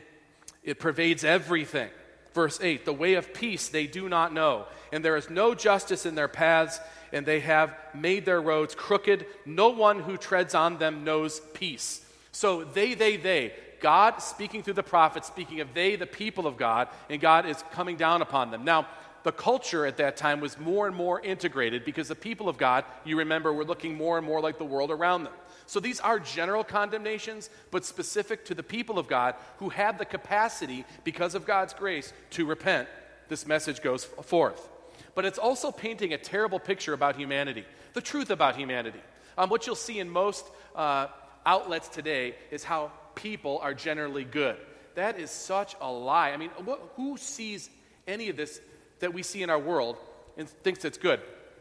it 0.64 0.80
pervades 0.80 1.24
everything. 1.24 1.90
Verse 2.34 2.60
8 2.62 2.86
The 2.86 2.94
way 2.94 3.14
of 3.14 3.34
peace 3.34 3.70
they 3.70 3.88
do 3.88 4.10
not 4.10 4.34
know, 4.34 4.66
and 4.92 5.06
there 5.06 5.16
is 5.16 5.30
no 5.30 5.54
justice 5.54 6.06
in 6.06 6.16
their 6.16 6.28
paths, 6.28 6.80
and 7.12 7.26
they 7.26 7.40
have 7.42 7.76
made 7.94 8.26
their 8.26 8.42
roads 8.42 8.74
crooked. 8.74 9.26
No 9.46 9.70
one 9.70 10.00
who 10.00 10.18
treads 10.18 10.56
on 10.56 10.78
them 10.78 11.04
knows 11.04 11.40
peace. 11.54 12.04
So 12.32 12.64
they, 12.64 12.96
they, 12.96 13.18
they, 13.18 13.54
God 13.84 14.22
speaking 14.22 14.64
through 14.64 14.76
the 14.76 14.82
prophet, 14.82 15.26
speaking 15.26 15.60
of 15.60 15.74
they, 15.74 15.98
the 15.98 16.08
people 16.08 16.48
of 16.48 16.56
God, 16.56 16.88
and 17.10 17.20
God 17.22 17.46
is 17.46 17.62
coming 17.74 17.98
down 17.98 18.22
upon 18.22 18.50
them. 18.50 18.64
Now, 18.64 18.88
the 19.24 19.34
culture 19.34 19.86
at 19.86 19.98
that 19.98 20.16
time 20.16 20.40
was 20.40 20.58
more 20.58 20.88
and 20.88 20.96
more 20.96 21.20
integrated 21.20 21.84
because 21.84 22.08
the 22.08 22.16
people 22.16 22.48
of 22.48 22.58
God, 22.58 22.86
you 23.04 23.18
remember, 23.18 23.52
were 23.52 23.66
looking 23.66 23.96
more 23.96 24.18
and 24.18 24.26
more 24.26 24.40
like 24.40 24.58
the 24.58 24.64
world 24.64 24.90
around 24.90 25.26
them. 25.26 25.34
So 25.66 25.82
these 25.82 26.00
are 26.00 26.18
general 26.18 26.64
condemnations, 26.64 27.50
but 27.72 27.84
specific 27.84 28.46
to 28.46 28.56
the 28.56 28.64
people 28.64 28.98
of 28.98 29.08
God 29.08 29.36
who 29.58 29.68
had 29.68 29.98
the 29.98 30.06
capacity, 30.06 30.86
because 31.04 31.36
of 31.36 31.46
God's 31.46 31.74
grace, 31.74 32.14
to 32.32 32.46
repent. 32.46 32.88
This 33.28 33.46
message 33.46 33.82
goes 33.82 34.06
forth. 34.06 34.70
But 35.14 35.26
it's 35.26 35.40
also 35.40 35.72
painting 35.72 36.14
a 36.14 36.18
terrible 36.18 36.60
picture 36.60 36.94
about 36.94 37.18
humanity, 37.18 37.66
the 37.94 38.02
truth 38.02 38.30
about 38.30 38.56
humanity. 38.56 39.02
Um, 39.38 39.50
what 39.50 39.68
you'll 39.68 39.76
see 39.76 40.00
in 40.00 40.10
most 40.10 40.46
uh, 40.74 41.08
outlets 41.46 41.90
today 41.90 42.36
is 42.50 42.64
how 42.64 42.92
people 43.16 43.60
are 43.62 43.74
generally 43.74 44.24
good. 44.24 44.58
That 44.96 45.20
is 45.20 45.32
such 45.32 45.76
a 45.82 45.92
lie. 45.92 46.32
I 46.32 46.38
mean, 46.38 46.52
who 46.96 47.18
sees 47.18 47.70
any 48.08 48.30
of 48.30 48.38
this 48.38 48.62
that 49.00 49.14
we 49.14 49.24
see 49.24 49.44
in 49.44 49.50
our 49.50 49.60
world 49.60 49.98
and 50.38 50.48
thinks 50.48 50.86
it's 50.86 50.98
good? 50.98 51.20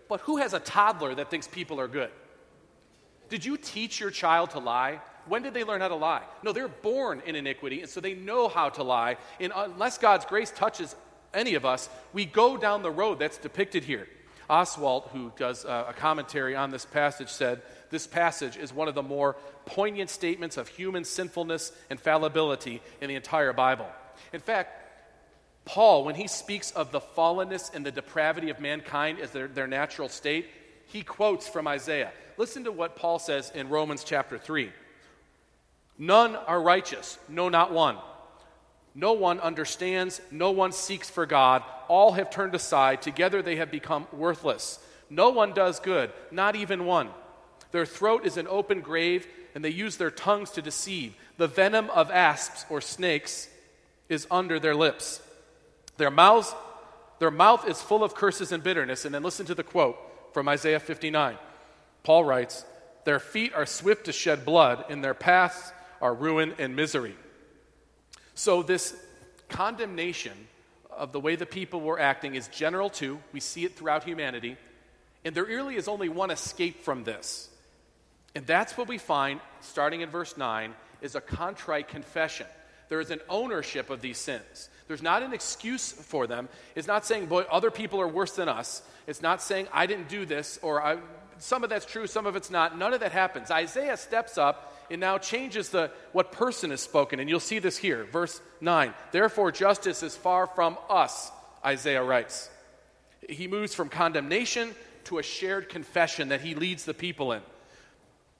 But 0.08 0.20
who 0.20 0.36
has 0.36 0.52
a 0.52 0.60
toddler 0.60 1.14
that 1.14 1.30
thinks 1.30 1.48
people 1.48 1.80
are 1.80 1.88
good? 1.88 2.10
Did 3.28 3.44
you 3.44 3.56
teach 3.56 3.98
your 3.98 4.10
child 4.10 4.50
to 4.50 4.58
lie? 4.58 5.00
When 5.26 5.42
did 5.42 5.54
they 5.54 5.64
learn 5.64 5.80
how 5.80 5.88
to 5.88 5.94
lie? 5.94 6.22
No, 6.42 6.52
they're 6.52 6.68
born 6.68 7.22
in 7.24 7.36
iniquity, 7.36 7.80
and 7.80 7.88
so 7.88 8.00
they 8.00 8.14
know 8.14 8.48
how 8.48 8.68
to 8.70 8.82
lie. 8.82 9.16
And 9.40 9.52
unless 9.54 9.96
God's 9.96 10.26
grace 10.26 10.50
touches 10.50 10.94
any 11.32 11.54
of 11.54 11.64
us, 11.64 11.88
we 12.12 12.26
go 12.26 12.56
down 12.56 12.82
the 12.82 12.90
road 12.90 13.18
that's 13.18 13.38
depicted 13.38 13.84
here. 13.84 14.06
Oswalt, 14.50 15.08
who 15.10 15.32
does 15.36 15.64
uh, 15.64 15.86
a 15.88 15.92
commentary 15.94 16.54
on 16.54 16.70
this 16.70 16.84
passage, 16.84 17.30
said 17.30 17.62
this 17.92 18.06
passage 18.06 18.56
is 18.56 18.72
one 18.72 18.88
of 18.88 18.94
the 18.94 19.02
more 19.02 19.36
poignant 19.66 20.10
statements 20.10 20.56
of 20.56 20.66
human 20.66 21.04
sinfulness 21.04 21.72
and 21.90 22.00
fallibility 22.00 22.80
in 23.00 23.08
the 23.08 23.14
entire 23.14 23.52
Bible. 23.52 23.86
In 24.32 24.40
fact, 24.40 24.82
Paul, 25.66 26.04
when 26.04 26.14
he 26.14 26.26
speaks 26.26 26.72
of 26.72 26.90
the 26.90 27.00
fallenness 27.00 27.72
and 27.72 27.86
the 27.86 27.92
depravity 27.92 28.50
of 28.50 28.58
mankind 28.58 29.20
as 29.20 29.30
their, 29.30 29.46
their 29.46 29.66
natural 29.66 30.08
state, 30.08 30.48
he 30.86 31.02
quotes 31.02 31.46
from 31.46 31.68
Isaiah. 31.68 32.10
Listen 32.38 32.64
to 32.64 32.72
what 32.72 32.96
Paul 32.96 33.18
says 33.18 33.52
in 33.54 33.68
Romans 33.68 34.02
chapter 34.02 34.38
3 34.38 34.72
None 35.98 36.34
are 36.34 36.60
righteous, 36.60 37.18
no, 37.28 37.50
not 37.50 37.72
one. 37.72 37.98
No 38.94 39.12
one 39.12 39.38
understands, 39.38 40.20
no 40.30 40.50
one 40.50 40.72
seeks 40.72 41.08
for 41.08 41.26
God. 41.26 41.62
All 41.88 42.12
have 42.12 42.30
turned 42.30 42.54
aside. 42.54 43.02
Together 43.02 43.42
they 43.42 43.56
have 43.56 43.70
become 43.70 44.06
worthless. 44.12 44.78
No 45.10 45.28
one 45.28 45.52
does 45.52 45.78
good, 45.78 46.10
not 46.30 46.56
even 46.56 46.86
one. 46.86 47.10
Their 47.72 47.86
throat 47.86 48.24
is 48.24 48.36
an 48.36 48.46
open 48.48 48.80
grave, 48.80 49.26
and 49.54 49.64
they 49.64 49.70
use 49.70 49.96
their 49.96 50.10
tongues 50.10 50.50
to 50.52 50.62
deceive. 50.62 51.14
The 51.38 51.48
venom 51.48 51.90
of 51.90 52.10
asps 52.10 52.64
or 52.70 52.80
snakes 52.80 53.48
is 54.08 54.26
under 54.30 54.60
their 54.60 54.74
lips. 54.74 55.20
Their 55.96 56.10
mouths, 56.10 56.54
their 57.18 57.30
mouth 57.30 57.66
is 57.66 57.80
full 57.80 58.04
of 58.04 58.14
curses 58.14 58.52
and 58.52 58.62
bitterness. 58.62 59.04
And 59.04 59.14
then 59.14 59.22
listen 59.22 59.46
to 59.46 59.54
the 59.54 59.62
quote 59.62 59.98
from 60.32 60.48
Isaiah 60.48 60.80
59. 60.80 61.36
Paul 62.02 62.24
writes, 62.24 62.64
Their 63.04 63.18
feet 63.18 63.54
are 63.54 63.66
swift 63.66 64.06
to 64.06 64.12
shed 64.12 64.44
blood, 64.44 64.84
and 64.88 65.02
their 65.02 65.14
paths 65.14 65.72
are 66.00 66.14
ruin 66.14 66.54
and 66.58 66.76
misery. 66.76 67.16
So, 68.34 68.62
this 68.62 68.96
condemnation 69.48 70.32
of 70.90 71.12
the 71.12 71.20
way 71.20 71.36
the 71.36 71.46
people 71.46 71.80
were 71.80 71.98
acting 71.98 72.34
is 72.34 72.48
general 72.48 72.90
too. 72.90 73.18
We 73.32 73.40
see 73.40 73.64
it 73.64 73.76
throughout 73.76 74.04
humanity. 74.04 74.56
And 75.24 75.34
there 75.34 75.44
really 75.44 75.76
is 75.76 75.88
only 75.88 76.08
one 76.08 76.30
escape 76.30 76.82
from 76.82 77.04
this. 77.04 77.48
And 78.34 78.46
that's 78.46 78.76
what 78.76 78.88
we 78.88 78.98
find 78.98 79.40
starting 79.60 80.00
in 80.00 80.08
verse 80.08 80.36
9 80.36 80.74
is 81.00 81.14
a 81.14 81.20
contrite 81.20 81.88
confession. 81.88 82.46
There 82.88 83.00
is 83.00 83.10
an 83.10 83.20
ownership 83.28 83.90
of 83.90 84.00
these 84.00 84.18
sins. 84.18 84.68
There's 84.88 85.02
not 85.02 85.22
an 85.22 85.32
excuse 85.32 85.92
for 85.92 86.26
them. 86.26 86.48
It's 86.74 86.86
not 86.86 87.06
saying, 87.06 87.26
boy, 87.26 87.42
other 87.42 87.70
people 87.70 88.00
are 88.00 88.08
worse 88.08 88.32
than 88.32 88.48
us. 88.48 88.82
It's 89.06 89.22
not 89.22 89.42
saying, 89.42 89.68
I 89.72 89.86
didn't 89.86 90.08
do 90.08 90.26
this, 90.26 90.58
or 90.62 90.82
I, 90.82 90.98
some 91.38 91.64
of 91.64 91.70
that's 91.70 91.86
true, 91.86 92.06
some 92.06 92.26
of 92.26 92.36
it's 92.36 92.50
not. 92.50 92.78
None 92.78 92.92
of 92.92 93.00
that 93.00 93.12
happens. 93.12 93.50
Isaiah 93.50 93.96
steps 93.96 94.38
up 94.38 94.74
and 94.90 95.00
now 95.00 95.18
changes 95.18 95.70
the, 95.70 95.90
what 96.12 96.32
person 96.32 96.70
is 96.70 96.80
spoken. 96.80 97.20
And 97.20 97.28
you'll 97.28 97.40
see 97.40 97.58
this 97.58 97.76
here, 97.76 98.04
verse 98.04 98.40
9. 98.60 98.92
Therefore, 99.10 99.50
justice 99.52 100.02
is 100.02 100.14
far 100.14 100.46
from 100.46 100.78
us, 100.88 101.30
Isaiah 101.64 102.04
writes. 102.04 102.50
He 103.28 103.48
moves 103.48 103.74
from 103.74 103.88
condemnation 103.88 104.74
to 105.04 105.18
a 105.18 105.22
shared 105.22 105.68
confession 105.68 106.28
that 106.28 106.42
he 106.42 106.54
leads 106.54 106.84
the 106.84 106.94
people 106.94 107.32
in. 107.32 107.42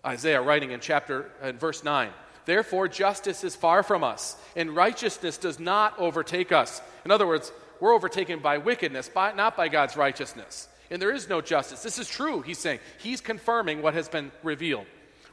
Isaiah 0.05 0.43
writing 0.43 0.73
in 0.73 0.81
chapter 0.81 1.31
uh, 1.43 1.49
in 1.49 1.59
verse 1.59 1.85
9. 1.85 2.11
Therefore, 2.45 2.89
justice 2.89 3.45
is 3.45 3.55
far 3.55 3.83
from 3.83 4.03
us, 4.03 4.37
and 4.57 4.75
righteousness 4.75 5.39
does 5.39 5.61
not 5.61 5.99
overtake 5.99 6.51
us. 6.51 6.83
In 7.05 7.11
other 7.11 7.27
words, 7.27 7.53
we're 7.81 7.95
overtaken 7.95 8.41
by 8.41 8.59
wickedness, 8.59 9.09
by, 9.09 9.33
not 9.33 9.57
by 9.57 9.69
God's 9.69 9.97
righteousness. 9.97 10.69
And 10.91 11.01
there 11.01 11.13
is 11.13 11.29
no 11.29 11.41
justice. 11.41 11.83
This 11.83 11.99
is 11.99 12.09
true, 12.09 12.43
he's 12.43 12.59
saying. 12.59 12.81
He's 12.99 13.21
confirming 13.21 13.81
what 13.81 13.95
has 13.95 14.09
been 14.09 14.33
revealed. 14.43 14.87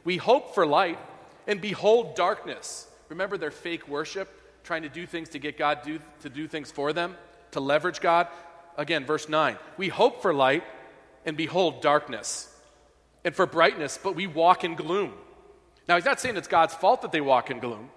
We 0.04 0.16
hope 0.16 0.54
for 0.54 0.64
light, 0.66 0.98
and 1.46 1.60
behold 1.60 2.16
darkness. 2.16 2.86
Remember 3.08 3.36
their 3.36 3.50
fake 3.50 3.88
worship, 3.88 4.28
trying 4.64 4.82
to 4.82 4.88
do 4.88 5.04
things 5.04 5.30
to 5.30 5.38
get 5.38 5.58
God 5.58 5.80
do, 5.84 5.98
to 6.22 6.28
do 6.28 6.46
things 6.46 6.70
for 6.70 6.92
them, 6.92 7.16
to 7.50 7.60
leverage 7.60 8.00
God? 8.00 8.28
Again, 8.76 9.04
verse 9.04 9.28
9. 9.28 9.56
We 9.76 9.88
hope 9.88 10.22
for 10.22 10.32
light, 10.32 10.62
and 11.26 11.36
behold 11.36 11.82
darkness. 11.82 12.49
And 13.24 13.34
for 13.34 13.46
brightness, 13.46 13.98
but 14.02 14.14
we 14.14 14.26
walk 14.26 14.64
in 14.64 14.74
gloom. 14.74 15.12
Now, 15.88 15.96
he's 15.96 16.04
not 16.04 16.20
saying 16.20 16.36
it's 16.36 16.48
God's 16.48 16.74
fault 16.74 17.02
that 17.02 17.12
they 17.12 17.20
walk 17.20 17.50
in 17.50 17.58
gloom. 17.58 17.90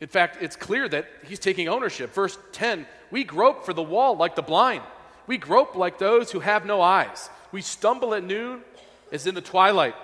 In 0.00 0.08
fact, 0.08 0.38
it's 0.42 0.56
clear 0.56 0.88
that 0.88 1.06
he's 1.24 1.38
taking 1.38 1.68
ownership. 1.68 2.12
Verse 2.12 2.38
10 2.52 2.86
We 3.10 3.24
grope 3.24 3.64
for 3.64 3.72
the 3.72 3.82
wall 3.82 4.16
like 4.16 4.36
the 4.36 4.42
blind. 4.42 4.82
We 5.26 5.38
grope 5.38 5.74
like 5.74 5.98
those 5.98 6.30
who 6.30 6.40
have 6.40 6.66
no 6.66 6.80
eyes. 6.80 7.30
We 7.50 7.62
stumble 7.62 8.14
at 8.14 8.22
noon 8.22 8.62
as 9.10 9.26
in 9.26 9.34
the 9.34 9.40
twilight. 9.40 9.94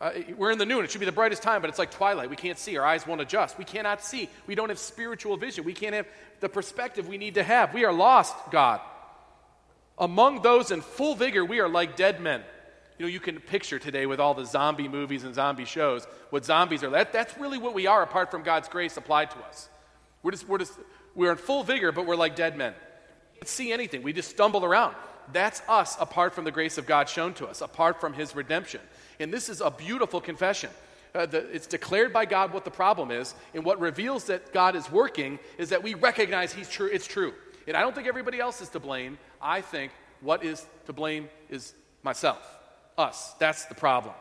Uh, 0.00 0.12
we're 0.36 0.52
in 0.52 0.58
the 0.58 0.66
noon. 0.66 0.84
It 0.84 0.90
should 0.92 1.00
be 1.00 1.06
the 1.06 1.12
brightest 1.12 1.42
time, 1.42 1.60
but 1.60 1.68
it's 1.68 1.78
like 1.78 1.90
twilight. 1.90 2.30
We 2.30 2.36
can't 2.36 2.58
see. 2.58 2.76
Our 2.76 2.86
eyes 2.86 3.04
won't 3.04 3.20
adjust. 3.20 3.58
We 3.58 3.64
cannot 3.64 4.02
see. 4.04 4.30
We 4.46 4.54
don't 4.54 4.68
have 4.68 4.78
spiritual 4.78 5.36
vision. 5.36 5.64
We 5.64 5.72
can't 5.72 5.94
have 5.94 6.06
the 6.38 6.48
perspective 6.48 7.08
we 7.08 7.18
need 7.18 7.34
to 7.34 7.42
have. 7.42 7.74
We 7.74 7.84
are 7.84 7.92
lost, 7.92 8.36
God. 8.52 8.80
Among 9.98 10.42
those 10.42 10.70
in 10.70 10.82
full 10.82 11.16
vigor, 11.16 11.44
we 11.44 11.58
are 11.58 11.68
like 11.68 11.96
dead 11.96 12.20
men. 12.20 12.42
You 12.98 13.06
know, 13.06 13.10
you 13.10 13.20
can 13.20 13.38
picture 13.38 13.78
today 13.78 14.06
with 14.06 14.18
all 14.18 14.34
the 14.34 14.44
zombie 14.44 14.88
movies 14.88 15.24
and 15.24 15.34
zombie 15.34 15.64
shows 15.64 16.06
what 16.30 16.44
zombies 16.44 16.82
are. 16.82 16.90
That, 16.90 17.12
that's 17.12 17.36
really 17.38 17.58
what 17.58 17.74
we 17.74 17.86
are 17.86 18.02
apart 18.02 18.30
from 18.30 18.42
God's 18.42 18.68
grace 18.68 18.96
applied 18.96 19.30
to 19.30 19.38
us. 19.38 19.68
We're 20.22 20.32
just, 20.32 20.48
we're 20.48 20.58
just, 20.58 20.72
we're 21.14 21.30
in 21.30 21.36
full 21.36 21.62
vigor, 21.62 21.92
but 21.92 22.06
we're 22.06 22.16
like 22.16 22.34
dead 22.34 22.56
men. 22.56 22.74
We 23.34 23.40
don't 23.40 23.48
see 23.48 23.72
anything. 23.72 24.02
We 24.02 24.12
just 24.12 24.30
stumble 24.30 24.64
around. 24.64 24.96
That's 25.32 25.62
us 25.68 25.96
apart 26.00 26.34
from 26.34 26.44
the 26.44 26.50
grace 26.50 26.78
of 26.78 26.86
God 26.86 27.08
shown 27.08 27.34
to 27.34 27.46
us, 27.46 27.60
apart 27.60 28.00
from 28.00 28.14
His 28.14 28.34
redemption. 28.34 28.80
And 29.20 29.32
this 29.32 29.48
is 29.48 29.60
a 29.60 29.70
beautiful 29.70 30.20
confession. 30.20 30.70
Uh, 31.14 31.26
the, 31.26 31.38
it's 31.50 31.66
declared 31.66 32.12
by 32.12 32.24
God 32.24 32.52
what 32.52 32.64
the 32.64 32.70
problem 32.70 33.10
is, 33.10 33.34
and 33.54 33.64
what 33.64 33.80
reveals 33.80 34.24
that 34.24 34.52
God 34.52 34.76
is 34.76 34.90
working 34.90 35.38
is 35.56 35.70
that 35.70 35.82
we 35.82 35.94
recognize 35.94 36.52
He's 36.52 36.68
true. 36.68 36.88
It's 36.92 37.06
true, 37.06 37.32
and 37.66 37.76
I 37.76 37.80
don't 37.80 37.94
think 37.94 38.08
everybody 38.08 38.40
else 38.40 38.60
is 38.60 38.68
to 38.70 38.80
blame. 38.80 39.18
I 39.40 39.60
think 39.60 39.92
what 40.20 40.44
is 40.44 40.66
to 40.86 40.92
blame 40.92 41.28
is 41.48 41.74
myself, 42.02 42.57
us. 42.98 43.34
That's 43.38 43.64
the 43.66 43.74
problem. 43.74 44.14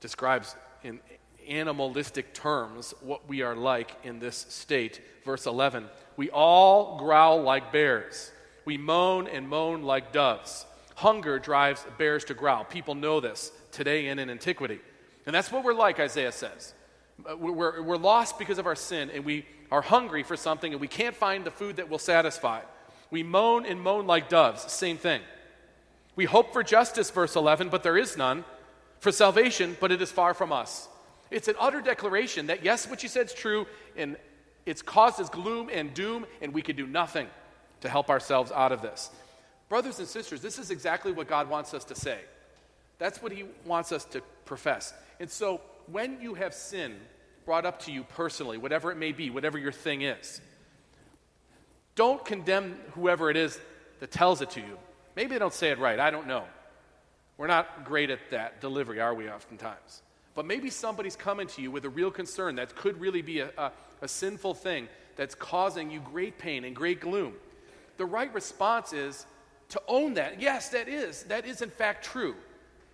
Describes 0.00 0.56
in 0.82 1.00
animalistic 1.48 2.32
terms 2.32 2.94
what 3.00 3.28
we 3.28 3.42
are 3.42 3.54
like 3.54 3.94
in 4.04 4.18
this 4.18 4.46
state. 4.48 5.00
Verse 5.24 5.46
11: 5.46 5.86
We 6.16 6.30
all 6.30 6.98
growl 6.98 7.42
like 7.42 7.72
bears. 7.72 8.30
We 8.64 8.78
moan 8.78 9.28
and 9.28 9.48
moan 9.48 9.82
like 9.82 10.12
doves. 10.12 10.64
Hunger 10.94 11.38
drives 11.38 11.84
bears 11.98 12.24
to 12.24 12.34
growl. 12.34 12.64
People 12.64 12.94
know 12.94 13.20
this 13.20 13.50
today 13.72 14.06
and 14.08 14.20
in 14.20 14.30
antiquity. 14.30 14.80
And 15.26 15.34
that's 15.34 15.50
what 15.50 15.64
we're 15.64 15.74
like, 15.74 15.98
Isaiah 15.98 16.32
says. 16.32 16.72
Uh, 17.28 17.36
we're, 17.36 17.82
we're 17.82 17.96
lost 17.96 18.38
because 18.38 18.58
of 18.58 18.66
our 18.66 18.76
sin, 18.76 19.10
and 19.10 19.24
we 19.24 19.46
are 19.70 19.82
hungry 19.82 20.22
for 20.22 20.36
something, 20.36 20.72
and 20.72 20.80
we 20.80 20.88
can't 20.88 21.16
find 21.16 21.44
the 21.44 21.50
food 21.50 21.76
that 21.76 21.88
will 21.88 21.98
satisfy. 21.98 22.60
We 23.10 23.22
moan 23.22 23.66
and 23.66 23.80
moan 23.80 24.06
like 24.06 24.28
doves. 24.28 24.70
Same 24.70 24.98
thing. 24.98 25.20
We 26.16 26.24
hope 26.24 26.52
for 26.52 26.62
justice, 26.62 27.10
verse 27.10 27.36
11, 27.36 27.68
but 27.68 27.82
there 27.82 27.96
is 27.96 28.16
none. 28.16 28.44
For 29.00 29.12
salvation, 29.12 29.76
but 29.80 29.92
it 29.92 30.00
is 30.00 30.10
far 30.10 30.32
from 30.32 30.52
us. 30.52 30.88
It's 31.30 31.48
an 31.48 31.56
utter 31.58 31.80
declaration 31.80 32.46
that, 32.46 32.64
yes, 32.64 32.88
what 32.88 33.02
you 33.02 33.08
said 33.08 33.26
is 33.26 33.34
true, 33.34 33.66
and 33.96 34.16
it's 34.66 34.82
caused 34.82 35.20
us 35.20 35.28
gloom 35.28 35.68
and 35.72 35.92
doom, 35.92 36.26
and 36.40 36.54
we 36.54 36.62
can 36.62 36.76
do 36.76 36.86
nothing 36.86 37.26
to 37.80 37.88
help 37.88 38.08
ourselves 38.08 38.50
out 38.52 38.72
of 38.72 38.80
this. 38.82 39.10
Brothers 39.68 39.98
and 39.98 40.08
sisters, 40.08 40.40
this 40.40 40.58
is 40.58 40.70
exactly 40.70 41.12
what 41.12 41.28
God 41.28 41.50
wants 41.50 41.74
us 41.74 41.84
to 41.84 41.94
say. 41.94 42.18
That's 42.98 43.22
what 43.22 43.32
He 43.32 43.44
wants 43.66 43.92
us 43.92 44.04
to 44.06 44.22
profess. 44.44 44.94
And 45.20 45.30
so, 45.30 45.60
when 45.86 46.20
you 46.22 46.34
have 46.34 46.54
sin 46.54 46.94
brought 47.44 47.66
up 47.66 47.80
to 47.82 47.92
you 47.92 48.04
personally, 48.04 48.56
whatever 48.56 48.90
it 48.90 48.96
may 48.96 49.12
be, 49.12 49.28
whatever 49.28 49.58
your 49.58 49.72
thing 49.72 50.02
is, 50.02 50.40
don't 51.94 52.24
condemn 52.24 52.76
whoever 52.92 53.30
it 53.30 53.36
is 53.36 53.58
that 54.00 54.10
tells 54.10 54.40
it 54.40 54.50
to 54.50 54.60
you. 54.60 54.78
Maybe 55.16 55.30
they 55.30 55.38
don't 55.38 55.54
say 55.54 55.70
it 55.70 55.78
right. 55.78 55.98
I 55.98 56.10
don't 56.10 56.26
know. 56.26 56.44
We're 57.36 57.46
not 57.46 57.84
great 57.84 58.10
at 58.10 58.30
that 58.30 58.60
delivery, 58.60 59.00
are 59.00 59.14
we, 59.14 59.28
oftentimes? 59.28 60.02
But 60.34 60.46
maybe 60.46 60.70
somebody's 60.70 61.16
coming 61.16 61.46
to 61.48 61.62
you 61.62 61.70
with 61.70 61.84
a 61.84 61.88
real 61.88 62.10
concern 62.10 62.56
that 62.56 62.74
could 62.74 63.00
really 63.00 63.22
be 63.22 63.40
a, 63.40 63.50
a, 63.56 63.72
a 64.02 64.08
sinful 64.08 64.54
thing 64.54 64.88
that's 65.16 65.34
causing 65.34 65.90
you 65.90 66.00
great 66.00 66.38
pain 66.38 66.64
and 66.64 66.74
great 66.74 67.00
gloom. 67.00 67.34
The 67.96 68.06
right 68.06 68.32
response 68.34 68.92
is 68.92 69.26
to 69.70 69.82
own 69.86 70.14
that. 70.14 70.40
Yes, 70.40 70.70
that 70.70 70.88
is. 70.88 71.24
That 71.24 71.46
is, 71.46 71.62
in 71.62 71.70
fact, 71.70 72.04
true. 72.04 72.34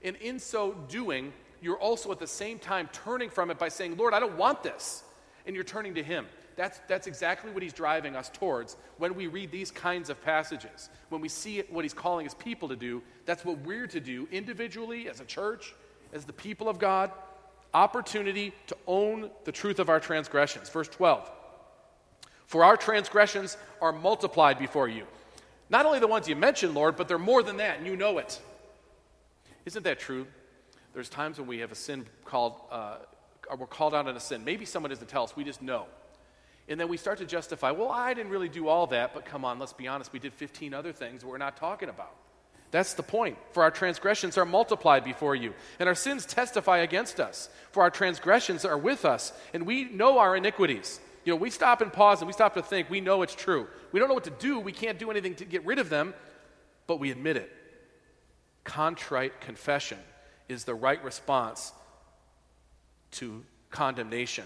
And 0.02 0.16
in 0.16 0.38
so 0.38 0.72
doing, 0.88 1.32
you're 1.60 1.78
also 1.78 2.12
at 2.12 2.18
the 2.18 2.26
same 2.26 2.58
time 2.58 2.88
turning 2.92 3.30
from 3.30 3.50
it 3.50 3.58
by 3.58 3.68
saying, 3.68 3.96
Lord, 3.96 4.14
I 4.14 4.20
don't 4.20 4.36
want 4.36 4.62
this. 4.62 5.02
And 5.46 5.54
you're 5.54 5.64
turning 5.64 5.94
to 5.94 6.02
Him. 6.02 6.26
That's, 6.60 6.78
that's 6.88 7.06
exactly 7.06 7.50
what 7.52 7.62
He's 7.62 7.72
driving 7.72 8.14
us 8.14 8.28
towards 8.28 8.76
when 8.98 9.14
we 9.14 9.28
read 9.28 9.50
these 9.50 9.70
kinds 9.70 10.10
of 10.10 10.22
passages. 10.22 10.90
When 11.08 11.22
we 11.22 11.28
see 11.30 11.62
what 11.70 11.86
He's 11.86 11.94
calling 11.94 12.26
His 12.26 12.34
people 12.34 12.68
to 12.68 12.76
do, 12.76 13.02
that's 13.24 13.46
what 13.46 13.60
we're 13.60 13.86
to 13.86 13.98
do 13.98 14.28
individually, 14.30 15.08
as 15.08 15.20
a 15.20 15.24
church, 15.24 15.74
as 16.12 16.26
the 16.26 16.34
people 16.34 16.68
of 16.68 16.78
God. 16.78 17.12
Opportunity 17.72 18.52
to 18.66 18.76
own 18.86 19.30
the 19.44 19.52
truth 19.52 19.78
of 19.78 19.88
our 19.88 20.00
transgressions. 20.00 20.68
Verse 20.68 20.88
12. 20.88 21.30
For 22.44 22.62
our 22.62 22.76
transgressions 22.76 23.56
are 23.80 23.92
multiplied 23.92 24.58
before 24.58 24.86
you. 24.86 25.04
Not 25.70 25.86
only 25.86 25.98
the 25.98 26.08
ones 26.08 26.28
you 26.28 26.36
mentioned, 26.36 26.74
Lord, 26.74 26.94
but 26.94 27.08
they're 27.08 27.16
more 27.16 27.42
than 27.42 27.56
that, 27.56 27.78
and 27.78 27.86
you 27.86 27.96
know 27.96 28.18
it. 28.18 28.38
Isn't 29.64 29.84
that 29.84 29.98
true? 29.98 30.26
There's 30.92 31.08
times 31.08 31.38
when 31.38 31.48
we 31.48 31.60
have 31.60 31.72
a 31.72 31.76
sin 31.76 32.04
called, 32.26 32.60
uh, 32.70 32.96
we're 33.58 33.66
called 33.66 33.94
out 33.94 34.06
on 34.06 34.14
a 34.14 34.20
sin. 34.20 34.44
Maybe 34.44 34.66
someone 34.66 34.90
doesn't 34.90 35.08
tell 35.08 35.24
us, 35.24 35.34
we 35.34 35.42
just 35.42 35.62
know. 35.62 35.86
And 36.68 36.78
then 36.78 36.88
we 36.88 36.96
start 36.96 37.18
to 37.18 37.24
justify, 37.24 37.72
well, 37.72 37.90
I 37.90 38.14
didn't 38.14 38.30
really 38.30 38.48
do 38.48 38.68
all 38.68 38.86
that, 38.88 39.12
but 39.12 39.24
come 39.24 39.44
on, 39.44 39.58
let's 39.58 39.72
be 39.72 39.88
honest, 39.88 40.12
we 40.12 40.18
did 40.18 40.32
15 40.32 40.72
other 40.72 40.92
things 40.92 41.24
we're 41.24 41.38
not 41.38 41.56
talking 41.56 41.88
about. 41.88 42.14
That's 42.70 42.94
the 42.94 43.02
point. 43.02 43.36
For 43.52 43.62
our 43.64 43.70
transgressions 43.70 44.38
are 44.38 44.44
multiplied 44.44 45.02
before 45.02 45.34
you, 45.34 45.54
and 45.80 45.88
our 45.88 45.94
sins 45.94 46.24
testify 46.24 46.78
against 46.78 47.18
us. 47.18 47.48
For 47.72 47.82
our 47.82 47.90
transgressions 47.90 48.64
are 48.64 48.78
with 48.78 49.04
us, 49.04 49.32
and 49.52 49.66
we 49.66 49.84
know 49.84 50.18
our 50.18 50.36
iniquities. 50.36 51.00
You 51.24 51.32
know, 51.32 51.36
we 51.36 51.50
stop 51.50 51.80
and 51.80 51.92
pause 51.92 52.20
and 52.20 52.26
we 52.26 52.32
stop 52.32 52.54
to 52.54 52.62
think, 52.62 52.88
we 52.88 53.00
know 53.00 53.22
it's 53.22 53.34
true. 53.34 53.66
We 53.92 53.98
don't 53.98 54.08
know 54.08 54.14
what 54.14 54.24
to 54.24 54.30
do, 54.30 54.60
we 54.60 54.72
can't 54.72 54.98
do 54.98 55.10
anything 55.10 55.34
to 55.36 55.44
get 55.44 55.66
rid 55.66 55.78
of 55.78 55.90
them, 55.90 56.14
but 56.86 57.00
we 57.00 57.10
admit 57.10 57.36
it. 57.36 57.50
Contrite 58.64 59.40
confession 59.40 59.98
is 60.48 60.64
the 60.64 60.74
right 60.74 61.02
response 61.02 61.72
to 63.12 63.44
condemnation. 63.70 64.44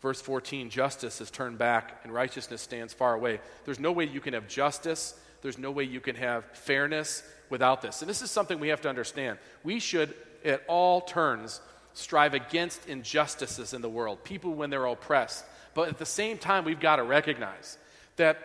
Verse 0.00 0.20
14 0.20 0.70
justice 0.70 1.20
is 1.20 1.30
turned 1.30 1.58
back 1.58 2.00
and 2.04 2.12
righteousness 2.12 2.62
stands 2.62 2.94
far 2.94 3.14
away. 3.14 3.40
There's 3.64 3.80
no 3.80 3.92
way 3.92 4.04
you 4.04 4.20
can 4.20 4.34
have 4.34 4.48
justice, 4.48 5.14
there's 5.42 5.58
no 5.58 5.70
way 5.70 5.84
you 5.84 6.00
can 6.00 6.16
have 6.16 6.44
fairness 6.52 7.22
without 7.50 7.82
this. 7.82 8.00
And 8.00 8.08
this 8.08 8.22
is 8.22 8.30
something 8.30 8.58
we 8.58 8.68
have 8.68 8.80
to 8.82 8.88
understand. 8.88 9.38
We 9.62 9.78
should, 9.78 10.14
at 10.44 10.62
all 10.68 11.02
turns, 11.02 11.60
strive 11.92 12.34
against 12.34 12.88
injustices 12.88 13.74
in 13.74 13.82
the 13.82 13.88
world, 13.88 14.24
people 14.24 14.54
when 14.54 14.70
they're 14.70 14.86
oppressed. 14.86 15.44
But 15.74 15.88
at 15.88 15.98
the 15.98 16.06
same 16.06 16.38
time, 16.38 16.64
we've 16.64 16.80
got 16.80 16.96
to 16.96 17.02
recognize 17.02 17.76
that 18.16 18.38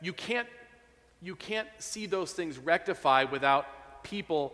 you 0.00 0.12
can't, 0.12 0.48
you 1.20 1.36
can't 1.36 1.68
see 1.78 2.06
those 2.06 2.32
things 2.32 2.58
rectified 2.58 3.30
without 3.30 4.02
people 4.02 4.52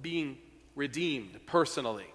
being 0.00 0.38
redeemed 0.74 1.40
personally. 1.46 2.06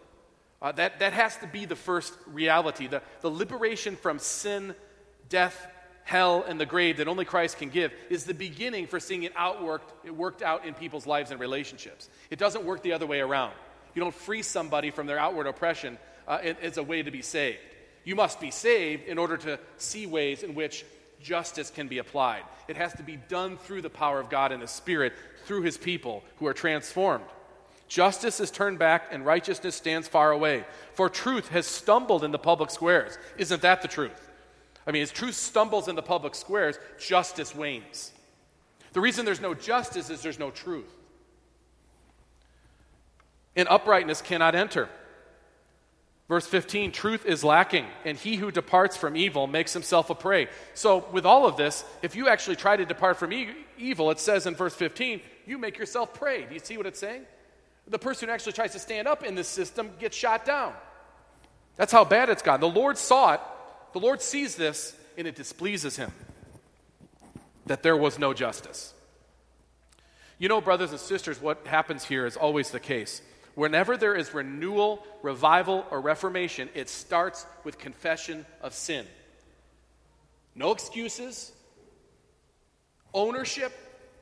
Uh, 0.61 0.71
that, 0.73 0.99
that 0.99 1.13
has 1.13 1.37
to 1.37 1.47
be 1.47 1.65
the 1.65 1.75
first 1.75 2.13
reality. 2.27 2.87
The, 2.87 3.01
the 3.21 3.29
liberation 3.29 3.95
from 3.95 4.19
sin, 4.19 4.75
death, 5.29 5.67
hell, 6.03 6.43
and 6.47 6.59
the 6.59 6.65
grave 6.65 6.97
that 6.97 7.07
only 7.07 7.23
Christ 7.23 7.57
can 7.57 7.69
give 7.69 7.93
is 8.09 8.25
the 8.25 8.33
beginning 8.33 8.87
for 8.87 8.99
seeing 8.99 9.23
it 9.23 9.33
outworked, 9.35 9.91
it 10.03 10.15
worked 10.15 10.41
out 10.41 10.65
in 10.65 10.73
people's 10.73 11.05
lives 11.07 11.31
and 11.31 11.39
relationships. 11.39 12.09
It 12.29 12.39
doesn't 12.39 12.65
work 12.65 12.83
the 12.83 12.93
other 12.93 13.05
way 13.05 13.21
around. 13.21 13.53
You 13.93 14.01
don't 14.01 14.13
free 14.13 14.41
somebody 14.41 14.91
from 14.91 15.07
their 15.07 15.19
outward 15.19 15.47
oppression 15.47 15.97
uh, 16.27 16.39
as 16.61 16.77
a 16.77 16.83
way 16.83 17.03
to 17.03 17.11
be 17.11 17.21
saved. 17.21 17.59
You 18.03 18.15
must 18.15 18.39
be 18.39 18.51
saved 18.51 19.07
in 19.07 19.17
order 19.17 19.37
to 19.37 19.59
see 19.77 20.07
ways 20.07 20.43
in 20.43 20.55
which 20.55 20.85
justice 21.21 21.69
can 21.69 21.87
be 21.87 21.97
applied. 21.97 22.43
It 22.67 22.77
has 22.77 22.93
to 22.93 23.03
be 23.03 23.17
done 23.17 23.57
through 23.57 23.81
the 23.81 23.89
power 23.89 24.19
of 24.19 24.29
God 24.29 24.51
and 24.51 24.61
the 24.61 24.67
Spirit, 24.67 25.13
through 25.45 25.61
His 25.61 25.77
people 25.77 26.23
who 26.37 26.47
are 26.47 26.53
transformed. 26.53 27.25
Justice 27.89 28.39
is 28.39 28.51
turned 28.51 28.77
back 28.77 29.07
and 29.11 29.25
righteousness 29.25 29.75
stands 29.75 30.07
far 30.07 30.31
away. 30.31 30.63
For 30.93 31.09
truth 31.09 31.49
has 31.49 31.65
stumbled 31.65 32.23
in 32.23 32.31
the 32.31 32.39
public 32.39 32.69
squares. 32.69 33.17
Isn't 33.37 33.63
that 33.63 33.81
the 33.81 33.87
truth? 33.87 34.29
I 34.85 34.91
mean, 34.91 35.01
as 35.01 35.11
truth 35.11 35.35
stumbles 35.35 35.87
in 35.87 35.95
the 35.95 36.03
public 36.03 36.35
squares, 36.35 36.77
justice 36.99 37.53
wanes. 37.53 38.11
The 38.93 39.01
reason 39.01 39.25
there's 39.25 39.41
no 39.41 39.55
justice 39.55 40.11
is 40.11 40.21
there's 40.21 40.39
no 40.39 40.51
truth. 40.51 40.91
And 43.55 43.67
uprightness 43.67 44.21
cannot 44.21 44.53
enter. 44.53 44.87
Verse 46.27 46.45
15, 46.45 46.91
truth 46.91 47.25
is 47.25 47.43
lacking, 47.43 47.87
and 48.05 48.15
he 48.15 48.35
who 48.35 48.51
departs 48.51 48.95
from 48.95 49.17
evil 49.17 49.47
makes 49.47 49.73
himself 49.73 50.11
a 50.11 50.15
prey. 50.15 50.47
So, 50.75 51.07
with 51.11 51.25
all 51.25 51.47
of 51.47 51.57
this, 51.57 51.83
if 52.03 52.15
you 52.15 52.29
actually 52.29 52.55
try 52.55 52.77
to 52.77 52.85
depart 52.85 53.17
from 53.17 53.33
e- 53.33 53.49
evil, 53.79 54.11
it 54.11 54.19
says 54.19 54.45
in 54.45 54.53
verse 54.53 54.75
15, 54.75 55.21
you 55.47 55.57
make 55.57 55.79
yourself 55.79 56.13
prey. 56.13 56.45
Do 56.45 56.53
you 56.53 56.59
see 56.59 56.77
what 56.77 56.85
it's 56.85 56.99
saying? 56.99 57.25
The 57.89 57.99
person 57.99 58.29
who 58.29 58.33
actually 58.33 58.53
tries 58.53 58.73
to 58.73 58.79
stand 58.79 59.07
up 59.07 59.23
in 59.23 59.35
this 59.35 59.47
system 59.47 59.91
gets 59.99 60.15
shot 60.15 60.45
down. 60.45 60.73
That's 61.75 61.91
how 61.91 62.05
bad 62.05 62.29
it's 62.29 62.41
gotten. 62.41 62.61
The 62.61 62.79
Lord 62.79 62.97
saw 62.97 63.33
it, 63.33 63.41
the 63.93 63.99
Lord 63.99 64.21
sees 64.21 64.55
this, 64.55 64.95
and 65.17 65.27
it 65.27 65.35
displeases 65.35 65.97
him 65.97 66.11
that 67.65 67.83
there 67.83 67.97
was 67.97 68.19
no 68.19 68.33
justice. 68.33 68.93
You 70.37 70.47
know, 70.47 70.61
brothers 70.61 70.91
and 70.91 70.99
sisters, 70.99 71.41
what 71.41 71.67
happens 71.67 72.05
here 72.05 72.25
is 72.25 72.37
always 72.37 72.71
the 72.71 72.79
case. 72.79 73.21
Whenever 73.55 73.97
there 73.97 74.15
is 74.15 74.33
renewal, 74.33 75.05
revival, 75.21 75.85
or 75.91 75.99
reformation, 75.99 76.69
it 76.75 76.87
starts 76.89 77.45
with 77.63 77.77
confession 77.77 78.45
of 78.61 78.73
sin. 78.73 79.05
No 80.55 80.71
excuses, 80.71 81.51
ownership 83.13 83.73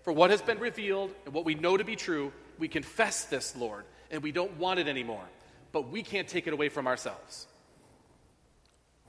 for 0.03 0.11
what 0.11 0.31
has 0.31 0.41
been 0.41 0.59
revealed 0.59 1.11
and 1.25 1.33
what 1.33 1.45
we 1.45 1.53
know 1.53 1.77
to 1.77 1.83
be 1.83 1.95
true. 1.95 2.31
We 2.57 2.67
confess 2.67 3.25
this, 3.25 3.55
Lord, 3.55 3.85
and 4.11 4.23
we 4.23 4.31
don't 4.31 4.57
want 4.57 4.79
it 4.79 4.87
anymore, 4.87 5.25
but 5.71 5.89
we 5.89 6.03
can't 6.03 6.27
take 6.27 6.47
it 6.47 6.53
away 6.53 6.69
from 6.69 6.87
ourselves. 6.87 7.47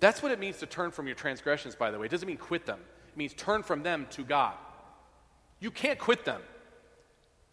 That's 0.01 0.23
what 0.23 0.33
it 0.33 0.39
means 0.39 0.59
to 0.59 0.67
turn 0.67 0.91
from 0.91 1.07
your 1.07 1.17
transgressions, 1.17 1.75
by 1.75 1.91
the 1.91 1.99
way. 1.99 2.07
It 2.07 2.11
doesn't 2.11 2.29
mean 2.29 2.37
quit 2.37 2.67
them, 2.67 2.81
it 3.09 3.17
means 3.17 3.35
turn 3.35 3.63
from 3.63 3.83
them 3.83 4.07
to 4.11 4.23
God. 4.23 4.55
You 5.61 5.71
can't 5.71 5.99
quit 5.99 6.25
them 6.25 6.41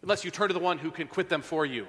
unless 0.02 0.24
you 0.24 0.30
turn 0.30 0.48
to 0.48 0.54
the 0.54 0.60
one 0.60 0.78
who 0.78 0.90
can 0.90 1.08
quit 1.08 1.28
them 1.28 1.42
for 1.42 1.66
you 1.66 1.86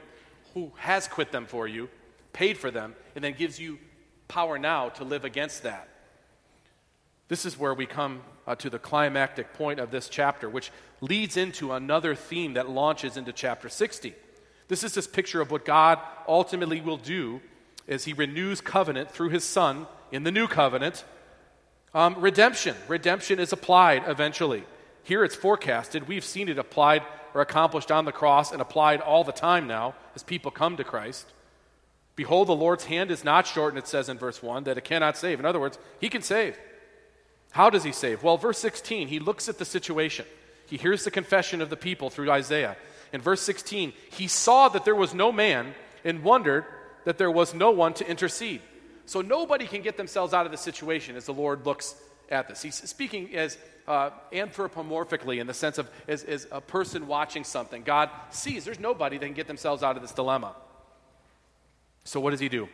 who 0.58 0.72
has 0.78 1.08
quit 1.08 1.32
them 1.32 1.46
for 1.46 1.68
you, 1.68 1.88
paid 2.34 2.58
for 2.58 2.72
them, 2.72 2.96
and 3.16 3.24
then 3.24 3.34
gives 3.34 3.60
you 3.60 3.78
power 4.28 4.58
now 4.58 4.90
to 4.90 5.04
live 5.04 5.24
against 5.24 5.64
that. 5.64 5.88
This 7.28 7.46
is 7.46 7.60
where 7.60 7.74
we 7.74 7.86
come 7.86 8.22
uh, 8.46 8.56
to 8.56 8.70
the 8.70 8.80
climactic 8.80 9.54
point 9.54 9.80
of 9.80 9.92
this 9.92 10.08
chapter, 10.08 10.50
which 10.50 10.72
leads 11.02 11.38
into 11.38 11.74
another 11.74 12.16
theme 12.16 12.54
that 12.54 12.70
launches 12.70 13.18
into 13.18 13.34
chapter 13.34 13.70
60. 13.70 14.14
This 14.68 14.84
is 14.84 14.94
this 14.94 15.08
picture 15.08 15.42
of 15.42 15.52
what 15.52 15.66
God 15.66 16.00
ultimately 16.28 16.82
will 16.82 16.98
do 16.98 17.42
as 17.88 18.06
He 18.06 18.14
renews 18.14 18.62
covenant 18.62 19.12
through 19.12 19.30
His 19.30 19.44
Son 19.44 19.88
in 20.12 20.24
the 20.24 20.32
new 20.32 20.48
covenant. 20.48 21.04
Um, 21.94 22.16
redemption. 22.18 22.76
Redemption 22.88 23.40
is 23.40 23.54
applied 23.54 24.04
eventually. 24.08 24.64
Here 25.04 25.24
it's 25.24 25.36
forecasted. 25.36 26.08
We've 26.08 26.24
seen 26.24 26.50
it 26.50 26.58
applied 26.58 27.04
or 27.34 27.42
accomplished 27.42 27.92
on 27.92 28.06
the 28.06 28.12
cross 28.12 28.52
and 28.52 28.62
applied 28.62 29.00
all 29.02 29.24
the 29.24 29.32
time 29.32 29.68
now 29.68 29.96
as 30.16 30.24
people 30.24 30.52
come 30.52 30.78
to 30.78 30.84
Christ. 30.84 31.28
Behold, 32.16 32.48
the 32.48 32.56
Lord's 32.56 32.86
hand 32.86 33.12
is 33.12 33.24
not 33.24 33.46
shortened, 33.46 33.78
it 33.78 33.88
says 33.88 34.10
in 34.10 34.18
verse 34.18 34.42
1, 34.42 34.64
that 34.64 34.78
it 34.78 34.84
cannot 34.84 35.18
save. 35.18 35.40
In 35.40 35.46
other 35.46 35.60
words, 35.60 35.78
He 36.00 36.10
can 36.10 36.22
save. 36.22 36.58
How 37.58 37.72
does 37.72 37.84
He 37.84 37.92
save? 37.92 38.22
Well, 38.22 38.38
verse 38.38 38.60
16, 38.60 39.08
He 39.08 39.18
looks 39.18 39.50
at 39.50 39.58
the 39.58 39.66
situation. 39.66 40.28
He 40.68 40.78
hears 40.78 41.04
the 41.04 41.10
confession 41.10 41.60
of 41.60 41.72
the 41.72 41.76
people 41.76 42.12
through 42.12 42.30
Isaiah. 42.30 42.78
In 43.12 43.20
verse 43.20 43.42
16, 43.42 43.94
He 44.12 44.28
saw 44.28 44.70
that 44.70 44.86
there 44.86 44.94
was 44.94 45.16
no 45.16 45.32
man 45.32 45.74
and 46.04 46.24
wondered 46.24 46.66
that 47.06 47.18
there 47.18 47.32
was 47.32 47.56
no 47.56 47.72
one 47.72 47.96
to 47.96 48.08
intercede. 48.08 48.62
So 49.08 49.22
nobody 49.22 49.66
can 49.66 49.82
get 49.82 49.98
themselves 49.98 50.36
out 50.36 50.46
of 50.46 50.52
the 50.52 50.58
situation 50.58 51.16
as 51.16 51.26
the 51.26 51.34
Lord 51.34 51.66
looks 51.66 51.96
at 52.30 52.48
this. 52.48 52.62
He's 52.62 52.76
speaking 52.76 53.36
as 53.36 53.58
uh, 53.88 54.12
anthropomorphically 54.32 55.40
in 55.42 55.48
the 55.48 55.54
sense 55.56 55.80
of 55.80 55.90
as, 56.08 56.24
as 56.26 56.46
a 56.52 56.62
person 56.62 57.08
watching 57.08 57.44
something. 57.44 57.82
God 57.82 58.12
sees 58.30 58.66
there's 58.66 58.80
nobody 58.80 59.18
that 59.18 59.26
can 59.26 59.34
get 59.34 59.48
themselves 59.48 59.82
out 59.82 59.96
of 59.96 60.04
this 60.04 60.12
dilemma. 60.12 60.56
So 62.04 62.20
what 62.20 62.30
does 62.30 62.40
he 62.40 62.50
do? 62.50 62.70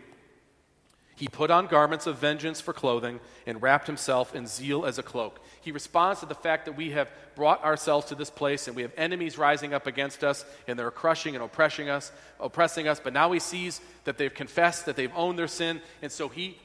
He 1.16 1.28
put 1.28 1.52
on 1.52 1.68
garments 1.68 2.08
of 2.08 2.18
vengeance 2.18 2.60
for 2.60 2.74
clothing 2.74 3.20
and 3.46 3.62
wrapped 3.62 3.88
himself 3.88 4.34
in 4.34 4.48
zeal 4.48 4.86
as 4.86 4.98
a 4.98 5.04
cloak. 5.04 5.40
He 5.62 5.72
responds 5.72 6.22
to 6.22 6.26
the 6.26 6.36
fact 6.36 6.66
that 6.66 6.76
we 6.76 6.92
have 6.92 7.12
brought 7.36 7.64
ourselves 7.64 8.08
to 8.08 8.16
this 8.16 8.32
place 8.32 8.68
and 8.68 8.76
we 8.76 8.82
have 8.82 8.94
enemies 8.98 9.38
rising 9.38 9.74
up 9.74 9.86
against 9.86 10.24
us 10.24 10.44
and 10.68 10.78
they're 10.78 10.90
crushing 10.92 11.36
and 11.36 11.44
oppressing 11.44 11.90
us, 11.90 12.12
oppressing 12.40 12.88
us. 12.88 13.00
But 13.00 13.14
now 13.14 13.32
he 13.32 13.40
sees 13.40 13.80
that 14.06 14.18
they've 14.18 14.34
confessed, 14.34 14.88
that 14.88 14.96
they've 14.96 15.12
owned 15.16 15.38
their 15.38 15.48
sin, 15.48 15.82
and 16.02 16.12
so 16.12 16.30
he 16.30 16.58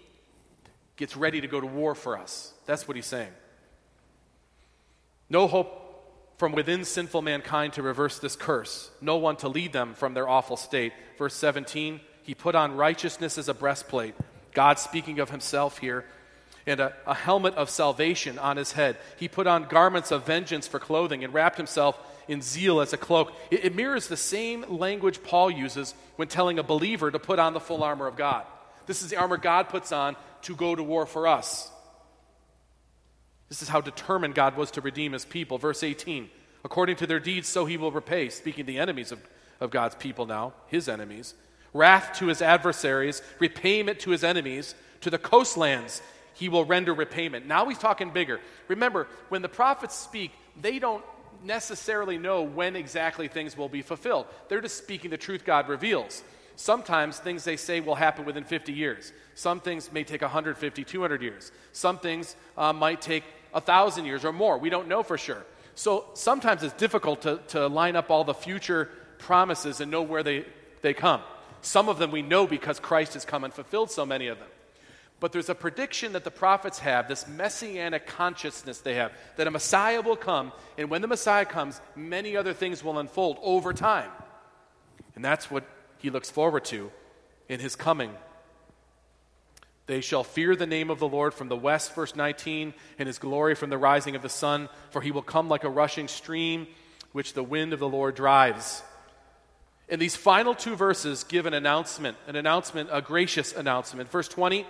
gets 0.96 1.16
ready 1.16 1.40
to 1.40 1.46
go 1.46 1.61
to 1.61 1.66
war 1.66 1.94
for 1.94 2.18
us. 2.18 2.52
That's 2.66 2.88
what 2.88 2.96
he's 2.96 3.06
saying. 3.06 3.32
No 5.28 5.46
hope 5.46 5.84
from 6.38 6.52
within 6.52 6.84
sinful 6.84 7.20
mankind 7.20 7.74
to 7.74 7.82
reverse 7.82 8.18
this 8.18 8.37
curse, 8.37 8.90
no 9.00 9.16
one 9.16 9.37
to 9.37 9.48
lead 9.48 9.72
them 9.72 9.94
from 9.94 10.14
their 10.14 10.28
awful 10.28 10.56
state. 10.56 10.92
Verse 11.18 11.34
17, 11.34 12.00
he 12.22 12.34
put 12.34 12.54
on 12.54 12.76
righteousness 12.76 13.38
as 13.38 13.48
a 13.48 13.54
breastplate. 13.54 14.14
God 14.58 14.80
speaking 14.80 15.20
of 15.20 15.30
himself 15.30 15.78
here, 15.78 16.04
and 16.66 16.80
a, 16.80 16.92
a 17.06 17.14
helmet 17.14 17.54
of 17.54 17.70
salvation 17.70 18.40
on 18.40 18.56
his 18.56 18.72
head. 18.72 18.96
He 19.16 19.28
put 19.28 19.46
on 19.46 19.68
garments 19.68 20.10
of 20.10 20.26
vengeance 20.26 20.66
for 20.66 20.80
clothing 20.80 21.22
and 21.22 21.32
wrapped 21.32 21.58
himself 21.58 21.96
in 22.26 22.42
zeal 22.42 22.80
as 22.80 22.92
a 22.92 22.96
cloak. 22.96 23.32
It, 23.52 23.66
it 23.66 23.76
mirrors 23.76 24.08
the 24.08 24.16
same 24.16 24.64
language 24.68 25.22
Paul 25.22 25.48
uses 25.48 25.94
when 26.16 26.26
telling 26.26 26.58
a 26.58 26.64
believer 26.64 27.08
to 27.08 27.20
put 27.20 27.38
on 27.38 27.52
the 27.52 27.60
full 27.60 27.84
armor 27.84 28.08
of 28.08 28.16
God. 28.16 28.44
This 28.86 29.00
is 29.00 29.10
the 29.10 29.16
armor 29.16 29.36
God 29.36 29.68
puts 29.68 29.92
on 29.92 30.16
to 30.42 30.56
go 30.56 30.74
to 30.74 30.82
war 30.82 31.06
for 31.06 31.28
us. 31.28 31.70
This 33.48 33.62
is 33.62 33.68
how 33.68 33.80
determined 33.80 34.34
God 34.34 34.56
was 34.56 34.72
to 34.72 34.80
redeem 34.80 35.12
his 35.12 35.24
people. 35.24 35.58
Verse 35.58 35.84
18 35.84 36.30
According 36.64 36.96
to 36.96 37.06
their 37.06 37.20
deeds, 37.20 37.46
so 37.46 37.64
he 37.64 37.76
will 37.76 37.92
repay. 37.92 38.28
Speaking 38.28 38.66
the 38.66 38.80
enemies 38.80 39.12
of, 39.12 39.20
of 39.60 39.70
God's 39.70 39.94
people 39.94 40.26
now, 40.26 40.52
his 40.66 40.88
enemies. 40.88 41.34
Wrath 41.72 42.18
to 42.18 42.26
his 42.26 42.42
adversaries, 42.42 43.22
repayment 43.38 44.00
to 44.00 44.11
his 44.11 44.24
enemies, 44.24 44.74
to 45.00 45.11
the 45.11 45.18
coastlands 45.18 46.02
he 46.35 46.48
will 46.48 46.64
render 46.64 46.94
repayment. 46.94 47.46
Now 47.46 47.68
he's 47.68 47.78
talking 47.78 48.11
bigger. 48.11 48.40
Remember, 48.68 49.09
when 49.28 49.42
the 49.42 49.48
prophets 49.48 49.96
speak, 49.96 50.31
they 50.61 50.78
don't 50.78 51.04
necessarily 51.44 52.16
know 52.16 52.42
when 52.42 52.76
exactly 52.76 53.28
things 53.28 53.57
will 53.57 53.68
be 53.68 53.83
fulfilled. 53.83 54.26
They're 54.48 54.61
just 54.61 54.78
speaking 54.78 55.11
the 55.11 55.16
truth 55.16 55.44
God 55.44 55.68
reveals. 55.68 56.22
Sometimes 56.54 57.18
things 57.18 57.44
they 57.44 57.57
say 57.57 57.81
will 57.81 57.94
happen 57.94 58.24
within 58.24 58.44
50 58.44 58.72
years. 58.72 59.12
Some 59.35 59.61
things 59.61 59.92
may 59.92 60.04
take 60.04 60.22
150, 60.22 60.85
200 60.85 61.22
years. 61.22 61.52
Some 61.72 61.98
things 61.98 62.35
uh, 62.57 62.72
might 62.72 63.00
take 63.00 63.24
a 63.54 63.61
thousand 63.61 64.07
years 64.07 64.24
or 64.24 64.33
more. 64.33 64.59
We 64.59 64.70
don't 64.70 64.88
know 64.88 65.02
for 65.02 65.18
sure. 65.18 65.44
So 65.74 66.07
sometimes 66.14 66.62
it's 66.62 66.74
difficult 66.74 67.22
to, 67.22 67.40
to 67.48 67.68
line 67.68 67.94
up 67.94 68.11
all 68.11 68.24
the 68.24 68.35
future 68.35 68.90
promises 69.18 69.81
and 69.81 69.90
know 69.90 70.02
where 70.02 70.22
they, 70.22 70.44
they 70.83 70.94
come. 70.94 71.22
Some 71.62 71.88
of 71.88 71.98
them 71.98 72.10
we 72.10 72.22
know 72.22 72.46
because 72.46 72.80
Christ 72.80 73.14
has 73.14 73.24
come 73.24 73.44
and 73.44 73.52
fulfilled 73.52 73.90
so 73.90 74.06
many 74.06 74.28
of 74.28 74.38
them. 74.38 74.48
But 75.20 75.32
there's 75.32 75.48
a 75.48 75.54
prediction 75.54 76.12
that 76.12 76.22
the 76.22 76.30
prophets 76.30 76.78
have, 76.78 77.08
this 77.08 77.26
messianic 77.26 78.06
consciousness 78.06 78.78
they 78.80 78.94
have, 78.94 79.12
that 79.36 79.48
a 79.48 79.50
Messiah 79.50 80.00
will 80.00 80.16
come, 80.16 80.52
and 80.76 80.90
when 80.90 81.02
the 81.02 81.08
Messiah 81.08 81.44
comes, 81.44 81.80
many 81.96 82.36
other 82.36 82.52
things 82.52 82.84
will 82.84 82.98
unfold 82.98 83.38
over 83.42 83.72
time. 83.72 84.10
And 85.16 85.24
that's 85.24 85.50
what 85.50 85.64
he 85.98 86.10
looks 86.10 86.30
forward 86.30 86.64
to 86.66 86.92
in 87.48 87.58
his 87.58 87.74
coming 87.74 88.12
they 89.88 90.02
shall 90.02 90.22
fear 90.22 90.54
the 90.54 90.66
name 90.66 90.90
of 90.90 90.98
the 90.98 91.08
Lord 91.08 91.32
from 91.32 91.48
the 91.48 91.56
west, 91.56 91.94
verse 91.94 92.14
19, 92.14 92.74
and 92.98 93.06
his 93.06 93.18
glory 93.18 93.54
from 93.54 93.70
the 93.70 93.78
rising 93.78 94.14
of 94.14 94.20
the 94.20 94.28
sun, 94.28 94.68
for 94.90 95.00
he 95.00 95.10
will 95.10 95.22
come 95.22 95.48
like 95.48 95.64
a 95.64 95.70
rushing 95.70 96.08
stream, 96.08 96.66
which 97.12 97.32
the 97.32 97.42
wind 97.42 97.72
of 97.72 97.80
the 97.80 97.88
Lord 97.88 98.14
drives. 98.14 98.82
And 99.88 100.01
these 100.01 100.16
final 100.16 100.55
two 100.55 100.77
verses 100.77 101.24
give 101.24 101.46
an 101.46 101.55
announcement, 101.55 102.16
an 102.27 102.37
announcement, 102.37 102.90
a 102.92 103.01
gracious 103.01 103.53
announcement. 103.55 104.11
Verse 104.11 104.29
20, 104.29 104.66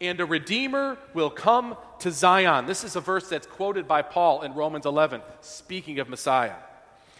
and 0.00 0.18
a 0.20 0.24
Redeemer 0.24 0.98
will 1.12 1.30
come 1.30 1.76
to 2.00 2.10
Zion. 2.10 2.66
This 2.66 2.84
is 2.84 2.96
a 2.96 3.00
verse 3.00 3.28
that's 3.28 3.46
quoted 3.46 3.86
by 3.86 4.02
Paul 4.02 4.42
in 4.42 4.54
Romans 4.54 4.86
11, 4.86 5.20
speaking 5.42 5.98
of 5.98 6.08
Messiah. 6.08 6.54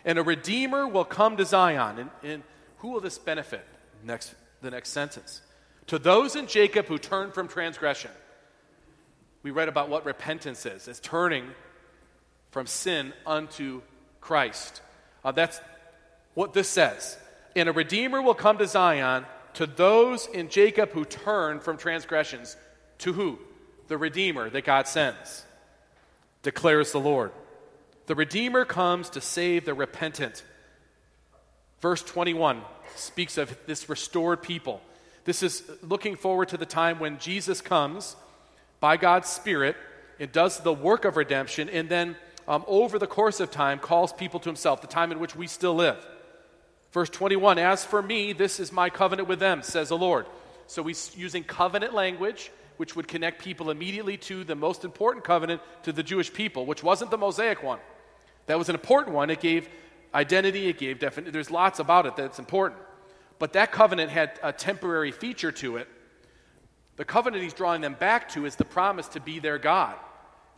And 0.04 0.18
a 0.18 0.22
Redeemer 0.22 0.88
will 0.88 1.04
come 1.04 1.36
to 1.36 1.44
Zion. 1.44 1.98
And, 1.98 2.10
and 2.22 2.42
who 2.78 2.88
will 2.88 3.00
this 3.00 3.18
benefit? 3.18 3.66
Next, 4.02 4.34
the 4.62 4.70
next 4.70 4.90
sentence. 4.90 5.42
To 5.88 5.98
those 5.98 6.36
in 6.36 6.46
Jacob 6.46 6.86
who 6.86 6.96
turn 6.96 7.32
from 7.32 7.48
transgression. 7.48 8.10
We 9.42 9.50
read 9.50 9.68
about 9.68 9.88
what 9.88 10.04
repentance 10.04 10.66
is 10.66 10.88
it's 10.88 11.00
turning 11.00 11.46
from 12.50 12.66
sin 12.66 13.12
unto 13.26 13.82
Christ. 14.20 14.82
Uh, 15.24 15.32
that's 15.32 15.60
what 16.34 16.52
this 16.52 16.68
says. 16.68 17.18
And 17.56 17.68
a 17.68 17.72
Redeemer 17.72 18.22
will 18.22 18.34
come 18.34 18.58
to 18.58 18.66
Zion 18.66 19.26
to 19.54 19.66
those 19.66 20.26
in 20.26 20.48
Jacob 20.48 20.90
who 20.90 21.04
turn 21.04 21.60
from 21.60 21.76
transgressions. 21.76 22.56
To 22.98 23.12
who? 23.12 23.38
The 23.88 23.98
Redeemer 23.98 24.50
that 24.50 24.64
God 24.64 24.86
sends, 24.86 25.44
declares 26.42 26.92
the 26.92 27.00
Lord. 27.00 27.32
The 28.06 28.14
Redeemer 28.14 28.64
comes 28.64 29.10
to 29.10 29.20
save 29.20 29.64
the 29.64 29.74
repentant. 29.74 30.44
Verse 31.80 32.02
21 32.02 32.62
speaks 32.94 33.38
of 33.38 33.56
this 33.66 33.88
restored 33.88 34.42
people. 34.42 34.80
This 35.24 35.42
is 35.42 35.62
looking 35.82 36.16
forward 36.16 36.48
to 36.48 36.56
the 36.56 36.66
time 36.66 36.98
when 36.98 37.18
Jesus 37.18 37.60
comes 37.60 38.16
by 38.80 38.96
God's 38.96 39.28
Spirit 39.28 39.76
and 40.18 40.30
does 40.32 40.60
the 40.60 40.72
work 40.72 41.04
of 41.04 41.16
redemption, 41.16 41.68
and 41.68 41.88
then 41.88 42.16
um, 42.48 42.64
over 42.66 42.98
the 42.98 43.06
course 43.06 43.40
of 43.40 43.50
time 43.50 43.78
calls 43.78 44.12
people 44.12 44.40
to 44.40 44.48
himself, 44.48 44.80
the 44.80 44.86
time 44.86 45.12
in 45.12 45.18
which 45.18 45.36
we 45.36 45.46
still 45.46 45.74
live. 45.74 46.04
Verse 46.92 47.10
21 47.10 47.58
As 47.58 47.84
for 47.84 48.02
me, 48.02 48.32
this 48.32 48.60
is 48.60 48.72
my 48.72 48.90
covenant 48.90 49.28
with 49.28 49.38
them, 49.38 49.62
says 49.62 49.88
the 49.88 49.98
Lord. 49.98 50.26
So 50.66 50.84
he's 50.84 51.16
using 51.16 51.42
covenant 51.44 51.94
language, 51.94 52.50
which 52.76 52.94
would 52.94 53.08
connect 53.08 53.42
people 53.42 53.70
immediately 53.70 54.16
to 54.18 54.44
the 54.44 54.54
most 54.54 54.84
important 54.84 55.24
covenant 55.24 55.62
to 55.82 55.92
the 55.92 56.02
Jewish 56.02 56.32
people, 56.32 56.66
which 56.66 56.82
wasn't 56.82 57.10
the 57.10 57.18
Mosaic 57.18 57.62
one. 57.62 57.80
That 58.46 58.58
was 58.58 58.68
an 58.68 58.74
important 58.74 59.14
one. 59.14 59.30
It 59.30 59.40
gave 59.40 59.68
identity, 60.14 60.68
it 60.68 60.78
gave 60.78 60.98
definition. 60.98 61.32
There's 61.32 61.50
lots 61.50 61.78
about 61.78 62.06
it 62.06 62.16
that's 62.16 62.38
important. 62.38 62.80
But 63.38 63.54
that 63.54 63.72
covenant 63.72 64.10
had 64.10 64.38
a 64.42 64.52
temporary 64.52 65.12
feature 65.12 65.52
to 65.52 65.76
it. 65.76 65.88
The 66.96 67.04
covenant 67.04 67.42
he's 67.42 67.54
drawing 67.54 67.80
them 67.80 67.94
back 67.94 68.28
to 68.30 68.44
is 68.44 68.56
the 68.56 68.64
promise 68.64 69.08
to 69.08 69.20
be 69.20 69.38
their 69.38 69.58
God. 69.58 69.96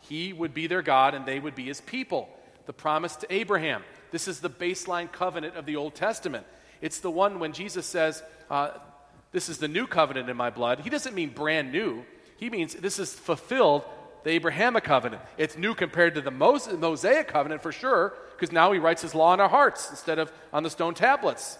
He 0.01 0.33
would 0.33 0.53
be 0.53 0.67
their 0.67 0.81
God 0.81 1.13
and 1.13 1.25
they 1.25 1.39
would 1.39 1.55
be 1.55 1.65
his 1.65 1.79
people. 1.79 2.27
The 2.65 2.73
promise 2.73 3.15
to 3.17 3.33
Abraham. 3.33 3.83
This 4.13 4.27
is 4.27 4.41
the 4.41 4.49
baseline 4.49 5.11
covenant 5.11 5.55
of 5.55 5.65
the 5.65 5.75
Old 5.75 5.95
Testament. 5.95 6.45
It's 6.81 6.99
the 6.99 7.09
one 7.09 7.39
when 7.39 7.51
Jesus 7.51 7.87
says, 7.87 8.21
uh, 8.47 8.69
This 9.31 9.49
is 9.49 9.57
the 9.57 9.67
new 9.67 9.87
covenant 9.87 10.29
in 10.29 10.37
my 10.37 10.51
blood. 10.51 10.81
He 10.81 10.91
doesn't 10.91 11.15
mean 11.15 11.31
brand 11.31 11.71
new, 11.71 12.05
he 12.37 12.51
means 12.51 12.75
this 12.75 12.99
is 12.99 13.11
fulfilled 13.11 13.83
the 14.23 14.29
Abrahamic 14.29 14.83
covenant. 14.83 15.23
It's 15.37 15.57
new 15.57 15.73
compared 15.73 16.13
to 16.13 16.21
the 16.21 16.29
Mosaic 16.29 17.27
covenant 17.27 17.63
for 17.63 17.71
sure, 17.71 18.13
because 18.33 18.51
now 18.51 18.71
he 18.71 18.77
writes 18.77 19.01
his 19.01 19.15
law 19.15 19.33
in 19.33 19.39
our 19.39 19.49
hearts 19.49 19.89
instead 19.89 20.19
of 20.19 20.31
on 20.53 20.61
the 20.61 20.69
stone 20.69 20.93
tablets. 20.93 21.57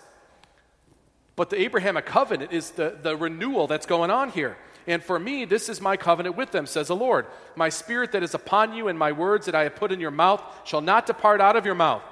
But 1.36 1.50
the 1.50 1.60
Abrahamic 1.60 2.06
covenant 2.06 2.52
is 2.54 2.70
the, 2.72 2.96
the 3.02 3.18
renewal 3.18 3.66
that's 3.66 3.88
going 3.88 4.12
on 4.12 4.30
here. 4.30 4.58
And 4.86 5.02
for 5.04 5.18
me, 5.18 5.46
this 5.46 5.70
is 5.70 5.82
my 5.82 5.98
covenant 5.98 6.38
with 6.38 6.52
them, 6.52 6.68
says 6.68 6.90
the 6.90 6.96
Lord. 6.96 7.26
My 7.56 7.70
spirit 7.70 8.12
that 8.12 8.22
is 8.22 8.36
upon 8.36 8.76
you 8.76 8.90
and 8.90 9.00
my 9.00 9.12
words 9.12 9.48
that 9.48 9.56
I 9.56 9.64
have 9.64 9.76
put 9.76 9.92
in 9.92 10.00
your 10.00 10.12
mouth 10.12 10.44
shall 10.66 10.82
not 10.82 11.08
depart 11.08 11.42
out 11.42 11.56
of 11.56 11.66
your 11.66 11.74
mouth. 11.74 12.04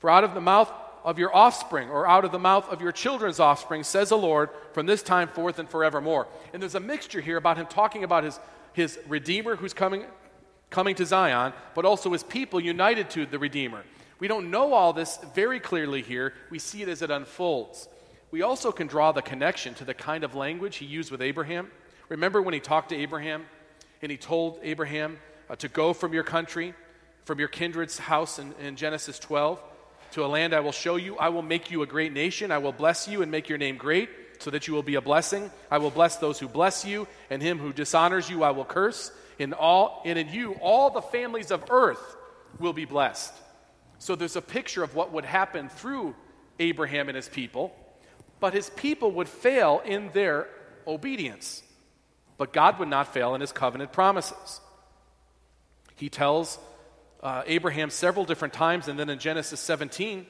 For 0.00 0.10
out 0.10 0.24
of 0.24 0.34
the 0.34 0.40
mouth 0.40 0.70
of 1.04 1.18
your 1.18 1.34
offspring, 1.34 1.88
or 1.88 2.06
out 2.06 2.24
of 2.24 2.32
the 2.32 2.38
mouth 2.38 2.68
of 2.68 2.82
your 2.82 2.92
children's 2.92 3.40
offspring, 3.40 3.84
says 3.84 4.10
the 4.10 4.18
Lord, 4.18 4.50
from 4.72 4.84
this 4.84 5.02
time 5.02 5.28
forth 5.28 5.58
and 5.58 5.68
forevermore. 5.68 6.26
And 6.52 6.60
there's 6.60 6.74
a 6.74 6.80
mixture 6.80 7.20
here 7.20 7.38
about 7.38 7.56
him 7.56 7.66
talking 7.66 8.04
about 8.04 8.24
his, 8.24 8.38
his 8.74 8.98
Redeemer 9.08 9.56
who's 9.56 9.72
coming, 9.72 10.04
coming 10.68 10.94
to 10.96 11.06
Zion, 11.06 11.54
but 11.74 11.84
also 11.84 12.12
his 12.12 12.22
people 12.22 12.60
united 12.60 13.08
to 13.10 13.24
the 13.24 13.38
Redeemer. 13.38 13.84
We 14.18 14.28
don't 14.28 14.50
know 14.50 14.74
all 14.74 14.92
this 14.92 15.18
very 15.34 15.60
clearly 15.60 16.02
here. 16.02 16.34
We 16.50 16.58
see 16.58 16.82
it 16.82 16.88
as 16.88 17.00
it 17.00 17.10
unfolds 17.10 17.88
we 18.30 18.42
also 18.42 18.70
can 18.70 18.86
draw 18.86 19.12
the 19.12 19.22
connection 19.22 19.74
to 19.74 19.84
the 19.84 19.94
kind 19.94 20.24
of 20.24 20.34
language 20.34 20.76
he 20.76 20.86
used 20.86 21.10
with 21.10 21.20
Abraham. 21.20 21.70
Remember 22.08 22.40
when 22.40 22.54
he 22.54 22.60
talked 22.60 22.90
to 22.90 22.96
Abraham 22.96 23.44
and 24.02 24.10
he 24.10 24.16
told 24.16 24.58
Abraham 24.62 25.18
uh, 25.48 25.56
to 25.56 25.68
go 25.68 25.92
from 25.92 26.12
your 26.12 26.22
country, 26.22 26.74
from 27.24 27.38
your 27.38 27.48
kindred's 27.48 27.98
house 27.98 28.38
in, 28.38 28.54
in 28.60 28.76
Genesis 28.76 29.18
12, 29.18 29.60
to 30.12 30.24
a 30.24 30.26
land 30.26 30.54
I 30.54 30.60
will 30.60 30.72
show 30.72 30.96
you. 30.96 31.16
I 31.16 31.28
will 31.28 31.42
make 31.42 31.70
you 31.70 31.82
a 31.82 31.86
great 31.86 32.12
nation. 32.12 32.50
I 32.50 32.58
will 32.58 32.72
bless 32.72 33.08
you 33.08 33.22
and 33.22 33.30
make 33.30 33.48
your 33.48 33.58
name 33.58 33.76
great, 33.76 34.08
so 34.38 34.50
that 34.50 34.66
you 34.66 34.74
will 34.74 34.82
be 34.82 34.96
a 34.96 35.00
blessing. 35.00 35.50
I 35.70 35.78
will 35.78 35.90
bless 35.90 36.16
those 36.16 36.38
who 36.38 36.48
bless 36.48 36.84
you, 36.84 37.06
and 37.30 37.42
him 37.42 37.58
who 37.58 37.72
dishonors 37.72 38.28
you 38.28 38.42
I 38.42 38.50
will 38.50 38.64
curse. 38.64 39.12
In 39.38 39.52
all, 39.52 40.02
and 40.04 40.18
in 40.18 40.28
you, 40.28 40.54
all 40.60 40.90
the 40.90 41.02
families 41.02 41.50
of 41.50 41.64
earth 41.70 42.16
will 42.58 42.72
be 42.72 42.84
blessed. 42.84 43.32
So 43.98 44.14
there's 44.14 44.36
a 44.36 44.42
picture 44.42 44.82
of 44.82 44.94
what 44.94 45.12
would 45.12 45.24
happen 45.24 45.68
through 45.68 46.14
Abraham 46.58 47.08
and 47.08 47.16
his 47.16 47.28
people 47.28 47.74
but 48.40 48.54
his 48.54 48.70
people 48.70 49.12
would 49.12 49.28
fail 49.28 49.82
in 49.84 50.10
their 50.12 50.48
obedience. 50.86 51.62
But 52.38 52.54
God 52.54 52.78
would 52.78 52.88
not 52.88 53.12
fail 53.12 53.34
in 53.34 53.42
his 53.42 53.52
covenant 53.52 53.92
promises. 53.92 54.60
He 55.96 56.08
tells 56.08 56.58
uh, 57.22 57.42
Abraham 57.46 57.90
several 57.90 58.24
different 58.24 58.54
times, 58.54 58.88
and 58.88 58.98
then 58.98 59.10
in 59.10 59.18
Genesis 59.18 59.60
17, 59.60 60.26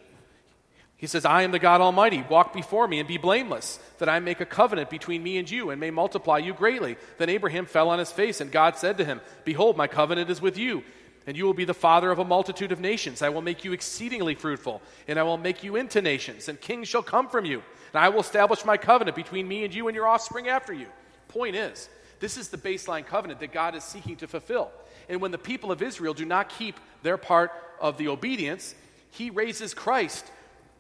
he 0.97 1.07
says, 1.07 1.25
I 1.25 1.43
am 1.45 1.51
the 1.51 1.59
God 1.59 1.81
Almighty. 1.81 2.23
Walk 2.29 2.53
before 2.53 2.87
me 2.87 2.99
and 2.99 3.09
be 3.09 3.17
blameless, 3.17 3.79
that 3.99 4.11
I 4.11 4.21
make 4.21 4.41
a 4.41 4.45
covenant 4.45 4.91
between 4.91 5.23
me 5.23 5.39
and 5.39 5.51
you 5.51 5.71
and 5.71 5.81
may 5.81 5.91
multiply 5.91 6.37
you 6.37 6.53
greatly. 6.53 6.99
Then 7.17 7.31
Abraham 7.31 7.65
fell 7.65 7.89
on 7.89 7.99
his 7.99 8.13
face, 8.13 8.43
and 8.43 8.53
God 8.53 8.77
said 8.77 8.99
to 8.99 9.05
him, 9.07 9.23
Behold, 9.45 9.79
my 9.79 9.87
covenant 9.87 10.29
is 10.29 10.43
with 10.43 10.59
you, 10.59 10.83
and 11.27 11.39
you 11.39 11.47
will 11.47 11.55
be 11.55 11.65
the 11.65 11.73
father 11.73 12.11
of 12.11 12.19
a 12.19 12.25
multitude 12.25 12.71
of 12.71 12.81
nations. 12.81 13.23
I 13.23 13.31
will 13.31 13.41
make 13.41 13.65
you 13.65 13.73
exceedingly 13.73 14.35
fruitful, 14.35 14.83
and 15.09 15.19
I 15.19 15.23
will 15.23 15.39
make 15.39 15.65
you 15.65 15.77
into 15.77 16.03
nations, 16.03 16.51
and 16.51 16.61
kings 16.61 16.89
shall 16.89 17.03
come 17.03 17.29
from 17.29 17.47
you. 17.47 17.63
And 17.95 18.05
I 18.05 18.11
will 18.11 18.21
establish 18.21 18.65
my 18.67 18.77
covenant 18.77 19.17
between 19.17 19.49
me 19.49 19.65
and 19.65 19.75
you 19.75 19.89
and 19.89 19.95
your 19.95 20.07
offspring 20.07 20.49
after 20.49 20.75
you. 20.75 20.87
Point 21.29 21.57
is, 21.57 21.89
this 22.21 22.37
is 22.37 22.49
the 22.49 22.59
baseline 22.59 23.07
covenant 23.07 23.41
that 23.41 23.53
God 23.53 23.75
is 23.75 23.83
seeking 23.83 24.17
to 24.17 24.29
fulfill. 24.29 24.71
And 25.09 25.21
when 25.21 25.33
the 25.33 25.39
people 25.39 25.73
of 25.73 25.83
Israel 25.83 26.15
do 26.15 26.25
not 26.25 26.51
keep 26.51 26.79
their 27.03 27.17
part 27.17 27.53
of 27.81 27.97
the 27.97 28.09
obedience, 28.09 28.75
he 29.11 29.31
raises 29.31 29.75
Christ, 29.75 30.31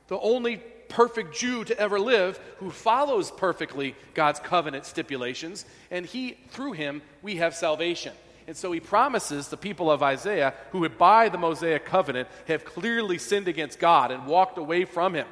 the 0.08 0.18
only 0.18 0.58
perfect 0.88 1.34
Jew 1.34 1.64
to 1.64 1.78
ever 1.78 1.98
live, 1.98 2.38
who 2.58 2.70
follows 2.70 3.30
perfectly 3.30 3.94
God's 4.14 4.40
covenant 4.40 4.84
stipulations, 4.84 5.64
and 5.90 6.04
he 6.04 6.36
through 6.50 6.72
him 6.72 7.02
we 7.22 7.36
have 7.36 7.54
salvation. 7.54 8.12
And 8.46 8.56
so 8.56 8.72
he 8.72 8.80
promises 8.80 9.48
the 9.48 9.56
people 9.56 9.90
of 9.90 10.02
Isaiah, 10.02 10.54
who 10.72 10.88
by 10.88 11.28
the 11.28 11.38
Mosaic 11.38 11.84
covenant 11.84 12.28
have 12.48 12.64
clearly 12.64 13.18
sinned 13.18 13.48
against 13.48 13.78
God 13.78 14.10
and 14.10 14.26
walked 14.26 14.58
away 14.58 14.84
from 14.84 15.14
him. 15.14 15.26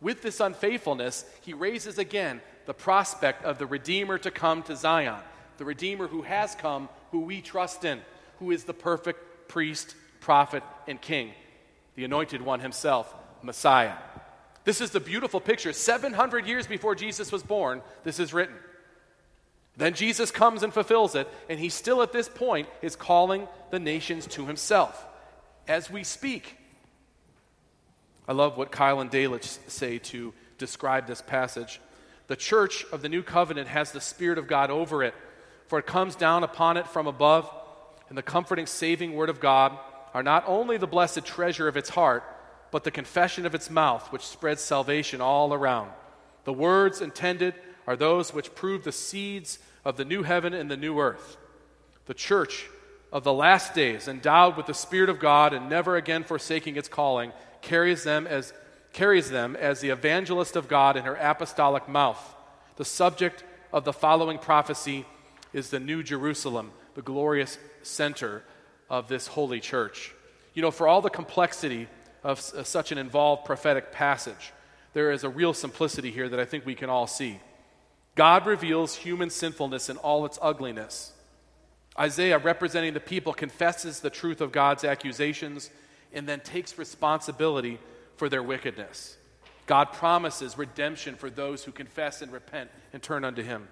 With 0.00 0.22
this 0.22 0.40
unfaithfulness, 0.40 1.24
he 1.42 1.52
raises 1.52 1.98
again 1.98 2.40
the 2.68 2.74
prospect 2.74 3.46
of 3.46 3.56
the 3.56 3.64
Redeemer 3.64 4.18
to 4.18 4.30
come 4.30 4.62
to 4.64 4.76
Zion, 4.76 5.16
the 5.56 5.64
Redeemer 5.64 6.06
who 6.06 6.20
has 6.20 6.54
come, 6.54 6.90
who 7.12 7.20
we 7.20 7.40
trust 7.40 7.82
in, 7.82 7.98
who 8.40 8.50
is 8.50 8.64
the 8.64 8.74
perfect 8.74 9.48
priest, 9.48 9.94
prophet, 10.20 10.62
and 10.86 11.00
king, 11.00 11.32
the 11.94 12.04
anointed 12.04 12.42
one 12.42 12.60
himself, 12.60 13.14
Messiah. 13.42 13.94
This 14.64 14.82
is 14.82 14.90
the 14.90 15.00
beautiful 15.00 15.40
picture. 15.40 15.72
700 15.72 16.46
years 16.46 16.66
before 16.66 16.94
Jesus 16.94 17.32
was 17.32 17.42
born, 17.42 17.80
this 18.04 18.20
is 18.20 18.34
written. 18.34 18.56
Then 19.78 19.94
Jesus 19.94 20.30
comes 20.30 20.62
and 20.62 20.70
fulfills 20.70 21.14
it, 21.14 21.26
and 21.48 21.58
he 21.58 21.70
still 21.70 22.02
at 22.02 22.12
this 22.12 22.28
point 22.28 22.68
is 22.82 22.96
calling 22.96 23.48
the 23.70 23.80
nations 23.80 24.26
to 24.26 24.44
himself. 24.44 25.06
As 25.66 25.90
we 25.90 26.04
speak, 26.04 26.58
I 28.28 28.34
love 28.34 28.58
what 28.58 28.70
Keil 28.70 29.00
and 29.00 29.10
Delitzsch 29.10 29.56
say 29.70 29.96
to 29.96 30.34
describe 30.58 31.06
this 31.06 31.22
passage. 31.22 31.80
The 32.28 32.36
church 32.36 32.84
of 32.92 33.02
the 33.02 33.08
new 33.08 33.22
covenant 33.22 33.68
has 33.68 33.90
the 33.90 34.00
Spirit 34.00 34.38
of 34.38 34.46
God 34.46 34.70
over 34.70 35.02
it, 35.02 35.14
for 35.66 35.78
it 35.78 35.86
comes 35.86 36.14
down 36.14 36.44
upon 36.44 36.76
it 36.76 36.86
from 36.86 37.06
above, 37.06 37.50
and 38.08 38.16
the 38.16 38.22
comforting, 38.22 38.66
saving 38.66 39.14
word 39.14 39.28
of 39.28 39.40
God 39.40 39.76
are 40.14 40.22
not 40.22 40.44
only 40.46 40.76
the 40.76 40.86
blessed 40.86 41.24
treasure 41.24 41.68
of 41.68 41.76
its 41.76 41.90
heart, 41.90 42.22
but 42.70 42.84
the 42.84 42.90
confession 42.90 43.46
of 43.46 43.54
its 43.54 43.70
mouth, 43.70 44.12
which 44.12 44.26
spreads 44.26 44.60
salvation 44.60 45.20
all 45.20 45.52
around. 45.52 45.90
The 46.44 46.52
words 46.52 47.00
intended 47.00 47.54
are 47.86 47.96
those 47.96 48.32
which 48.34 48.54
prove 48.54 48.84
the 48.84 48.92
seeds 48.92 49.58
of 49.84 49.96
the 49.96 50.04
new 50.04 50.22
heaven 50.22 50.52
and 50.52 50.70
the 50.70 50.76
new 50.76 50.98
earth. 50.98 51.38
The 52.06 52.14
church 52.14 52.68
of 53.10 53.24
the 53.24 53.32
last 53.32 53.74
days, 53.74 54.06
endowed 54.06 54.56
with 54.56 54.66
the 54.66 54.74
Spirit 54.74 55.08
of 55.08 55.18
God 55.18 55.54
and 55.54 55.70
never 55.70 55.96
again 55.96 56.24
forsaking 56.24 56.76
its 56.76 56.88
calling, 56.88 57.32
carries 57.62 58.04
them 58.04 58.26
as 58.26 58.52
carries 58.98 59.30
them 59.30 59.54
as 59.54 59.78
the 59.78 59.90
evangelist 59.90 60.56
of 60.56 60.66
God 60.66 60.96
in 60.96 61.04
her 61.04 61.14
apostolic 61.14 61.88
mouth. 61.88 62.34
The 62.74 62.84
subject 62.84 63.44
of 63.72 63.84
the 63.84 63.92
following 63.92 64.38
prophecy 64.38 65.06
is 65.52 65.70
the 65.70 65.78
New 65.78 66.02
Jerusalem, 66.02 66.72
the 66.96 67.02
glorious 67.02 67.58
center 67.82 68.42
of 68.90 69.06
this 69.06 69.28
holy 69.28 69.60
church. 69.60 70.12
You 70.52 70.62
know, 70.62 70.72
for 70.72 70.88
all 70.88 71.00
the 71.00 71.10
complexity 71.10 71.86
of, 72.24 72.40
of 72.40 72.54
uh, 72.58 72.64
such 72.64 72.90
an 72.90 72.98
involved 72.98 73.44
prophetic 73.44 73.92
passage, 73.92 74.52
there 74.94 75.12
is 75.12 75.22
a 75.22 75.28
real 75.28 75.54
simplicity 75.54 76.10
here 76.10 76.28
that 76.28 76.40
I 76.40 76.44
think 76.44 76.66
we 76.66 76.74
can 76.74 76.90
all 76.90 77.06
see. 77.06 77.38
God 78.16 78.46
reveals 78.46 78.96
human 78.96 79.30
sinfulness 79.30 79.88
in 79.88 79.96
all 79.98 80.26
its 80.26 80.40
ugliness. 80.42 81.12
Isaiah, 81.96 82.38
representing 82.38 82.94
the 82.94 83.00
people, 83.14 83.32
confesses 83.32 84.00
the 84.00 84.10
truth 84.10 84.40
of 84.40 84.50
God's 84.50 84.82
accusations 84.82 85.70
and 86.12 86.28
then 86.28 86.40
takes 86.40 86.76
responsibility 86.76 87.78
for 88.18 88.28
their 88.28 88.42
wickedness. 88.42 89.16
God 89.66 89.92
promises 89.92 90.58
redemption 90.58 91.14
for 91.14 91.30
those 91.30 91.64
who 91.64 91.72
confess 91.72 92.20
and 92.20 92.32
repent 92.32 92.70
and 92.92 93.02
turn 93.02 93.24
unto 93.24 93.42
Him. 93.42 93.68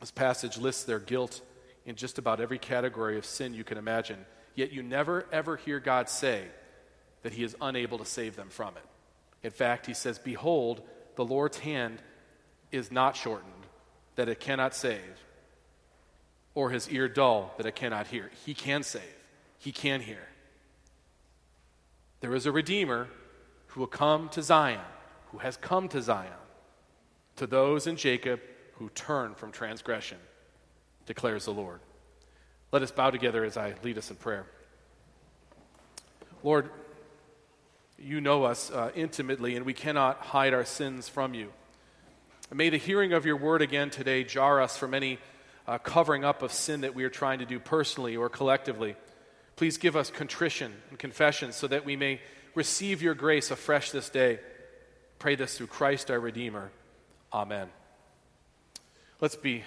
This 0.00 0.10
passage 0.10 0.58
lists 0.58 0.84
their 0.84 0.98
guilt 0.98 1.40
in 1.84 1.96
just 1.96 2.18
about 2.18 2.40
every 2.40 2.58
category 2.58 3.18
of 3.18 3.24
sin 3.24 3.54
you 3.54 3.64
can 3.64 3.78
imagine, 3.78 4.24
yet 4.54 4.72
you 4.72 4.82
never 4.82 5.26
ever 5.32 5.56
hear 5.56 5.80
God 5.80 6.08
say 6.08 6.44
that 7.22 7.32
He 7.32 7.44
is 7.44 7.56
unable 7.60 7.98
to 7.98 8.04
save 8.04 8.36
them 8.36 8.48
from 8.48 8.76
it. 8.76 8.84
In 9.42 9.50
fact, 9.50 9.86
He 9.86 9.94
says, 9.94 10.18
Behold, 10.18 10.82
the 11.16 11.24
Lord's 11.24 11.58
hand 11.58 12.00
is 12.70 12.90
not 12.90 13.16
shortened 13.16 13.52
that 14.16 14.28
it 14.28 14.40
cannot 14.40 14.74
save, 14.74 15.24
or 16.54 16.70
his 16.70 16.88
ear 16.90 17.08
dull 17.08 17.54
that 17.56 17.66
it 17.66 17.74
cannot 17.74 18.06
hear. 18.06 18.30
He 18.44 18.54
can 18.54 18.82
save, 18.82 19.02
he 19.58 19.72
can 19.72 20.00
hear. 20.00 20.26
There 22.22 22.34
is 22.36 22.46
a 22.46 22.52
Redeemer 22.52 23.08
who 23.66 23.80
will 23.80 23.88
come 23.88 24.28
to 24.30 24.42
Zion, 24.42 24.80
who 25.32 25.38
has 25.38 25.56
come 25.56 25.88
to 25.88 26.00
Zion, 26.00 26.30
to 27.34 27.48
those 27.48 27.88
in 27.88 27.96
Jacob 27.96 28.40
who 28.74 28.90
turn 28.90 29.34
from 29.34 29.50
transgression, 29.50 30.18
declares 31.04 31.46
the 31.46 31.52
Lord. 31.52 31.80
Let 32.70 32.82
us 32.82 32.92
bow 32.92 33.10
together 33.10 33.44
as 33.44 33.56
I 33.56 33.74
lead 33.82 33.98
us 33.98 34.08
in 34.08 34.16
prayer. 34.16 34.46
Lord, 36.44 36.70
you 37.98 38.20
know 38.20 38.44
us 38.44 38.70
uh, 38.70 38.92
intimately, 38.94 39.56
and 39.56 39.66
we 39.66 39.74
cannot 39.74 40.18
hide 40.18 40.54
our 40.54 40.64
sins 40.64 41.08
from 41.08 41.34
you. 41.34 41.52
May 42.54 42.70
the 42.70 42.76
hearing 42.76 43.12
of 43.12 43.26
your 43.26 43.36
word 43.36 43.62
again 43.62 43.90
today 43.90 44.22
jar 44.22 44.60
us 44.60 44.76
from 44.76 44.94
any 44.94 45.18
uh, 45.66 45.78
covering 45.78 46.24
up 46.24 46.42
of 46.42 46.52
sin 46.52 46.82
that 46.82 46.94
we 46.94 47.02
are 47.02 47.10
trying 47.10 47.40
to 47.40 47.46
do 47.46 47.58
personally 47.58 48.16
or 48.16 48.28
collectively. 48.28 48.94
Please 49.56 49.76
give 49.78 49.96
us 49.96 50.10
contrition 50.10 50.72
and 50.90 50.98
confession 50.98 51.52
so 51.52 51.66
that 51.66 51.84
we 51.84 51.96
may 51.96 52.20
receive 52.54 53.02
your 53.02 53.14
grace 53.14 53.50
afresh 53.50 53.90
this 53.90 54.10
day. 54.10 54.38
Pray 55.18 55.34
this 55.34 55.56
through 55.56 55.68
Christ 55.68 56.10
our 56.10 56.18
Redeemer. 56.18 56.70
Amen. 57.32 57.68
Let's 59.20 59.36
be 59.36 59.62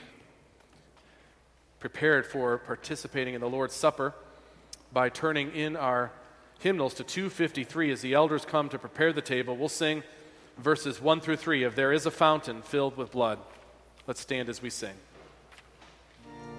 prepared 1.79 2.25
for 2.25 2.57
participating 2.57 3.35
in 3.35 3.41
the 3.41 3.49
Lord's 3.49 3.73
Supper 3.73 4.13
by 4.91 5.09
turning 5.09 5.51
in 5.51 5.75
our 5.75 6.11
hymnals 6.59 6.93
to 6.95 7.03
253 7.03 7.91
as 7.91 8.01
the 8.01 8.13
elders 8.13 8.45
come 8.45 8.69
to 8.69 8.79
prepare 8.79 9.13
the 9.13 9.21
table. 9.21 9.55
We'll 9.55 9.69
sing 9.69 10.03
verses 10.57 11.01
1 11.01 11.21
through 11.21 11.37
3 11.37 11.63
of 11.63 11.75
There 11.75 11.91
is 11.91 12.05
a 12.05 12.11
Fountain 12.11 12.61
Filled 12.61 12.97
with 12.97 13.11
Blood. 13.11 13.39
Let's 14.07 14.21
stand 14.21 14.49
as 14.49 14.61
we 14.61 14.69
sing. 14.69 14.95